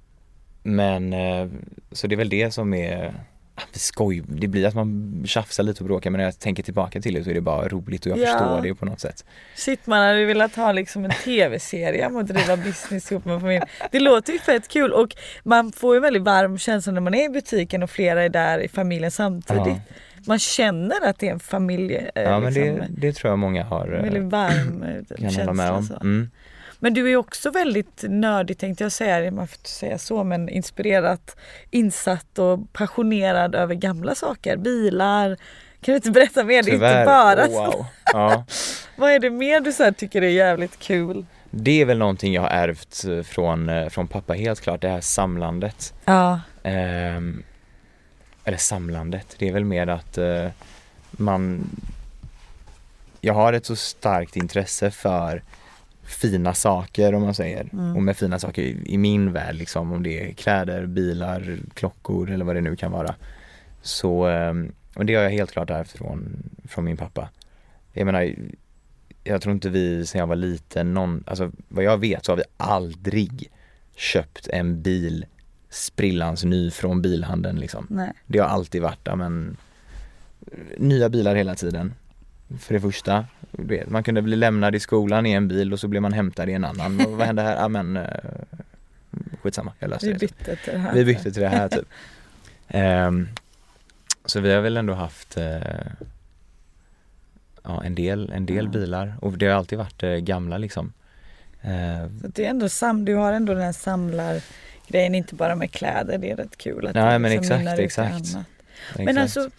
men 0.62 1.12
eh, 1.12 1.46
så 1.92 2.06
det 2.06 2.14
är 2.14 2.16
väl 2.16 2.28
det 2.28 2.50
som 2.54 2.74
är 2.74 3.14
ah, 3.54 3.62
skoj. 3.72 4.22
Det 4.28 4.48
blir 4.48 4.66
att 4.66 4.74
man 4.74 5.22
tjafsar 5.26 5.62
lite 5.62 5.80
och 5.80 5.86
bråkar 5.86 6.10
men 6.10 6.18
när 6.18 6.24
jag 6.24 6.38
tänker 6.38 6.62
tillbaka 6.62 7.00
till 7.00 7.14
det 7.14 7.24
så 7.24 7.30
är 7.30 7.34
det 7.34 7.40
bara 7.40 7.68
roligt 7.68 8.06
och 8.06 8.12
jag 8.12 8.18
Ja. 8.18 8.26
förstår 8.26 8.62
det 8.62 8.74
på 8.74 8.84
något 8.84 9.00
sätt. 9.00 9.24
Shit 9.56 9.86
man 9.86 9.98
hade 9.98 10.24
velat 10.24 10.56
ha 10.56 10.72
liksom 10.72 11.04
en 11.04 11.10
tv-serie 11.24 12.06
om 12.06 12.16
att 12.16 12.26
driva 12.26 12.56
business 12.56 13.12
ihop 13.12 13.24
med 13.24 13.40
familjen. 13.40 13.66
Det 13.90 14.00
låter 14.00 14.32
ju 14.32 14.38
fett 14.38 14.68
kul 14.68 14.92
och 14.92 15.16
man 15.44 15.72
får 15.72 15.94
ju 15.94 15.96
en 15.96 16.02
väldigt 16.02 16.22
varm 16.22 16.58
känsla 16.58 16.92
när 16.92 17.00
man 17.00 17.14
är 17.14 17.24
i 17.24 17.28
butiken 17.28 17.82
och 17.82 17.90
flera 17.90 18.22
är 18.22 18.28
där 18.28 18.58
i 18.58 18.68
familjen 18.68 19.10
samtidigt. 19.10 19.66
Ja. 19.66 19.94
Man 20.26 20.38
känner 20.38 21.06
att 21.06 21.18
det 21.18 21.28
är 21.28 21.32
en 21.32 21.40
familj. 21.40 21.94
eh, 21.94 22.22
Ja 22.22 22.40
men 22.40 22.52
liksom, 22.52 22.76
det, 22.78 22.88
det 22.88 23.12
tror 23.12 23.30
jag 23.32 23.38
många 23.38 23.64
har 23.64 23.88
väldigt 23.88 24.22
eh, 24.22 24.28
varm 24.28 24.82
eh, 24.82 25.16
kan 25.16 25.34
hålla 25.34 25.52
med 25.52 25.68
känsla. 25.68 25.96
om. 25.96 26.06
Mm. 26.06 26.30
Men 26.78 26.94
du 26.94 27.10
är 27.12 27.16
också 27.16 27.50
väldigt 27.50 28.04
nördig 28.08 28.58
tänkte 28.58 28.84
jag 28.84 28.92
säga, 28.92 29.30
man 29.30 29.48
får 29.48 29.58
inte 29.58 29.70
säga 29.70 29.98
så 29.98 30.24
men 30.24 30.48
inspirerat, 30.48 31.36
insatt 31.70 32.38
och 32.38 32.72
passionerad 32.72 33.54
över 33.54 33.74
gamla 33.74 34.14
saker, 34.14 34.56
bilar. 34.56 35.28
Kan 35.80 35.92
du 35.92 35.96
inte 35.96 36.10
berätta 36.10 36.44
mer? 36.44 36.62
Det 36.62 36.70
är 36.70 36.74
inte 36.74 36.88
Tyvärr, 36.88 37.06
bara 37.06 37.46
wow. 37.46 37.86
Ja. 38.12 38.44
Vad 38.96 39.10
är 39.10 39.18
det 39.18 39.30
mer 39.30 39.60
du 39.60 39.72
så 39.72 39.92
tycker 39.92 40.22
är 40.22 40.28
jävligt 40.28 40.78
kul? 40.78 41.26
Det 41.50 41.80
är 41.80 41.84
väl 41.84 41.98
någonting 41.98 42.34
jag 42.34 42.42
har 42.42 42.48
ärvt 42.48 43.26
från, 43.26 43.90
från 43.90 44.08
pappa 44.08 44.32
helt 44.32 44.60
klart, 44.60 44.80
det 44.80 44.88
här 44.88 45.00
samlandet. 45.00 45.94
Ja. 46.04 46.40
Ehm, 46.62 47.42
eller 48.44 48.58
samlandet, 48.58 49.36
det 49.38 49.48
är 49.48 49.52
väl 49.52 49.64
mer 49.64 49.86
att 49.86 50.18
eh, 50.18 50.48
man 51.10 51.70
Jag 53.20 53.34
har 53.34 53.52
ett 53.52 53.66
så 53.66 53.76
starkt 53.76 54.36
intresse 54.36 54.90
för 54.90 55.42
fina 56.02 56.54
saker 56.54 57.14
om 57.14 57.22
man 57.22 57.34
säger. 57.34 57.68
Mm. 57.72 57.96
Och 57.96 58.02
med 58.02 58.16
fina 58.16 58.38
saker 58.38 58.62
i, 58.62 58.82
i 58.84 58.98
min 58.98 59.32
värld 59.32 59.54
liksom 59.54 59.92
om 59.92 60.02
det 60.02 60.28
är 60.28 60.32
kläder, 60.32 60.86
bilar, 60.86 61.58
klockor 61.74 62.30
eller 62.30 62.44
vad 62.44 62.56
det 62.56 62.60
nu 62.60 62.76
kan 62.76 62.92
vara. 62.92 63.14
Så, 63.82 64.26
ehm, 64.26 64.72
och 64.94 65.06
det 65.06 65.14
har 65.14 65.22
jag 65.22 65.30
helt 65.30 65.52
klart 65.52 65.70
ärvt 65.70 65.92
från, 65.92 66.42
från 66.64 66.84
min 66.84 66.96
pappa. 66.96 67.28
Jag 67.92 68.06
menar, 68.06 68.34
jag 69.24 69.42
tror 69.42 69.54
inte 69.54 69.68
vi 69.68 70.06
sen 70.06 70.18
jag 70.18 70.26
var 70.26 70.36
liten, 70.36 70.94
någon, 70.94 71.24
alltså 71.26 71.50
vad 71.68 71.84
jag 71.84 71.98
vet 71.98 72.24
så 72.24 72.32
har 72.32 72.36
vi 72.36 72.42
aldrig 72.56 73.50
köpt 73.94 74.48
en 74.48 74.82
bil 74.82 75.26
sprillans 75.72 76.44
ny 76.44 76.70
från 76.70 77.02
bilhandeln 77.02 77.58
liksom. 77.58 77.86
Nej. 77.90 78.12
Det 78.26 78.38
har 78.38 78.48
alltid 78.48 78.82
varit, 78.82 78.98
ja, 79.04 79.16
men 79.16 79.56
nya 80.78 81.08
bilar 81.08 81.34
hela 81.34 81.54
tiden. 81.54 81.94
För 82.58 82.74
det 82.74 82.80
första, 82.80 83.24
vet, 83.50 83.88
man 83.90 84.02
kunde 84.04 84.22
bli 84.22 84.36
lämnad 84.36 84.74
i 84.74 84.80
skolan 84.80 85.26
i 85.26 85.32
en 85.32 85.48
bil 85.48 85.72
och 85.72 85.80
så 85.80 85.88
blev 85.88 86.02
man 86.02 86.12
hämtad 86.12 86.48
i 86.48 86.52
en 86.52 86.64
annan. 86.64 87.00
Och 87.06 87.12
vad 87.12 87.26
hände 87.26 87.42
här? 87.42 87.56
Ja 87.56 87.68
men 87.68 87.96
eh, 87.96 88.06
skitsamma, 89.42 89.72
jag 89.78 89.90
löste 89.90 90.06
Vi 90.06 90.12
det. 90.12 90.18
bytte 90.18 90.56
till 90.56 90.72
det 90.72 90.78
här. 90.78 90.94
Vi 90.94 91.04
bytte 91.04 91.32
till 91.32 91.42
det 91.42 91.48
här 91.48 91.68
typ. 91.68 91.88
Ehm, 92.68 93.28
så 94.24 94.40
vi 94.40 94.52
har 94.52 94.60
väl 94.60 94.76
ändå 94.76 94.94
haft 94.94 95.36
eh, 95.36 95.60
ja, 97.62 97.84
en 97.84 97.94
del, 97.94 98.32
en 98.34 98.46
del 98.46 98.64
Ja. 98.64 98.70
bilar 98.70 99.14
och 99.20 99.38
det 99.38 99.46
har 99.46 99.54
alltid 99.54 99.78
varit 99.78 100.02
eh, 100.02 100.10
gamla 100.10 100.58
liksom. 100.58 100.92
Eh, 101.62 102.08
Så 102.22 102.28
det 102.28 102.44
är 102.46 102.50
ändå 102.50 102.68
sam, 102.68 103.04
du 103.04 103.14
har 103.14 103.32
ändå 103.32 103.54
den 103.54 103.62
här 103.62 103.72
samlargrejen, 104.92 105.14
inte 105.14 105.34
bara 105.34 105.54
med 105.56 105.70
kläder, 105.70 106.18
det 106.18 106.30
är 106.30 106.36
rätt 106.36 106.56
kul 106.56 106.86
att 106.86 106.94
Nej, 106.94 107.12
det 107.12 107.18
men 107.18 107.30
liksom 107.30 107.56
exakt, 107.56 107.78
exakt. 107.78 108.14
annat. 108.14 108.46
Men 108.96 109.08
exakt. 109.08 109.36
alltså 109.36 109.50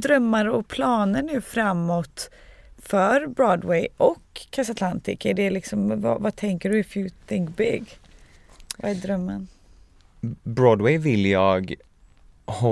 drömmar 0.00 0.46
och 0.48 0.68
planer 0.68 1.22
nu 1.22 1.40
framåt 1.40 2.30
för 2.78 3.26
Broadway 3.26 3.88
och 3.96 4.46
Casatlantic, 4.50 5.26
är 5.26 5.34
det 5.34 5.50
liksom, 5.50 6.00
vad, 6.00 6.20
vad 6.20 6.36
tänker 6.36 6.70
du 6.70 6.78
if 6.78 6.96
you 6.96 7.08
think 7.26 7.56
big? 7.56 7.84
Vad 8.78 8.90
är 8.90 8.94
drömmen? 8.94 9.48
Broadway 10.42 10.98
vill 10.98 11.26
jag, 11.26 11.74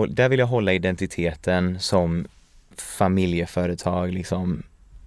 där 0.08 0.28
vill 0.28 0.38
jag 0.38 0.46
hålla 0.46 0.72
identiteten 0.72 1.80
som 1.80 2.26
familjeföretag 2.76 4.12
liksom. 4.12 4.62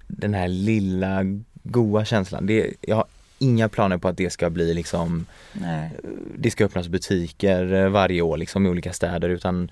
Den 0.07 0.33
här 0.33 0.47
lilla 0.47 1.23
goa 1.63 2.05
känslan. 2.05 2.47
Det, 2.47 2.73
jag 2.81 2.95
har 2.95 3.05
inga 3.39 3.69
planer 3.69 3.97
på 3.97 4.07
att 4.07 4.17
det 4.17 4.29
ska 4.29 4.49
bli 4.49 4.73
liksom 4.73 5.25
Nej. 5.53 5.91
det 6.37 6.51
ska 6.51 6.65
öppnas 6.65 6.87
butiker 6.87 7.73
eh, 7.73 7.89
varje 7.89 8.21
år 8.21 8.37
liksom 8.37 8.65
i 8.65 8.69
olika 8.69 8.93
städer 8.93 9.29
utan 9.29 9.71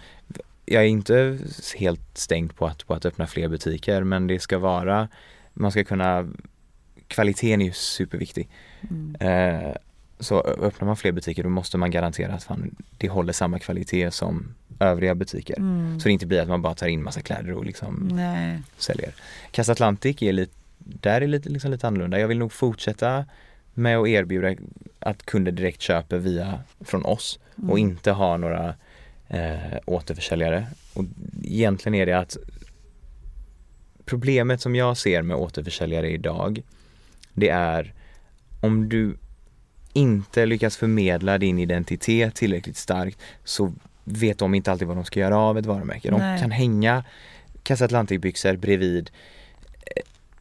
jag 0.65 0.83
är 0.83 0.87
inte 0.87 1.39
helt 1.75 2.01
stängd 2.13 2.55
på 2.55 2.67
att, 2.67 2.87
på 2.87 2.93
att 2.93 3.05
öppna 3.05 3.27
fler 3.27 3.47
butiker 3.47 4.03
men 4.03 4.27
det 4.27 4.39
ska 4.39 4.57
vara, 4.57 5.07
man 5.53 5.71
ska 5.71 5.83
kunna, 5.83 6.27
kvaliteten 7.07 7.61
är 7.61 7.65
ju 7.65 7.71
superviktig. 7.71 8.49
Mm. 8.89 9.15
Eh, 9.19 9.75
så 10.19 10.41
öppnar 10.41 10.85
man 10.85 10.97
fler 10.97 11.11
butiker 11.11 11.43
då 11.43 11.49
måste 11.49 11.77
man 11.77 11.91
garantera 11.91 12.33
att 12.33 12.43
fan, 12.43 12.75
det 12.97 13.09
håller 13.09 13.33
samma 13.33 13.59
kvalitet 13.59 14.11
som 14.11 14.55
övriga 14.79 15.15
butiker. 15.15 15.57
Mm. 15.57 15.99
Så 15.99 16.07
det 16.07 16.11
inte 16.11 16.25
blir 16.25 16.41
att 16.41 16.47
man 16.47 16.61
bara 16.61 16.75
tar 16.75 16.87
in 16.87 17.03
massa 17.03 17.21
kläder 17.21 17.51
och 17.51 17.65
liksom 17.65 18.09
Nej. 18.11 18.61
säljer. 18.77 19.13
Casa 19.51 19.71
Atlantic 19.71 20.21
är 20.21 20.33
lite, 20.33 20.53
där 20.77 21.21
är 21.21 21.27
lite, 21.27 21.49
liksom 21.49 21.71
lite 21.71 21.87
annorlunda. 21.87 22.19
Jag 22.19 22.27
vill 22.27 22.37
nog 22.37 22.51
fortsätta 22.51 23.25
med 23.77 23.97
att 23.97 24.07
erbjuda 24.07 24.55
att 24.99 25.25
kunder 25.25 25.51
direkt 25.51 25.81
köper 25.81 26.17
via 26.17 26.59
från 26.81 27.05
oss 27.05 27.39
Mm. 27.57 27.69
och 27.69 27.79
inte 27.79 28.11
ha 28.11 28.37
några 28.37 28.75
eh, 29.27 29.77
återförsäljare. 29.85 30.67
Och 30.93 31.03
egentligen 31.43 31.95
är 31.95 32.05
det 32.05 32.13
att 32.13 32.37
problemet 34.05 34.61
som 34.61 34.75
jag 34.75 34.97
ser 34.97 35.21
med 35.21 35.37
återförsäljare 35.37 36.09
idag 36.11 36.61
det 37.33 37.49
är 37.49 37.93
om 38.61 38.89
du 38.89 39.17
inte 39.93 40.45
lyckas 40.45 40.77
förmedla 40.77 41.37
din 41.37 41.59
identitet 41.59 42.35
tillräckligt 42.35 42.77
starkt 42.77 43.19
så 43.43 43.73
vet 44.03 44.37
de 44.39 44.55
inte 44.55 44.71
alltid 44.71 44.87
vad 44.87 44.97
de 44.97 45.05
ska 45.05 45.19
göra 45.19 45.37
av 45.37 45.57
ett 45.57 45.65
varumärke. 45.65 46.11
De 46.11 46.19
Nej. 46.19 46.41
kan 46.41 46.51
hänga 46.51 47.03
Casa 47.63 47.85
Atlantic-byxor 47.85 48.57
bredvid 48.57 49.11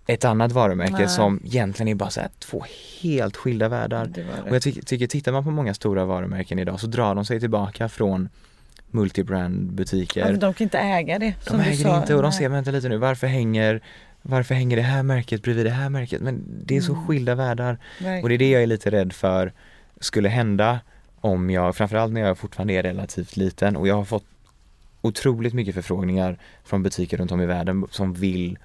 ett 0.07 0.25
annat 0.25 0.53
varumärke 0.53 0.93
Nej. 0.93 1.09
som 1.09 1.41
egentligen 1.45 1.89
är 1.89 1.95
bara 1.95 2.11
så 2.11 2.21
här 2.21 2.31
två 2.39 2.65
helt 3.03 3.37
skilda 3.37 3.69
världar. 3.69 4.07
Det 4.07 4.23
det. 4.23 4.51
Och 4.51 4.55
jag 4.55 4.63
ty- 4.63 4.83
tycker, 4.83 5.07
tittar 5.07 5.33
man 5.33 5.45
på 5.45 5.51
många 5.51 5.75
stora 5.75 6.05
varumärken 6.05 6.59
idag 6.59 6.81
så 6.81 6.87
drar 6.87 7.15
de 7.15 7.25
sig 7.25 7.41
tillbaka 7.41 7.89
från 7.89 8.29
multibrand 8.91 9.73
butiker. 9.73 10.21
Ja, 10.21 10.33
de 10.37 10.55
kan 10.55 10.65
inte 10.65 10.79
äga 10.79 11.19
det. 11.19 11.35
de 11.47 11.61
äger 11.61 11.77
sa. 11.85 12.01
inte 12.01 12.15
och 12.15 12.23
de 12.23 12.33
ser, 12.33 12.49
vänta 12.49 12.71
lite 12.71 12.89
nu, 12.89 12.97
varför 12.97 13.27
hänger, 13.27 13.81
varför 14.23 14.55
hänger 14.55 14.77
det 14.77 14.83
här 14.83 15.03
märket 15.03 15.43
bredvid 15.43 15.67
det 15.67 15.71
här 15.71 15.89
märket? 15.89 16.21
Men 16.23 16.45
det 16.65 16.77
är 16.77 16.81
så 16.81 16.93
Mm. 16.93 17.07
skilda 17.07 17.35
världar. 17.35 17.79
Verkligen. 17.99 18.23
Och 18.23 18.29
det 18.29 18.35
är 18.35 18.39
det 18.39 18.51
jag 18.51 18.63
är 18.63 18.67
lite 18.67 18.91
rädd 18.91 19.13
för 19.13 19.53
skulle 20.01 20.29
hända 20.29 20.81
om 21.21 21.51
jag, 21.51 21.77
framförallt 21.77 22.13
när 22.13 22.21
jag 22.21 22.39
fortfarande 22.39 22.75
är 22.75 22.83
relativt 22.83 23.37
liten 23.37 23.77
och 23.77 23.89
jag 23.89 23.95
har 23.95 24.05
fått 24.05 24.25
otroligt 25.01 25.55
mycket 25.55 25.75
förfrågningar 25.75 26.39
från 26.65 26.83
butiker 26.83 27.17
runt 27.17 27.33
om 27.33 27.41
i 27.41 27.47
världen 27.47 27.87
som 27.91 28.15
vill 28.15 28.59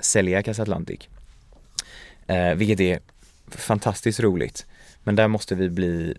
sälja 0.00 0.42
Casa 0.42 0.62
Atlantic. 0.62 1.08
Eh, 2.26 2.54
vilket 2.54 2.80
är 2.80 3.00
fantastiskt 3.50 4.20
roligt. 4.20 4.66
Men 5.04 5.16
där 5.16 5.28
måste 5.28 5.54
vi 5.54 5.68
bli, 5.68 6.14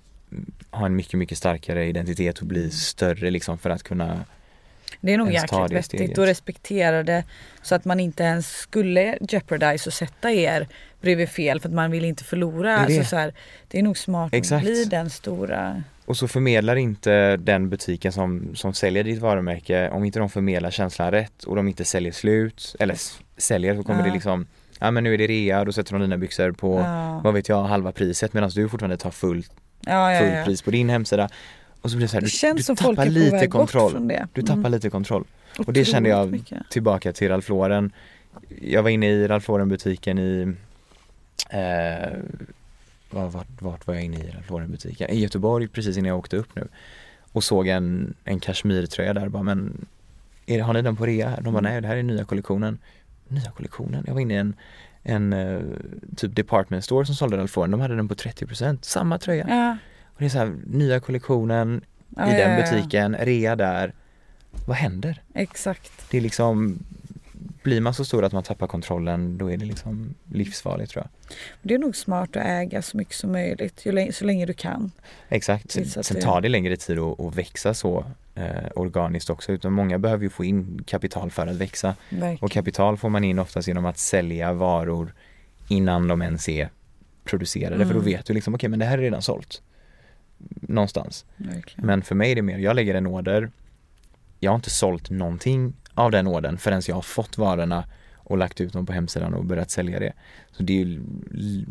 ha 0.71 0.85
en 0.85 0.95
mycket, 0.95 1.13
mycket 1.13 1.37
starkare 1.37 1.85
identitet 1.85 2.39
och 2.39 2.47
bli 2.47 2.71
större 2.71 3.29
liksom 3.31 3.57
för 3.57 3.69
att 3.69 3.83
kunna 3.83 4.25
Det 5.01 5.13
är 5.13 5.17
nog 5.17 5.31
jäkligt 5.31 5.71
vettigt 5.71 6.17
och 6.17 6.25
respektera 6.25 7.03
det 7.03 7.23
så 7.61 7.75
att 7.75 7.85
man 7.85 7.99
inte 7.99 8.23
ens 8.23 8.49
skulle 8.49 9.17
jeopardize 9.21 9.89
och 9.89 9.93
sätta 9.93 10.31
er 10.31 10.67
bredvid 11.01 11.29
fel 11.29 11.59
för 11.59 11.69
att 11.69 11.75
man 11.75 11.91
vill 11.91 12.05
inte 12.05 12.23
förlora. 12.23 12.71
Det. 12.71 12.77
Alltså 12.77 13.03
så 13.03 13.15
här, 13.15 13.33
det 13.67 13.79
är 13.79 13.83
nog 13.83 13.97
smart 13.97 14.33
Exakt. 14.33 14.57
att 14.57 14.63
bli 14.63 14.85
den 14.85 15.09
stora. 15.09 15.83
Och 16.05 16.17
så 16.17 16.27
förmedlar 16.27 16.75
inte 16.75 17.37
den 17.37 17.69
butiken 17.69 18.11
som, 18.11 18.55
som 18.55 18.73
säljer 18.73 19.03
ditt 19.03 19.19
varumärke, 19.19 19.89
om 19.89 20.05
inte 20.05 20.19
de 20.19 20.29
förmedlar 20.29 20.71
känslan 20.71 21.11
rätt 21.11 21.43
och 21.43 21.55
de 21.55 21.67
inte 21.67 21.85
säljer 21.85 22.11
slut, 22.11 22.75
eller 22.79 22.95
säljer 23.39 23.75
så 23.75 23.83
kommer 23.83 23.99
Ja. 23.99 24.05
det 24.07 24.13
liksom 24.13 24.45
Ja 24.79 24.91
men 24.91 25.03
nu 25.03 25.13
är 25.13 25.17
det 25.17 25.27
rea 25.27 25.59
och 25.59 25.65
då 25.65 25.71
sätter 25.71 25.93
de 25.93 26.01
dina 26.01 26.17
byxor 26.17 26.51
på, 26.51 26.79
Ja. 26.79 27.21
vad 27.23 27.33
vet 27.33 27.49
jag, 27.49 27.63
halva 27.63 27.91
priset 27.91 28.33
medan 28.33 28.49
du 28.49 28.69
fortfarande 28.69 28.97
tar 28.97 29.11
fullt 29.11 29.51
Ja, 29.81 30.19
full 30.19 30.45
pris 30.45 30.61
på 30.61 30.71
din 30.71 30.89
hemsida. 30.89 31.29
Och 31.81 31.91
så 31.91 31.97
blir 31.97 32.05
det 32.07 32.09
så 32.09 32.15
här, 32.15 32.21
Det 32.21 32.25
du, 32.27 32.31
känns 32.31 32.57
du 32.57 32.63
som 32.63 32.75
folk 32.77 32.95
tappar 32.97 33.05
på 33.05 33.11
lite 33.11 33.47
kontroll. 33.47 34.07
det. 34.07 34.27
Du 34.33 34.41
tappar 34.41 34.59
Mm. 34.59 34.71
lite 34.71 34.89
kontroll. 34.89 35.23
Och 35.57 35.73
det 35.73 35.85
kände 35.85 36.09
Otroligt 36.15 36.51
jag 36.51 36.55
mycket. 36.57 36.69
tillbaka 36.71 37.13
till 37.13 37.29
Ralph 37.29 37.49
Lauren. 37.51 37.91
Jag 38.61 38.83
var 38.83 38.89
inne 38.89 39.09
i 39.09 39.27
Ralph 39.27 39.49
Lauren 39.51 39.69
butiken 39.69 40.19
i 40.19 40.53
eh, 41.49 42.09
var, 43.09 43.27
vart, 43.29 43.61
vart 43.61 43.87
var 43.87 43.93
jag 43.93 44.03
inne 44.03 44.17
i 44.17 44.29
Ralph 44.31 44.51
Lauren 44.51 44.71
butiken? 44.71 45.09
I 45.09 45.19
Göteborg 45.19 45.67
precis 45.67 45.97
innan 45.97 46.07
jag 46.07 46.17
åkte 46.17 46.37
upp 46.37 46.55
nu. 46.55 46.67
Och 47.31 47.43
såg 47.43 47.67
en, 47.67 48.13
en 48.23 48.39
kashmirtröja 48.39 49.13
där 49.13 49.29
bara 49.29 49.43
men 49.43 49.87
är, 50.45 50.61
har 50.61 50.73
ni 50.73 50.81
den 50.81 50.95
på 50.95 51.05
rea? 51.05 51.35
De 51.41 51.53
bara 51.53 51.59
Mm. 51.59 51.71
nej 51.71 51.81
det 51.81 51.87
här 51.87 51.95
är 51.97 52.03
nya 52.03 52.25
kollektionen. 52.25 52.77
Nya 53.29 53.51
kollektionen? 53.51 54.03
Jag 54.07 54.13
var 54.13 54.21
inne 54.21 54.33
i 54.33 54.37
en, 54.37 54.55
en 55.03 55.33
eh, 55.33 55.59
typ 56.15 56.35
department 56.35 56.83
store 56.83 57.05
som 57.05 57.15
sålde 57.15 57.37
Ralph 57.37 57.57
Lauren. 57.57 57.71
De 57.71 57.81
hade 57.81 57.95
den 57.95 58.07
på 58.07 58.15
30% 58.15 58.77
samma 58.81 59.17
tröja. 59.17 59.45
Ja. 59.49 59.77
Och 60.05 60.19
det 60.19 60.25
är 60.25 60.29
så 60.29 60.37
här, 60.37 60.55
nya 60.65 60.99
kollektionen 60.99 61.81
i 62.09 62.15
den 62.15 62.29
ja, 62.29 62.49
ja. 62.49 62.71
butiken, 62.71 63.15
rea 63.15 63.55
där. 63.55 63.93
Vad 64.65 64.77
händer? 64.77 65.21
Exakt. 65.33 65.91
Det 66.11 66.17
är 66.17 66.21
liksom 66.21 66.79
blir 67.63 67.81
man 67.81 67.93
så 67.93 68.05
stor 68.05 68.23
att 68.25 68.31
man 68.33 68.43
tappar 68.43 68.67
kontrollen 68.67 69.37
då 69.37 69.51
är 69.51 69.57
det 69.57 69.65
liksom 69.65 70.15
livsfarligt 70.33 70.91
tror 70.91 71.03
jag. 71.03 71.35
Det 71.61 71.73
är 71.73 71.79
nog 71.79 71.95
smart 71.95 72.29
att 72.35 72.45
äga 72.45 72.81
så 72.81 72.97
mycket 72.97 73.15
som 73.15 73.31
möjligt 73.31 73.85
länge, 73.85 74.11
så 74.13 74.25
länge 74.25 74.45
du 74.45 74.53
kan. 74.53 74.91
Exakt, 75.29 75.71
sen 75.71 75.83
det- 76.15 76.21
tar 76.21 76.41
det 76.41 76.49
längre 76.49 76.77
tid 76.77 76.99
att, 76.99 77.19
att 77.19 77.35
växa 77.35 77.73
så 77.73 78.05
eh, 78.35 78.45
organiskt 78.75 79.29
också 79.29 79.51
utan 79.51 79.73
många 79.73 79.99
behöver 79.99 80.23
ju 80.23 80.29
få 80.29 80.43
in 80.45 80.83
kapital 80.87 81.31
för 81.31 81.47
att 81.47 81.55
växa 81.55 81.95
Verkligen. 82.09 82.37
och 82.41 82.51
kapital 82.51 82.97
får 82.97 83.09
man 83.09 83.23
in 83.23 83.39
oftast 83.39 83.67
genom 83.67 83.85
att 83.85 83.97
sälja 83.97 84.53
varor 84.53 85.13
innan 85.67 86.07
de 86.07 86.21
ens 86.21 86.49
är 86.49 86.69
producerade 87.23 87.77
för 87.85 87.93
då 87.93 87.99
Mm. 87.99 88.05
vet 88.11 88.25
du 88.25 88.33
liksom 88.33 88.55
okej 88.55 88.69
men 88.69 88.79
det 88.79 88.85
här 88.85 88.97
är 88.97 89.01
redan 89.01 89.21
sålt 89.21 89.61
någonstans. 90.61 91.25
Verkligen. 91.37 91.85
Men 91.87 92.01
för 92.01 92.15
mig 92.15 92.31
är 92.31 92.35
det 92.35 92.41
mer, 92.41 92.57
jag 92.57 92.75
lägger 92.75 92.95
en 92.95 93.07
order 93.07 93.51
Jag 94.39 94.51
har 94.51 94.55
inte 94.55 94.69
sålt 94.69 95.09
någonting 95.09 95.73
av 95.99 96.11
den 96.11 96.27
ordern 96.27 96.57
förrän 96.57 96.81
jag 96.87 96.95
har 96.95 97.01
fått 97.01 97.37
varorna 97.37 97.83
och 98.17 98.37
lagt 98.37 98.61
ut 98.61 98.73
dem 98.73 98.85
på 98.85 98.93
hemsidan 98.93 99.33
och 99.33 99.45
börjat 99.45 99.71
sälja 99.71 99.99
det. 99.99 100.13
Så 100.51 100.63
det 100.63 100.81
är 100.81 100.85
ju 100.85 101.01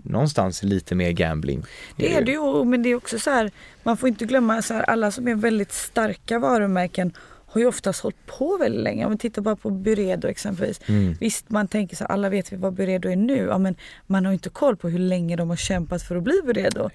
någonstans 0.05 0.63
lite 0.63 0.95
mer 0.95 1.11
gambling. 1.11 1.65
Det 1.97 2.15
är 2.15 2.25
det 2.25 2.33
ju, 2.33 2.65
men 2.65 2.83
det 2.83 2.89
är 2.89 2.95
också 2.95 3.19
så 3.19 3.31
här, 3.31 3.51
man 3.83 3.97
får 3.97 4.09
inte 4.09 4.25
glömma 4.25 4.63
så 4.63 4.75
här, 4.75 4.83
alla 4.83 5.11
som 5.11 5.29
är 5.29 5.35
väldigt 5.35 5.73
starka 5.73 6.39
varumärken 6.39 7.13
har 7.51 7.61
ju 7.61 7.67
oftast 7.67 8.01
hållit 8.01 8.27
på 8.27 8.57
väldigt 8.57 8.83
länge. 8.83 9.05
Om 9.05 9.13
vi 9.13 9.19
tittar 9.19 9.43
bara 9.43 9.57
på 9.57 9.71
Byredo 9.71 10.29
exempelvis. 10.29 10.81
Mm. 10.89 11.15
Visst 11.21 11.51
man 11.51 11.69
tänker 11.69 11.97
så 11.97 12.05
alla 12.05 12.29
vet 12.29 12.53
vi 12.53 12.57
vad 12.57 12.73
Byredo 12.73 13.09
är 13.09 13.17
nu. 13.17 13.37
Ja, 13.37 13.59
men 13.59 13.77
man 14.07 14.25
har 14.25 14.33
ju 14.33 14.35
inte 14.35 14.51
koll 14.51 14.77
på 14.77 14.89
hur 14.89 14.99
länge 14.99 15.37
de 15.37 15.49
har 15.51 15.57
kämpat 15.57 16.03
för 16.03 16.17
att 16.17 16.23
bli 16.23 16.41
Byredo. 16.47 16.91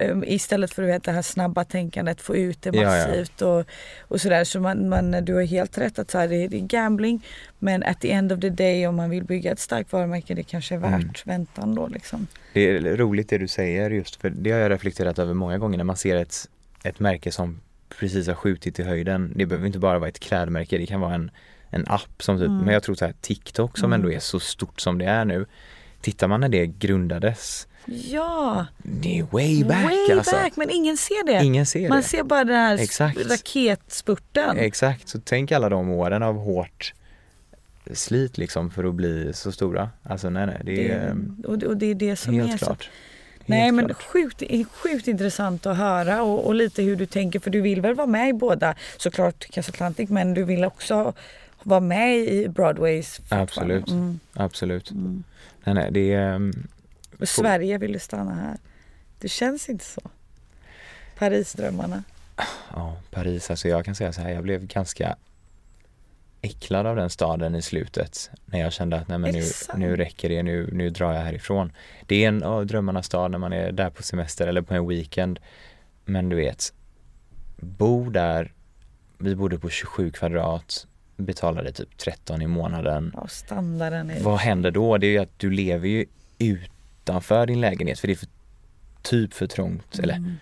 Um, 0.00 0.24
istället 0.26 0.72
för 0.74 0.82
att 0.82 0.88
vet, 0.88 1.04
det 1.04 1.12
här 1.12 1.22
snabba 1.22 1.64
tänkandet, 1.64 2.20
få 2.20 2.36
ut 2.36 2.62
det 2.62 2.70
Ja, 2.72 2.82
ja. 2.82 2.88
massivt 3.06 3.42
och, 3.42 3.64
och 4.00 4.20
sådär. 4.20 4.44
Så 4.44 4.60
man, 4.60 4.88
man, 4.88 5.10
du 5.24 5.34
har 5.34 5.42
helt 5.42 5.78
rätt 5.78 5.98
att 5.98 6.10
så 6.10 6.18
här, 6.18 6.28
det, 6.28 6.36
är, 6.36 6.48
det 6.48 6.56
är 6.56 6.60
gambling. 6.66 7.26
Men 7.58 7.82
at 7.82 8.00
the 8.00 8.10
end 8.10 8.32
of 8.32 8.40
the 8.40 8.50
day 8.50 8.86
om 8.86 8.96
man 8.96 9.10
vill 9.10 9.24
bygga 9.24 9.52
ett 9.52 9.60
starkt 9.60 9.92
varumärke 9.92 10.34
det 10.34 10.42
kanske 10.42 10.74
är 10.74 10.78
värt 10.78 10.94
Mm. 10.94 11.10
väntan 11.24 11.74
då 11.74 11.88
liksom. 11.88 12.26
Det 12.52 12.60
är 12.68 12.96
roligt 12.96 13.28
det 13.28 13.38
du 13.38 13.48
säger 13.48 13.90
just 13.90 14.16
för 14.20 14.30
det 14.30 14.50
har 14.50 14.58
jag 14.58 14.70
reflekterat 14.70 15.18
över 15.18 15.34
många 15.34 15.58
gånger 15.58 15.76
när 15.76 15.84
man 15.84 15.96
ser 15.96 16.16
ett, 16.16 16.48
ett 16.82 17.00
märke 17.00 17.32
som 17.32 17.60
precis 17.88 18.26
har 18.26 18.34
skjutit 18.34 18.78
i 18.78 18.82
höjden. 18.82 19.32
Det 19.36 19.46
behöver 19.46 19.66
inte 19.66 19.78
bara 19.78 19.98
vara 19.98 20.08
ett 20.08 20.20
klädmärke, 20.20 20.78
det 20.78 20.86
kan 20.86 21.00
vara 21.00 21.14
en, 21.14 21.30
en 21.70 21.84
app 21.88 22.22
som 22.22 22.38
typ, 22.38 22.46
Mm. 22.48 22.58
men 22.64 22.74
jag 22.74 22.82
tror 22.82 22.94
så 22.94 23.04
här 23.04 23.14
TikTok 23.20 23.78
som 23.78 23.92
Mm. 23.92 24.00
ändå 24.00 24.12
är 24.12 24.18
så 24.20 24.40
stort 24.40 24.80
som 24.80 24.98
det 24.98 25.04
är 25.04 25.24
nu. 25.24 25.46
Tittar 26.00 26.28
man 26.28 26.40
när 26.40 26.48
det 26.48 26.66
grundades, 26.66 27.66
Ja, 27.86 28.66
det 28.78 29.18
är 29.18 29.22
way 29.22 29.64
back 29.64 29.84
way 29.84 30.12
alltså. 30.18 30.36
back 30.36 30.56
men 30.56 30.70
ingen 30.70 30.96
ser 30.96 31.26
det. 31.26 31.44
Ingen 31.44 31.66
ser 31.66 31.88
man 31.88 31.98
det. 31.98 32.02
ser 32.04 32.22
bara 32.22 32.44
den 32.44 32.56
här 32.56 32.78
Exakt. 32.78 33.18
raketspurten. 33.30 34.58
Exakt, 34.58 35.08
så 35.08 35.20
tänk 35.24 35.52
alla 35.52 35.68
de 35.68 35.90
åren 35.90 36.22
av 36.22 36.36
hårt 36.38 36.94
slit 37.92 38.38
liksom 38.38 38.70
för 38.70 38.84
att 38.84 38.94
bli 38.94 39.32
så 39.34 39.52
stora. 39.52 39.90
Alltså 40.02 40.30
nej 40.30 40.46
nej, 40.46 40.60
det 40.64 40.90
är 40.90 41.14
det, 41.14 41.48
och, 41.48 41.58
det, 41.58 41.66
och 41.66 41.76
det 41.76 41.86
är 41.86 41.94
det 41.94 42.16
som 42.16 42.34
är 42.34 42.44
helt 42.44 42.60
så 42.60 42.66
klart. 42.66 42.90
Nej 43.46 43.72
men 43.72 43.84
klart. 43.86 44.02
sjukt, 44.02 44.42
sjukt 44.70 45.08
intressant 45.08 45.66
att 45.66 45.76
höra 45.76 46.22
och, 46.22 46.46
och 46.46 46.54
lite 46.54 46.82
hur 46.82 46.96
du 46.96 47.06
tänker 47.06 47.40
för 47.40 47.50
du 47.50 47.60
vill 47.60 47.80
väl 47.80 47.94
vara 47.94 48.06
med 48.06 48.28
i 48.28 48.32
båda 48.32 48.74
såklart 48.96 49.46
Casa 49.50 49.70
Atlantic 49.70 50.10
men 50.10 50.34
du 50.34 50.44
vill 50.44 50.64
också 50.64 51.12
vara 51.62 51.80
med 51.80 52.18
i 52.18 52.48
Broadways. 52.48 53.20
Absolut. 53.28 53.88
Mm. 53.88 54.20
Absolut. 54.32 54.90
Mm. 54.90 55.24
Nej 55.64 55.74
nej, 55.74 55.90
det 55.92 56.12
är 56.12 56.34
ehm, 56.34 56.52
Och 57.20 57.28
Sverige 57.28 57.78
vill 57.78 57.92
du 57.92 57.98
stanna 57.98 58.34
här. 58.34 58.56
Det 59.18 59.28
känns 59.28 59.68
inte 59.68 59.84
så. 59.84 60.00
Parisdrömmarna. 61.18 62.04
Ja, 62.74 62.96
Paris, 63.10 63.50
alltså 63.50 63.68
jag 63.68 63.84
kan 63.84 63.94
säga 63.94 64.12
så 64.12 64.20
här, 64.20 64.30
jag 64.30 64.42
blev 64.42 64.66
ganska 64.66 65.16
äcklad 66.44 66.86
av 66.86 66.96
den 66.96 67.10
staden 67.10 67.54
i 67.54 67.62
slutet 67.62 68.30
när 68.46 68.60
jag 68.60 68.72
kände 68.72 68.96
att 68.96 69.08
nej 69.08 69.18
men 69.18 69.32
nu, 69.34 69.42
nu 69.76 69.96
räcker 69.96 70.28
det, 70.28 70.42
nu, 70.42 70.70
nu 70.72 70.90
drar 70.90 71.12
jag 71.12 71.20
härifrån. 71.20 71.72
Det 72.06 72.24
är 72.24 72.28
en 72.28 72.42
av 72.42 72.66
drömmarnas 72.66 73.06
stad 73.06 73.30
när 73.30 73.38
man 73.38 73.52
är 73.52 73.72
där 73.72 73.90
på 73.90 74.02
semester 74.02 74.46
eller 74.46 74.62
på 74.62 74.74
en 74.74 74.88
weekend. 74.88 75.40
Men 76.04 76.28
du 76.28 76.36
vet, 76.36 76.72
bo 77.56 78.10
där, 78.10 78.52
vi 79.18 79.34
bodde 79.36 79.58
på 79.58 79.68
27 79.70 80.10
kvadrat, 80.10 80.86
betalade 81.16 81.72
typ 81.72 81.98
13 81.98 82.42
i 82.42 82.46
månaden. 82.46 83.12
Ja, 83.16 83.26
standarden 83.28 84.10
är... 84.10 84.20
Vad 84.20 84.38
händer 84.38 84.70
då? 84.70 84.98
Det 84.98 85.06
är 85.06 85.10
ju 85.10 85.18
att 85.18 85.38
du 85.38 85.50
lever 85.50 85.88
ju 85.88 86.06
utanför 86.38 87.46
din 87.46 87.60
lägenhet 87.60 87.98
för 87.98 88.06
det 88.08 88.12
är 88.14 88.16
för, 88.16 88.28
typ 89.02 89.34
för 89.34 89.46
trångt, 89.46 89.98
eller 89.98 90.14
Mm. 90.14 90.34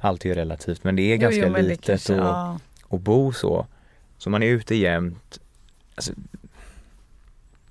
allt 0.00 0.24
är 0.24 0.28
ju 0.28 0.34
relativt 0.34 0.84
men 0.84 0.96
det 0.96 1.02
är 1.02 1.14
Jo, 1.14 1.20
ganska 1.20 1.46
jo, 1.46 1.56
litet 1.68 2.08
och 2.08 2.16
ja. 2.16 2.58
och 2.84 3.00
bo 3.00 3.32
så. 3.32 3.66
Så 4.18 4.30
man 4.30 4.42
är 4.42 4.46
ute 4.46 4.74
jämt. 4.76 5.40
Alltså, 5.96 6.12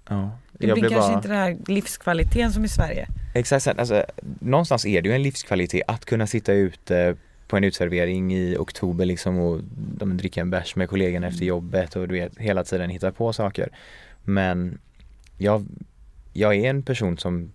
ja, 0.10 0.32
Det 0.54 0.68
jag 0.68 0.80
blir 0.80 0.90
kanske 0.90 1.08
bara, 1.10 1.16
inte 1.18 1.28
den 1.28 1.38
här 1.38 1.58
livskvaliteten 1.68 2.52
som 2.54 2.66
i 2.66 2.68
Sverige. 2.70 3.08
exakt 3.34 3.64
så, 3.64 3.72
alltså, 3.72 4.06
någonstans 4.40 4.86
är 4.86 5.02
det 5.02 5.10
ju 5.10 5.16
en 5.16 5.24
livskvalitet 5.24 5.84
att 5.88 6.06
kunna 6.06 6.28
sitta 6.28 6.54
ute 6.54 7.16
på 7.48 7.58
en 7.58 7.64
utservering 7.64 8.34
i 8.34 8.56
oktober 8.60 9.06
liksom 9.06 9.40
och 9.40 9.62
de 9.98 10.18
dricka 10.18 10.42
en 10.42 10.50
bärs 10.50 10.76
med 10.76 10.90
kollegorna 10.90 11.28
efter 11.28 11.46
jobbet 11.46 11.96
och 11.96 12.08
du 12.08 12.14
vet 12.14 12.38
hela 12.38 12.64
tiden 12.64 12.90
hitta 12.90 13.12
på 13.12 13.34
saker. 13.34 13.70
Men 14.24 14.78
jag, 15.38 15.66
jag 16.34 16.56
är 16.56 16.70
en 16.70 16.84
person 16.84 17.18
som 17.18 17.52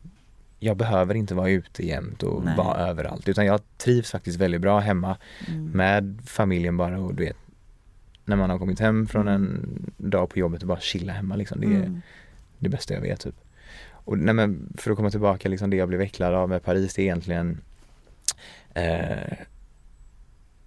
jag 0.59 0.77
behöver 0.77 1.15
inte 1.15 1.35
vara 1.35 1.51
ute 1.51 1.87
jämt 1.87 2.23
och 2.23 2.45
Nej. 2.45 2.57
vara 2.57 2.79
överallt 2.79 3.29
utan 3.29 3.47
jag 3.47 3.61
trivs 3.79 4.11
faktiskt 4.11 4.39
väldigt 4.39 4.61
bra 4.61 4.79
hemma 4.79 5.17
Mm. 5.49 5.65
med 5.71 6.19
familjen 6.27 6.77
bara 6.77 7.01
och 7.01 7.15
du 7.15 7.25
vet 7.25 7.37
när 8.25 8.37
man 8.37 8.51
har 8.51 8.59
kommit 8.59 8.81
hem 8.81 9.07
från 9.07 9.29
Mm. 9.29 9.43
en 9.45 9.93
dag 10.11 10.31
på 10.31 10.39
jobbet 10.39 10.63
och 10.63 10.69
bara 10.69 10.81
chilla 10.81 11.13
hemma 11.13 11.37
liksom. 11.37 11.61
Det 11.61 11.67
är 11.67 11.71
Mm. 11.71 12.03
det 12.59 12.69
bästa 12.69 12.95
jag 12.95 13.01
vet 13.01 13.21
typ. 13.21 13.35
Och 14.05 14.19
nej 14.19 14.35
men 14.35 14.73
för 14.79 14.91
att 14.91 14.97
komma 14.97 15.11
tillbaka 15.11 15.49
liksom 15.49 15.71
det 15.71 15.77
jag 15.77 15.89
blev 15.89 16.01
äcklad 16.01 16.35
av 16.35 16.49
med 16.49 16.63
Paris 16.63 16.95
det 16.95 17.03
är 17.03 17.05
egentligen 17.05 17.61
eh, 18.75 19.37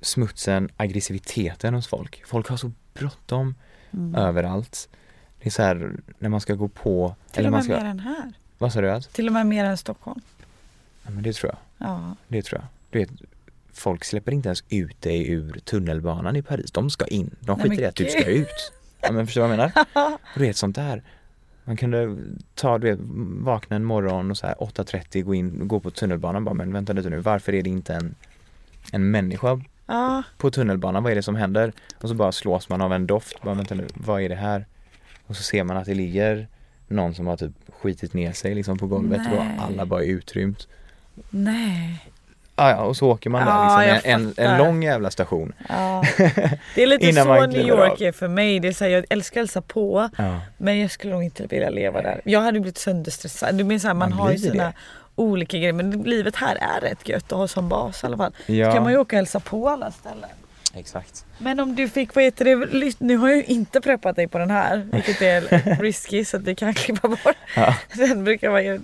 smutsen, 0.02 0.70
aggressiviteten 0.78 1.74
hos 1.74 1.88
folk. 1.88 2.24
Folk 2.26 2.48
har 2.50 2.58
så 2.58 2.72
bråttom 2.94 3.56
Mm. 3.92 4.16
överallt. 4.16 4.90
Det 5.40 5.48
är 5.48 5.52
så 5.52 5.62
här 5.62 5.92
när 6.20 6.30
man 6.30 6.42
ska 6.42 6.56
gå 6.56 6.68
på... 6.68 7.16
Till 7.32 7.46
och 7.46 7.52
man 7.52 7.58
med 7.58 7.64
ska, 7.64 7.74
mer 7.84 7.86
än 7.90 8.00
här. 8.00 8.34
vad 8.58 8.74
sa 8.74 8.82
du? 8.82 8.92
Att? 8.92 9.14
Till 9.14 9.28
och 9.28 9.34
med 9.34 9.46
mer 9.48 9.66
än 9.66 9.78
Stockholm. 9.78 10.22
Ja, 11.04 11.10
men 11.12 11.24
det 11.24 11.34
tror 11.34 11.52
jag. 11.52 11.88
Ja. 11.88 12.16
Det 12.28 12.42
tror 12.42 12.62
jag. 12.62 12.68
Du 12.90 13.00
vet, 13.00 13.10
folk 13.74 14.04
släpper 14.04 14.32
inte 14.32 14.48
ens 14.50 14.64
ut 14.70 15.02
dig 15.02 15.30
ur 15.32 15.60
tunnelbanan 15.64 16.36
i 16.36 16.42
Paris. 16.42 16.72
De 16.72 16.90
ska 16.90 17.06
in. 17.06 17.36
De 17.40 17.58
Nej, 17.60 17.70
skiter 17.70 17.84
i 17.84 17.86
att 17.86 17.96
du 17.96 18.06
ska 18.06 18.26
ut. 18.26 18.72
Ja, 19.02 19.12
men 19.12 19.28
förstår 19.28 19.42
du 19.42 19.48
vad 19.48 19.60
jag 19.60 19.72
menar? 19.76 19.86
Och 20.14 20.20
du 20.40 20.40
vet 20.40 20.58
sånt 20.58 20.76
där. 20.76 21.04
Man 21.64 21.78
kunde 21.78 22.18
ta, 22.56 22.78
du 22.78 22.92
vet, 22.92 23.00
vakna 23.44 23.76
en 23.76 23.84
morgon 23.84 24.32
och 24.32 24.38
så 24.38 24.48
här 24.48 24.56
8.30 24.56 25.22
gå 25.22 25.36
in, 25.36 25.68
gå 25.68 25.80
på 25.80 25.92
tunnelbanan 25.92 26.44
bara, 26.46 26.54
men 26.54 26.74
vänta 26.74 26.94
lite 26.94 27.10
nu, 27.10 27.20
varför 27.20 27.54
är 27.54 27.62
det 27.64 27.70
inte 27.70 27.94
en, 27.94 28.16
en 28.92 29.12
människa 29.12 29.62
Ja, 29.86 30.24
på 30.38 30.52
tunnelbanan? 30.52 31.04
Vad 31.04 31.12
är 31.12 31.16
det 31.16 31.24
som 31.24 31.36
händer? 31.36 31.74
Och 32.02 32.10
så 32.10 32.16
bara 32.16 32.32
slås 32.32 32.70
man 32.70 32.82
av 32.82 32.94
en 32.94 33.08
doft, 33.08 33.42
bara 33.42 33.56
vänta 33.56 33.76
nu, 33.76 33.88
vad 33.94 34.22
är 34.22 34.30
det 34.30 34.36
här? 34.36 34.66
Och 35.28 35.36
så 35.36 35.44
ser 35.44 35.64
man 35.64 35.78
att 35.78 35.86
det 35.86 35.94
ligger 35.94 36.48
någon 36.88 37.14
som 37.16 37.28
har 37.28 37.38
typ 37.38 37.52
skitit 37.82 38.14
ner 38.14 38.32
sig 38.32 38.56
liksom 38.56 38.78
på 38.78 38.88
golvet 38.88 39.22
Nej. 39.26 39.38
och 39.38 39.64
alla 39.64 39.86
bara 39.86 40.04
är 40.04 40.08
utrymt. 40.08 40.68
nej. 41.30 42.10
Ah, 42.56 42.70
ja, 42.70 42.78
och 42.84 42.98
så 42.98 43.08
åker 43.12 43.30
man 43.30 43.42
Ja, 43.48 43.78
där 43.82 43.94
liksom, 43.94 44.12
en, 44.12 44.34
en, 44.38 44.52
en 44.52 44.58
lång 44.58 44.84
jävla 44.84 45.12
station. 45.12 45.54
Ja. 45.70 46.04
Det 46.76 46.84
är 46.84 46.88
lite 46.88 47.14
så 47.14 47.46
New 47.46 47.68
York 47.68 47.92
av. 47.92 48.02
är 48.02 48.12
för 48.12 48.28
mig. 48.28 48.60
Det 48.60 48.68
är 48.68 48.72
så 48.74 48.84
här, 48.84 48.92
jag 48.92 49.06
älskar 49.10 49.40
att 49.40 49.42
hälsa 49.42 49.62
på 49.62 50.10
Ja. 50.18 50.40
men 50.58 50.80
jag 50.80 50.92
skulle 50.92 51.14
nog 51.14 51.24
inte 51.24 51.46
vilja 51.46 51.70
leva 51.70 52.02
där. 52.02 52.22
Jag 52.26 52.42
hade 52.42 52.60
blivit 52.60 52.78
sönderstressad. 52.78 53.56
Du 53.56 53.64
menar 53.64 53.80
så 53.80 53.88
här, 53.88 53.94
man, 53.94 54.10
Man 54.10 54.20
har 54.20 54.32
ju 54.32 54.38
sina 54.38 54.64
det. 54.64 54.74
olika 55.16 55.58
grejer 55.58 55.74
men 55.74 55.92
livet 55.92 56.36
här 56.36 56.56
är 56.56 56.82
rätt 56.82 57.10
gött 57.10 57.32
att 57.32 57.38
ha 57.38 57.48
som 57.48 57.70
bas 57.70 58.04
i 58.04 58.06
alla 58.08 58.18
fall. 58.18 58.34
Ja. 58.46 58.66
Så 58.66 58.74
kan 58.76 58.84
man 58.84 58.92
ju 58.92 58.98
åka 58.98 59.16
och 59.16 59.18
hälsa 59.18 59.40
på 59.40 59.70
alla 59.70 59.92
ställen. 59.92 60.30
Exakt. 60.76 61.26
Men 61.38 61.60
om 61.60 61.76
du 61.76 61.90
fick, 61.90 62.16
vad 62.16 62.24
heter 62.24 62.46
det, 62.46 62.96
nu 63.00 63.18
har 63.18 63.28
jag 63.28 63.38
ju 63.38 63.44
inte 63.44 63.82
preppat 63.82 64.16
dig 64.16 64.28
på 64.28 64.38
den 64.38 64.50
här 64.50 64.90
vilket 64.94 65.22
är 65.22 65.42
risky 65.82 66.26
så 66.26 66.38
att 66.38 66.44
vi 66.44 66.56
kan 66.56 66.74
klippa 66.74 67.08
bort. 67.08 67.36
Ja. 67.56 67.76
Den 67.94 68.24
brukar 68.24 68.50
vara 68.50 68.78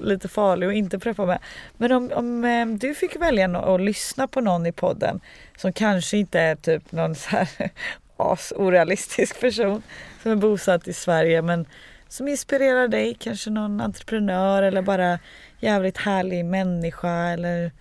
lite, 0.00 0.28
farlig 0.28 0.66
att 0.66 0.74
inte 0.74 0.98
preppa 0.98 1.26
med. 1.26 1.38
Men 1.76 1.92
om, 1.92 2.12
om 2.14 2.44
eh, 2.44 2.66
du 2.66 2.94
fick 2.94 3.16
välja 3.16 3.46
no- 3.46 3.74
att 3.74 3.80
lyssna 3.80 4.28
på 4.28 4.40
någon 4.40 4.66
i 4.66 4.72
podden 4.72 5.20
som 5.56 5.72
kanske 5.72 6.16
inte 6.16 6.40
är 6.40 6.56
typ 6.56 6.92
någon 6.92 7.14
så 7.14 7.30
här 7.30 7.48
as-orealistisk 8.16 9.40
person 9.40 9.82
som 10.22 10.32
är 10.32 10.36
bosatt 10.36 10.88
i 10.88 10.92
Sverige 10.92 11.42
men 11.42 11.66
som 12.08 12.28
inspirerar 12.28 12.88
dig, 12.88 13.16
kanske 13.20 13.50
någon 13.50 13.80
entreprenör 13.80 14.62
eller 14.62 14.82
bara 14.82 15.18
jävligt 15.60 15.98
härlig 15.98 16.44
människa 16.44 17.10
eller 17.10 17.72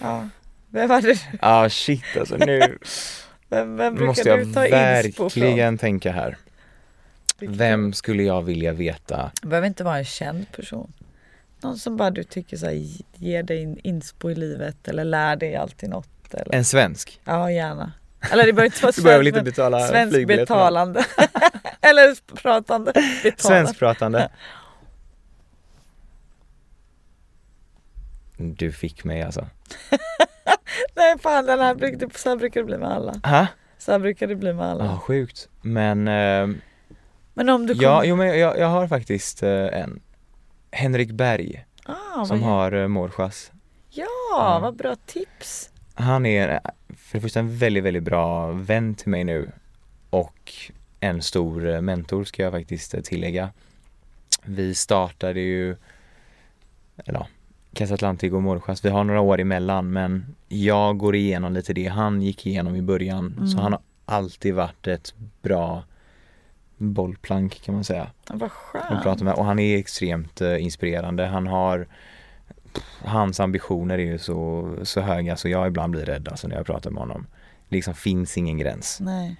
ja, 0.00 0.28
vem 0.72 0.88
var 0.88 1.02
det? 1.02 1.20
Ja 1.32 1.38
ah, 1.40 1.68
shit 1.68 2.16
alltså 2.18 2.36
nu 2.36 2.78
Vem, 3.48 3.76
vem 3.76 3.94
brukar 3.94 4.06
måste 4.06 4.28
jag 4.28 4.38
du 4.38 4.52
ta 4.52 4.60
verkligen 4.60 5.78
tänka 5.78 6.12
här. 6.12 6.36
Vem 7.38 7.92
skulle 7.92 8.22
jag 8.22 8.42
vilja 8.42 8.72
veta? 8.72 9.30
Det 9.42 9.46
behöver 9.48 9.68
inte 9.68 9.84
vara 9.84 9.98
en 9.98 10.04
känd 10.04 10.52
person. 10.52 10.92
Någon 11.60 11.78
som 11.78 11.96
bara 11.96 12.10
du 12.10 12.24
tycker 12.24 12.56
så 12.56 12.66
här, 12.66 12.84
ger 13.16 13.42
dig 13.42 13.62
en 13.62 13.78
inspo 13.78 14.30
i 14.30 14.34
livet 14.34 14.88
eller 14.88 15.04
lär 15.04 15.36
dig 15.36 15.56
alltid 15.56 15.90
något. 15.90 16.34
Eller? 16.34 16.54
En 16.54 16.64
svensk? 16.64 17.20
Ja 17.24 17.50
gärna. 17.50 17.92
Eller 18.32 18.46
det 18.46 18.52
behöver 18.52 18.74
inte 18.74 18.82
vara 18.82 18.92
Du 18.96 19.02
behöver 19.02 19.24
svensk 19.24 19.38
inte 19.38 19.50
betala 19.50 19.88
svensk 19.88 20.26
betalande. 20.26 21.04
eller 21.80 22.36
pratande. 22.36 22.92
Betalande. 22.92 23.36
Svenskpratande? 23.36 24.28
Du 28.36 28.72
fick 28.72 29.04
mig 29.04 29.22
alltså. 29.22 29.46
Nej 30.94 31.18
fan 31.18 31.46
den 31.46 31.60
här 31.60 31.74
brukar, 31.74 32.18
så 32.18 32.28
här 32.28 32.36
brukar 32.36 32.60
det 32.60 32.66
bli 32.66 32.78
med 32.78 32.92
alla. 32.92 33.12
Ha? 33.24 33.46
Så 33.78 33.92
här 33.92 33.98
brukar 33.98 34.26
det 34.26 34.36
bli 34.36 34.52
med 34.52 34.66
alla. 34.66 34.84
Ja, 34.84 34.98
sjukt. 34.98 35.48
Men 35.62 36.08
eh, 36.08 36.56
Men 37.34 37.48
om 37.48 37.66
du 37.66 37.74
kommer... 37.74 37.84
ja, 37.84 38.04
jo, 38.04 38.16
men 38.16 38.38
jag, 38.38 38.58
jag 38.58 38.66
har 38.66 38.88
faktiskt 38.88 39.42
eh, 39.42 39.66
en. 39.66 40.00
Henrik 40.70 41.10
Berg 41.10 41.64
ah, 41.84 42.24
som 42.24 42.40
vad... 42.40 42.50
har 42.50 42.72
eh, 42.72 42.88
Mårschas. 42.88 43.52
Ja, 43.90 44.58
vad 44.62 44.76
bra 44.76 44.96
tips. 45.06 45.70
Han 45.94 46.26
är 46.26 46.48
eh, 46.48 46.60
för 46.96 47.18
det 47.18 47.20
första 47.20 47.40
en 47.40 47.56
väldigt, 47.58 47.84
väldigt 47.84 48.02
bra 48.02 48.52
vän 48.52 48.94
till 48.94 49.08
mig 49.08 49.24
nu 49.24 49.50
och 50.10 50.52
en 51.00 51.22
stor 51.22 51.68
eh, 51.68 51.80
mentor 51.80 52.24
ska 52.24 52.42
jag 52.42 52.52
faktiskt 52.52 52.94
eh, 52.94 53.00
tillägga. 53.00 53.50
Vi 54.44 54.74
startade 54.74 55.40
ju, 55.40 55.76
eller 56.96 57.18
ja, 57.18 57.26
Casa 57.74 57.94
Atlantic 57.94 58.32
och 58.32 58.42
Mårschas, 58.42 58.84
vi 58.84 58.88
har 58.88 59.04
några 59.04 59.20
år 59.20 59.40
emellan 59.40 59.92
men 59.92 60.34
jag 60.48 60.98
går 60.98 61.16
igenom 61.16 61.52
lite 61.52 61.72
det 61.72 61.86
han 61.86 62.22
gick 62.22 62.46
igenom 62.46 62.76
i 62.76 62.82
början 62.82 63.34
så 63.36 63.42
Mm. 63.42 63.58
han 63.58 63.72
har 63.72 63.80
alltid 64.04 64.54
varit 64.54 64.86
ett 64.86 65.14
bra 65.42 65.84
bollplank 66.78 67.62
kan 67.62 67.74
man 67.74 67.84
säga 67.84 68.06
Vad 68.28 68.52
skönt. 68.52 69.20
med 69.22 69.34
och 69.34 69.44
han 69.44 69.58
är 69.58 69.78
extremt 69.78 70.40
eh, 70.40 70.62
inspirerande. 70.64 71.26
Han 71.26 71.46
har 71.46 71.86
Hans 73.04 73.40
ambitioner 73.40 73.98
är 73.98 74.02
ju 74.02 74.18
så, 74.18 74.68
så 74.82 75.00
höga 75.00 75.36
så 75.36 75.48
jag 75.48 75.66
ibland 75.66 75.90
blir 75.92 76.04
rädd 76.04 76.28
alltså 76.28 76.48
när 76.48 76.56
jag 76.56 76.66
pratar 76.66 76.90
med 76.90 77.00
honom. 77.00 77.26
Liksom 77.68 77.94
finns 77.94 78.38
ingen 78.38 78.58
gräns. 78.58 78.98
Nej, 79.00 79.36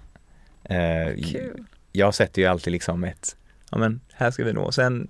Eh, 0.64 1.14
kul. 1.32 1.64
jag 1.92 2.14
sätter 2.14 2.42
ju 2.42 2.48
alltid 2.48 2.72
liksom 2.72 3.04
ett, 3.04 3.36
ja 3.70 3.78
men 3.78 4.00
här 4.14 4.30
ska 4.30 4.44
vi 4.44 4.52
nå, 4.52 4.72
sen 4.72 5.08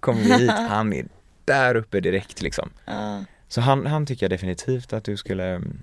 kommer 0.00 0.20
vi 0.22 0.32
hit, 0.32 0.50
han 0.68 0.92
är 0.92 1.06
där 1.44 1.74
uppe 1.76 2.00
direkt 2.00 2.42
liksom. 2.42 2.70
Ja, 2.84 3.24
Så 3.48 3.60
han, 3.60 3.86
han 3.86 4.06
tycker 4.06 4.24
jag 4.24 4.30
definitivt 4.30 4.92
att 4.92 5.04
du 5.04 5.16
skulle 5.16 5.44
mm, 5.44 5.82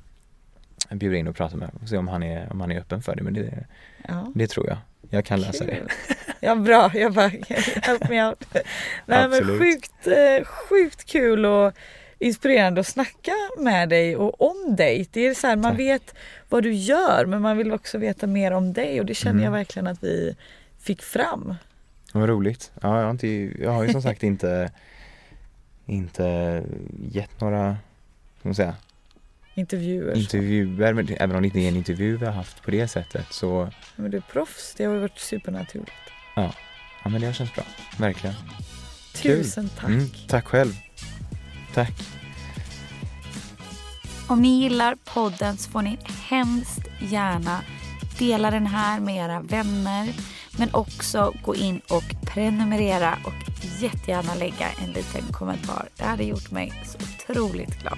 bjuda 0.91 1.17
in 1.17 1.27
och 1.27 1.35
prata 1.35 1.57
med 1.57 1.69
och 1.81 1.89
se 1.89 1.97
om 1.97 2.07
han 2.07 2.23
är, 2.23 2.51
om 2.51 2.61
han 2.61 2.71
är 2.71 2.79
öppen 2.79 3.01
för 3.01 3.15
det, 3.15 3.23
men 3.23 3.33
det, 3.33 3.65
ja. 4.07 4.31
det 4.35 4.47
tror 4.47 4.67
jag. 4.67 4.77
Jag 5.09 5.25
kan 5.25 5.41
lösa 5.41 5.65
det. 5.65 5.75
Kul. 5.75 5.89
Ja 6.39 6.55
bra, 6.55 6.91
jag 6.93 7.13
bara 7.13 7.27
help 7.81 8.09
me 8.09 8.25
out. 8.27 8.45
Nej 9.05 9.29
men 9.29 9.59
sjukt, 9.59 10.07
eh, 10.07 10.45
sjukt 10.45 11.05
kul 11.05 11.45
och 11.45 11.73
inspirerande 12.19 12.81
att 12.81 12.87
snacka 12.87 13.31
med 13.57 13.89
dig 13.89 14.15
och 14.15 14.41
om 14.41 14.75
dig. 14.75 15.07
Det 15.11 15.27
är 15.27 15.33
så 15.33 15.47
här, 15.47 15.55
man 15.55 15.77
vet 15.77 16.15
vad 16.49 16.63
du 16.63 16.73
gör 16.73 17.25
men 17.25 17.41
man 17.41 17.57
vill 17.57 17.71
också 17.71 17.97
veta 17.97 18.27
mer 18.27 18.51
om 18.51 18.73
dig 18.73 18.99
och 18.99 19.05
det 19.05 19.13
känner 19.13 19.31
Mm. 19.33 19.43
jag 19.43 19.51
verkligen 19.51 19.87
att 19.87 20.03
vi 20.03 20.35
fick 20.79 21.01
fram. 21.01 21.55
Vad 22.13 22.29
roligt. 22.29 22.71
Ja, 22.81 22.97
jag, 22.97 23.03
har 23.03 23.11
inte, 23.11 23.27
jag 23.61 23.71
har 23.71 23.83
ju 23.83 23.91
som 23.91 24.01
sagt 24.01 24.23
inte, 24.23 24.71
inte 25.89 26.63
gett 27.11 27.41
några, 27.41 27.77
ska 28.39 28.49
man 28.49 28.55
säga, 28.55 28.75
Intervjuer. 29.55 30.17
intervjuer. 30.17 30.93
Men 30.93 31.07
även 31.19 31.35
om 31.35 31.41
det 31.41 31.45
inte 31.47 31.59
är 31.59 31.67
en 31.67 31.75
intervju 31.75 32.17
vi 32.17 32.25
har 32.25 32.33
haft 32.33 32.63
på 32.63 32.71
det 32.71 32.87
sättet 32.87 33.25
så, 33.33 33.69
Men 33.95 34.11
du 34.11 34.17
är 34.17 34.21
proffs, 34.21 34.73
det 34.77 34.85
har 34.85 34.93
ju 34.93 34.99
varit 34.99 35.19
supernaturligt. 35.19 35.91
ja 36.35 36.51
men 37.03 37.21
det 37.21 37.27
har 37.27 37.33
känts 37.33 37.55
bra. 37.55 37.63
Verkligen. 37.97 38.35
Kul. 39.15 39.43
Tusen 39.43 39.69
tack. 39.69 39.89
Mm, 39.89 40.05
tack 40.27 40.45
själv. 40.47 40.73
Tack. 41.73 41.93
Om 44.27 44.41
ni 44.41 44.61
gillar 44.61 44.95
podden 45.13 45.57
så 45.57 45.71
får 45.71 45.81
ni 45.81 45.97
hemskt 46.29 46.87
gärna 46.99 47.61
dela 48.19 48.51
den 48.51 48.65
här 48.67 48.99
med 48.99 49.15
era 49.15 49.41
vänner. 49.41 50.09
Men 50.57 50.69
också 50.73 51.33
gå 51.43 51.55
in 51.55 51.79
och 51.89 52.03
prenumerera 52.33 53.17
och 53.23 53.48
jättegärna 53.79 54.35
lägga 54.35 54.69
en 54.83 54.93
liten 54.93 55.33
kommentar. 55.33 55.89
Det 55.95 56.03
hade 56.03 56.23
gjort 56.23 56.51
mig 56.51 56.73
så 56.85 56.97
otroligt 56.97 57.81
glad. 57.81 57.97